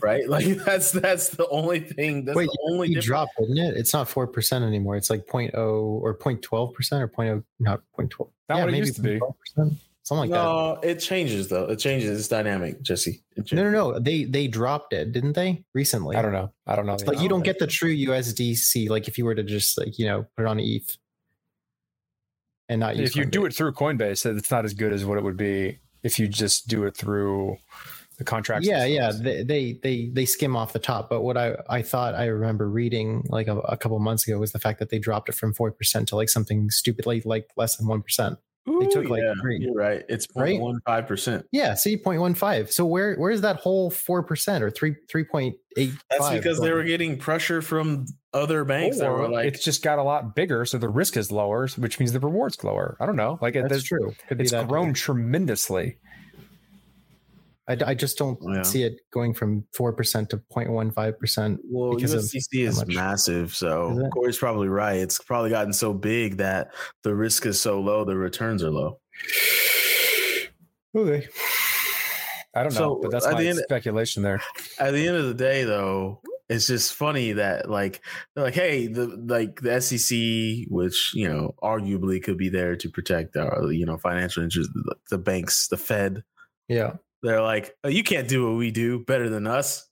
[0.00, 0.28] right?
[0.28, 2.24] Like that's that's the only thing.
[2.24, 3.06] That's Wait, the only you difference.
[3.06, 3.76] dropped, didn't it?
[3.76, 4.96] It's not four percent anymore.
[4.96, 8.30] It's like 0.0 or 0.12 percent or 0.0, not 0.12.
[8.48, 9.18] Not what it used to be.
[9.18, 9.34] 0.12%,
[10.04, 10.36] something like that.
[10.36, 11.64] no, it changes though.
[11.64, 12.16] It changes.
[12.16, 13.22] It's dynamic, Jesse.
[13.36, 13.98] It No, no, no.
[13.98, 15.64] They they dropped it, didn't they?
[15.74, 16.14] Recently.
[16.14, 16.52] I don't know.
[16.68, 16.96] I don't know.
[17.04, 18.88] Like you don't get the true USDC.
[18.88, 20.96] Like if you were to just like you know put it on ETH
[22.68, 23.10] and not use.
[23.10, 25.78] if you do it through Coinbase, it's not as good as what it would be
[26.06, 27.56] if you just do it through
[28.18, 28.66] the contracts.
[28.66, 31.10] yeah, yeah, they, they they they skim off the top.
[31.10, 34.52] But what I I thought I remember reading like a, a couple months ago was
[34.52, 37.76] the fact that they dropped it from four percent to like something stupidly like less
[37.76, 38.38] than one percent.
[38.66, 39.58] They took like yeah, three.
[39.60, 40.02] you're right.
[40.08, 40.58] It's Right?
[40.60, 41.46] 0.15 percent.
[41.52, 42.72] Yeah, see, 0.15.
[42.72, 45.92] So where where's that whole four percent or three three point eight?
[46.10, 49.82] That's because they were getting pressure from other banks that were Or like, it's just
[49.82, 52.96] got a lot bigger, so the risk is lower, which means the reward's lower.
[53.00, 53.38] I don't know.
[53.40, 54.14] Like it, That's there's- true.
[54.28, 54.68] Could be it's that.
[54.68, 55.98] grown tremendously.
[57.68, 58.62] I, I just don't oh, Yeah.
[58.62, 61.60] see it going from four percent to 0.15 percent.
[61.64, 63.54] well, because of USDC is much- massive.
[63.54, 64.10] So it?
[64.12, 64.98] Corey's probably right.
[64.98, 66.72] It's probably gotten so big that
[67.02, 69.00] the risk is so low, the returns are low.
[70.94, 71.28] Okay.
[72.54, 74.40] I don't know, but that's my the end- speculation there.
[74.78, 78.00] At the end of the day, though, it's just funny that like
[78.34, 82.88] they're like, hey, the like the SEC, which you know arguably could be there to
[82.88, 86.22] protect our you know financial interests, the, the banks, the Fed,
[86.68, 86.94] Yeah.
[87.26, 89.88] They're like, oh, you can't do what we do better than us.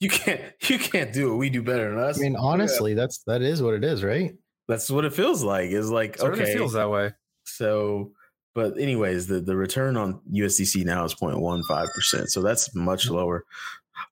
[0.00, 2.18] You can't you can't do what we do better than us.
[2.18, 4.34] I mean, honestly, that's that is what it is, right?
[4.68, 5.70] That's what it feels like.
[5.70, 7.12] Is like Sort of okay, feels that way.
[7.44, 8.12] so.
[8.54, 13.44] But anyways, the, the return on USDC now is 0.15 percent, so that's much lower.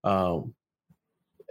[0.05, 0.55] Um,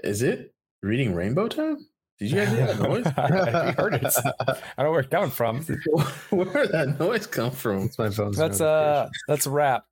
[0.01, 1.87] is it reading rainbow time?
[2.19, 3.05] Did you guys hear that noise?
[3.17, 4.05] I heard it.
[4.05, 5.61] I don't know where it's coming from.
[6.29, 7.83] Where did that noise come from?
[7.83, 8.31] It's my phone.
[8.31, 9.85] That's uh that's a wrap.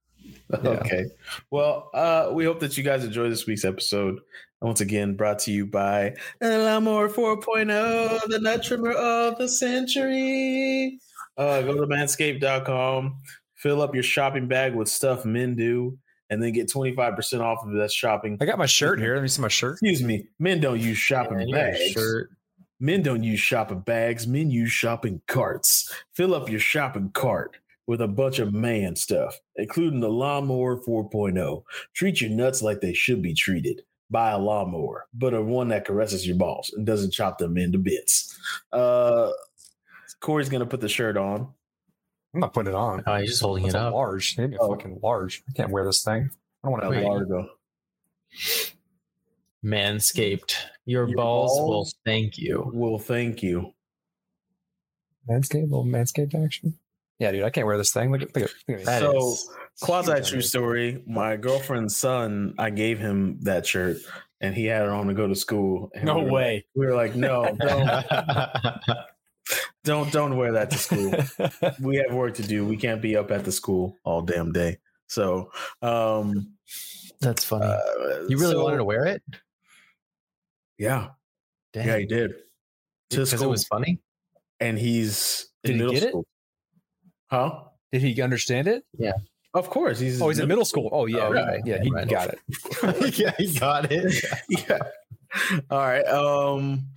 [0.65, 1.05] Okay.
[1.51, 4.19] Well, uh, we hope that you guys enjoy this week's episode.
[4.61, 10.99] Once again, brought to you by Lawnmower 4.0, the nut trimmer of the century.
[11.37, 13.17] Uh, go to manscaped.com,
[13.55, 15.97] fill up your shopping bag with stuff men do,
[16.29, 18.37] and then get 25% off of that shopping.
[18.39, 19.15] I got my shirt here.
[19.15, 19.73] Let me see my shirt.
[19.73, 21.91] Excuse me, men don't use shopping Man, you got a bags.
[21.91, 22.29] shirt.
[22.79, 24.27] Men don't use shopping bags.
[24.27, 25.91] Men use shopping carts.
[26.13, 27.57] Fill up your shopping cart
[27.87, 31.63] with a bunch of man stuff, including the Lawnmower 4.0.
[31.93, 33.81] Treat your nuts like they should be treated.
[34.09, 37.79] Buy a lawnmower, but a one that caresses your balls and doesn't chop them into
[37.79, 38.37] bits.
[38.71, 39.31] Uh,
[40.19, 41.51] Corey's gonna put the shirt on.
[42.33, 43.03] I'm not putting it on.
[43.07, 43.93] Oh, he's just holding It's it a up.
[43.93, 44.37] large.
[44.37, 44.69] Maybe Oh.
[44.75, 45.43] fucking large.
[45.49, 46.29] I can't wear this thing.
[46.63, 46.85] I don't want to.
[46.85, 47.03] How Wait.
[47.03, 47.49] far to go?
[49.65, 50.55] Manscaped.
[50.85, 52.69] Your, Your balls, will thank you.
[52.73, 53.73] Well, thank you.
[55.29, 56.77] Manscaped, little Manscaped action.
[57.19, 58.11] Yeah, dude, I can't wear this thing.
[58.11, 59.35] Look at, look at, look at That So,
[59.81, 61.01] Quasi true story.
[61.07, 63.97] My girlfriend's son, I gave him that shirt,
[64.41, 65.89] and he had it on to go to school.
[65.95, 66.65] And No we were like- way.
[66.75, 68.05] we were like, no, don't,
[69.83, 71.11] don't, don't wear that to school.
[71.81, 72.65] we have work to do.
[72.65, 74.77] We can't be up at the school all damn day.
[75.07, 76.53] So, um,
[77.21, 77.65] That's funny.
[77.65, 77.77] uh,
[78.27, 79.21] you really so- wanted to wear it?
[80.77, 81.09] Yeah,
[81.71, 81.87] Dang.
[81.87, 82.31] yeah, he did.
[82.31, 83.99] To because it school, was funny.
[84.59, 86.15] and he's Did in he middle get it?
[87.29, 87.39] School.
[87.49, 87.63] Huh?
[87.91, 88.83] Did he understand it?
[88.97, 89.13] Yeah.
[89.53, 90.19] Of course, he's.
[90.21, 90.89] Oh, he's in middle school.
[90.91, 91.27] Oh, yeah.
[91.27, 91.61] Oh, yeah, right.
[91.65, 92.07] yeah, he Right.
[92.07, 93.17] got it.
[93.19, 94.23] yeah, he got it.
[94.49, 94.79] yeah.
[95.69, 96.05] All right.
[96.07, 96.87] Um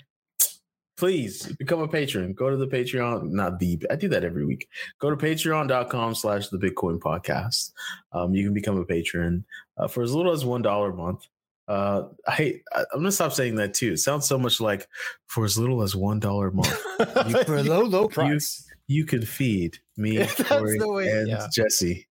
[0.96, 2.32] please become a patron.
[2.32, 4.66] Go to the Patreon, not the I do that every week.
[4.98, 7.72] Go to patreon.com slash the Bitcoin podcast.
[8.12, 9.44] Um, you can become a patron
[9.76, 11.26] uh, for as little as one dollar a month.
[11.68, 13.92] Uh I hate I, I'm gonna stop saying that too.
[13.92, 14.86] It sounds so much like
[15.26, 16.80] for as little as one dollar a month.
[17.26, 18.65] You, for a low, low price.
[18.88, 21.46] You could feed me, Corey, the way- and yeah.
[21.52, 22.06] Jesse.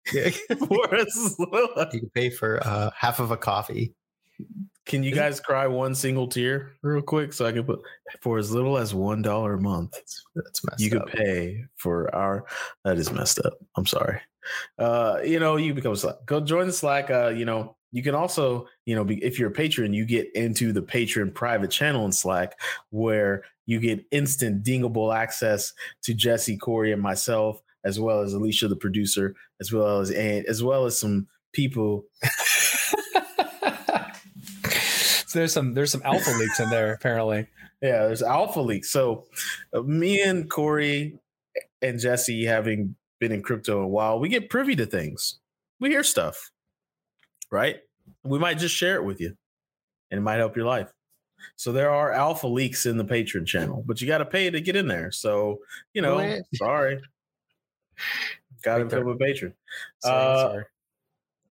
[0.68, 3.94] for as little you can pay for uh, half of a coffee.
[4.86, 7.80] Can you guys cry one single tear real quick so I can put
[8.22, 9.94] for as little as one dollar a month?
[9.94, 11.08] That's, that's messed You could up.
[11.10, 12.45] pay for our
[12.84, 13.54] that is messed up.
[13.78, 14.20] I'm sorry.
[14.78, 16.16] Uh, you know, you become a Slack.
[16.26, 17.10] Go join the Slack.
[17.10, 20.36] Uh, you know, you can also, you know, be, if you're a patron, you get
[20.36, 22.60] into the patron private channel in Slack
[22.90, 25.73] where you get instant dingable access
[26.03, 30.45] to Jesse, Corey, and myself, as well as Alicia, the producer, as well as and
[30.48, 32.06] as well as some people
[34.69, 37.48] so there's some there's some alpha leaks in there apparently.
[37.81, 38.91] Yeah, there's Alpha leaks.
[38.91, 39.26] So,
[39.73, 41.19] uh, me and Corey
[41.81, 45.40] and Jesse, having been in crypto a while, we get privy to things.
[45.81, 46.52] We hear stuff,
[47.52, 47.77] right?
[48.23, 49.35] We might just share it with you.
[50.11, 50.94] and it might help your life.
[51.56, 54.61] So there are alpha leaks in the patron channel, but you got to pay to
[54.61, 55.11] get in there.
[55.11, 55.60] So
[55.94, 56.41] you know, What?
[56.56, 57.02] sorry,
[58.64, 59.53] got to become a patron.
[59.99, 60.65] Sorry, Uh, sorry.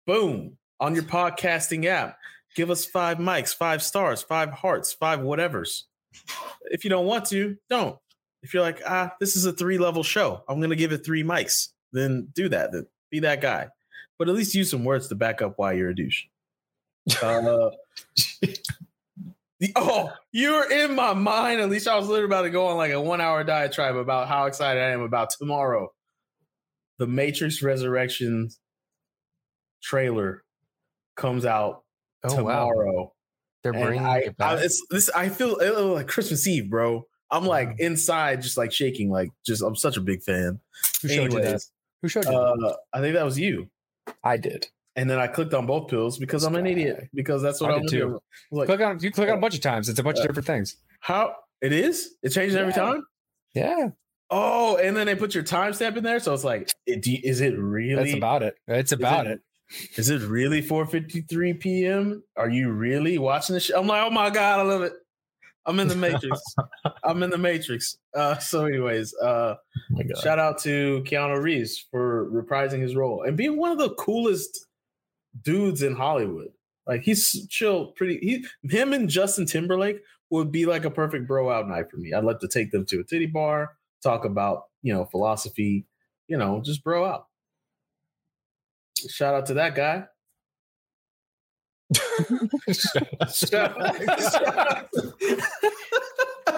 [0.06, 2.16] Boom on your podcasting app.
[2.56, 5.82] Give us five mics, five stars, five hearts, five whatevers.
[6.64, 7.96] If you don't want to, don't.
[8.42, 11.22] If you're like, ah, this is a three level show, I'm gonna give it three
[11.22, 11.68] mics.
[11.92, 12.72] Then do that.
[12.72, 13.68] Then be that guy.
[14.18, 16.24] But at least use some words to back up why you're a douche.
[17.22, 17.70] Uh,
[19.76, 21.60] oh, you're in my mind.
[21.60, 24.28] At least I was literally about to go on like a one hour diatribe about
[24.28, 25.92] how excited I am about tomorrow.
[26.98, 28.50] The Matrix Resurrection
[29.82, 30.42] trailer
[31.16, 31.82] comes out
[32.22, 33.12] Oh wow, tomorrow.
[33.62, 34.64] they're bringing I, it I, back.
[34.64, 35.08] it's this.
[35.10, 35.56] I feel
[35.94, 37.04] like Christmas Eve, bro.
[37.30, 39.62] I'm like inside, just like shaking, like just.
[39.62, 40.60] I'm such a big fan.
[41.02, 41.62] Who showed you that?
[42.02, 42.32] Who showed you?
[42.32, 43.70] uh, I think that was you.
[44.24, 44.66] I did.
[45.00, 47.08] And then I clicked on both pills because I'm an idiot.
[47.14, 48.20] Because that's what I did gonna do.
[48.50, 49.88] Like click on you click on a bunch of times.
[49.88, 50.76] It's a bunch of Uh, different things.
[51.00, 52.16] how it is?
[52.22, 53.02] It changes every time.
[53.54, 53.88] Yeah,
[54.32, 57.40] Oh, and then they put your timestamp in there, so it's like, it, do is
[57.40, 57.94] it really?
[57.96, 58.54] that's about it.
[58.68, 59.40] It's about it-
[59.72, 59.98] it.
[59.98, 62.22] Is it really 4:53 p.m.?
[62.36, 63.64] Are you really watching this?
[63.64, 63.80] Show?
[63.80, 64.92] I'm like, oh my god, I love it.
[65.66, 66.40] I'm in the Matrix.
[67.04, 67.96] I'm in the Matrix.
[68.14, 69.54] Uh, so, anyways, uh,
[69.96, 73.90] Oh shout out to Keanu Reeves for reprising his role and being one of the
[73.94, 74.66] coolest
[75.42, 76.48] dudes in Hollywood.
[76.86, 78.18] Like he's chill, pretty.
[78.18, 80.00] He, him and Justin Timberlake
[80.30, 82.12] would be like a perfect bro out night for me.
[82.12, 85.86] I'd love to take them to a titty bar, talk about you know philosophy,
[86.28, 87.26] you know, just bro out.
[89.08, 90.04] Shout out to that guy.
[92.72, 93.96] Shout out,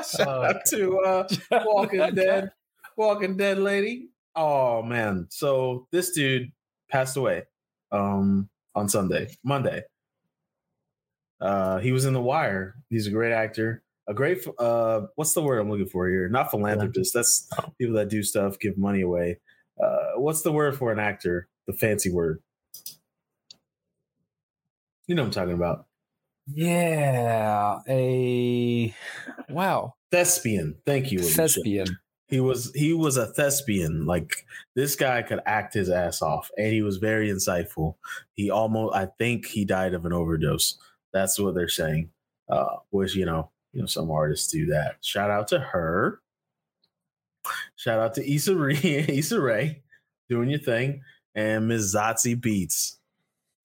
[0.04, 1.28] shout out to uh,
[1.64, 2.52] Walking Dead,
[2.96, 4.08] Walking Dead lady.
[4.34, 6.52] Oh man, so this dude
[6.90, 7.44] passed away
[7.92, 9.82] um on Sunday, Monday.
[11.40, 12.76] Uh he was in The Wire.
[12.90, 13.82] He's a great actor.
[14.08, 16.28] A great uh what's the word I'm looking for here?
[16.28, 17.14] Not philanthropist.
[17.14, 19.40] That's people that do stuff, give money away.
[19.82, 21.48] Uh what's the word for an actor?
[21.66, 22.42] The fancy word.
[25.06, 25.86] You know what I'm talking about.
[26.46, 28.94] Yeah, a
[29.48, 30.76] wow Thespian.
[30.84, 31.20] Thank you.
[31.20, 31.86] Thespian.
[32.32, 36.68] He was he was a thespian like this guy could act his ass off and
[36.68, 37.96] he was very insightful.
[38.32, 40.78] He almost i think he died of an overdose.
[41.12, 42.09] That's what they're saying
[42.48, 44.96] uh which you know you know some artists do that.
[45.02, 46.22] Shout out to her.
[47.76, 48.76] Shout out to Issa Rae,
[49.09, 49.82] Issa Rae
[50.30, 51.02] doing your thing
[51.34, 51.94] and Ms.
[51.94, 52.96] Zazie Beetz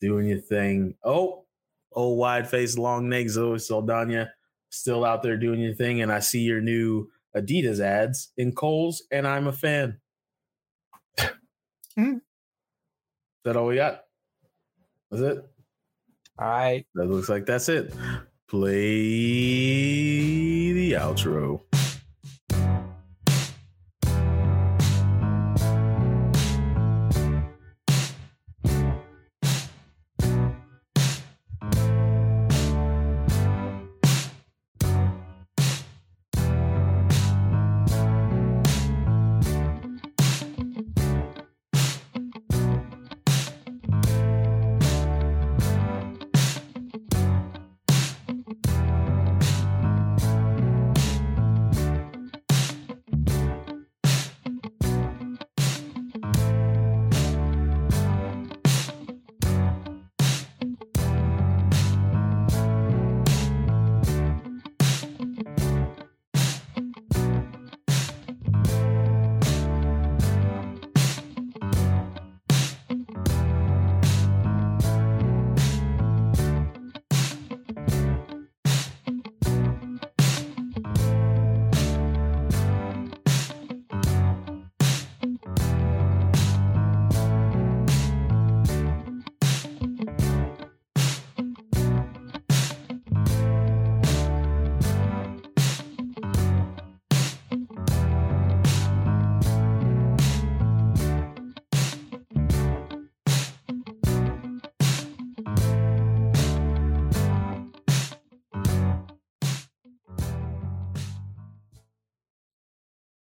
[0.02, 0.94] doing your thing.
[1.06, 1.46] Oh
[1.94, 4.30] old wide face long neck Zoe Saldana
[4.72, 7.10] still out there doing your thing and I see your new
[7.42, 10.00] Adidas ads in Kohl's, and I'm a fan.
[11.96, 12.16] Hmm.
[12.16, 12.22] Is
[13.46, 14.04] that all we got?
[15.10, 15.50] That's it.
[16.38, 16.86] All right.
[16.96, 17.94] That looks like that's it.
[18.48, 18.74] Play
[20.74, 21.62] the outro.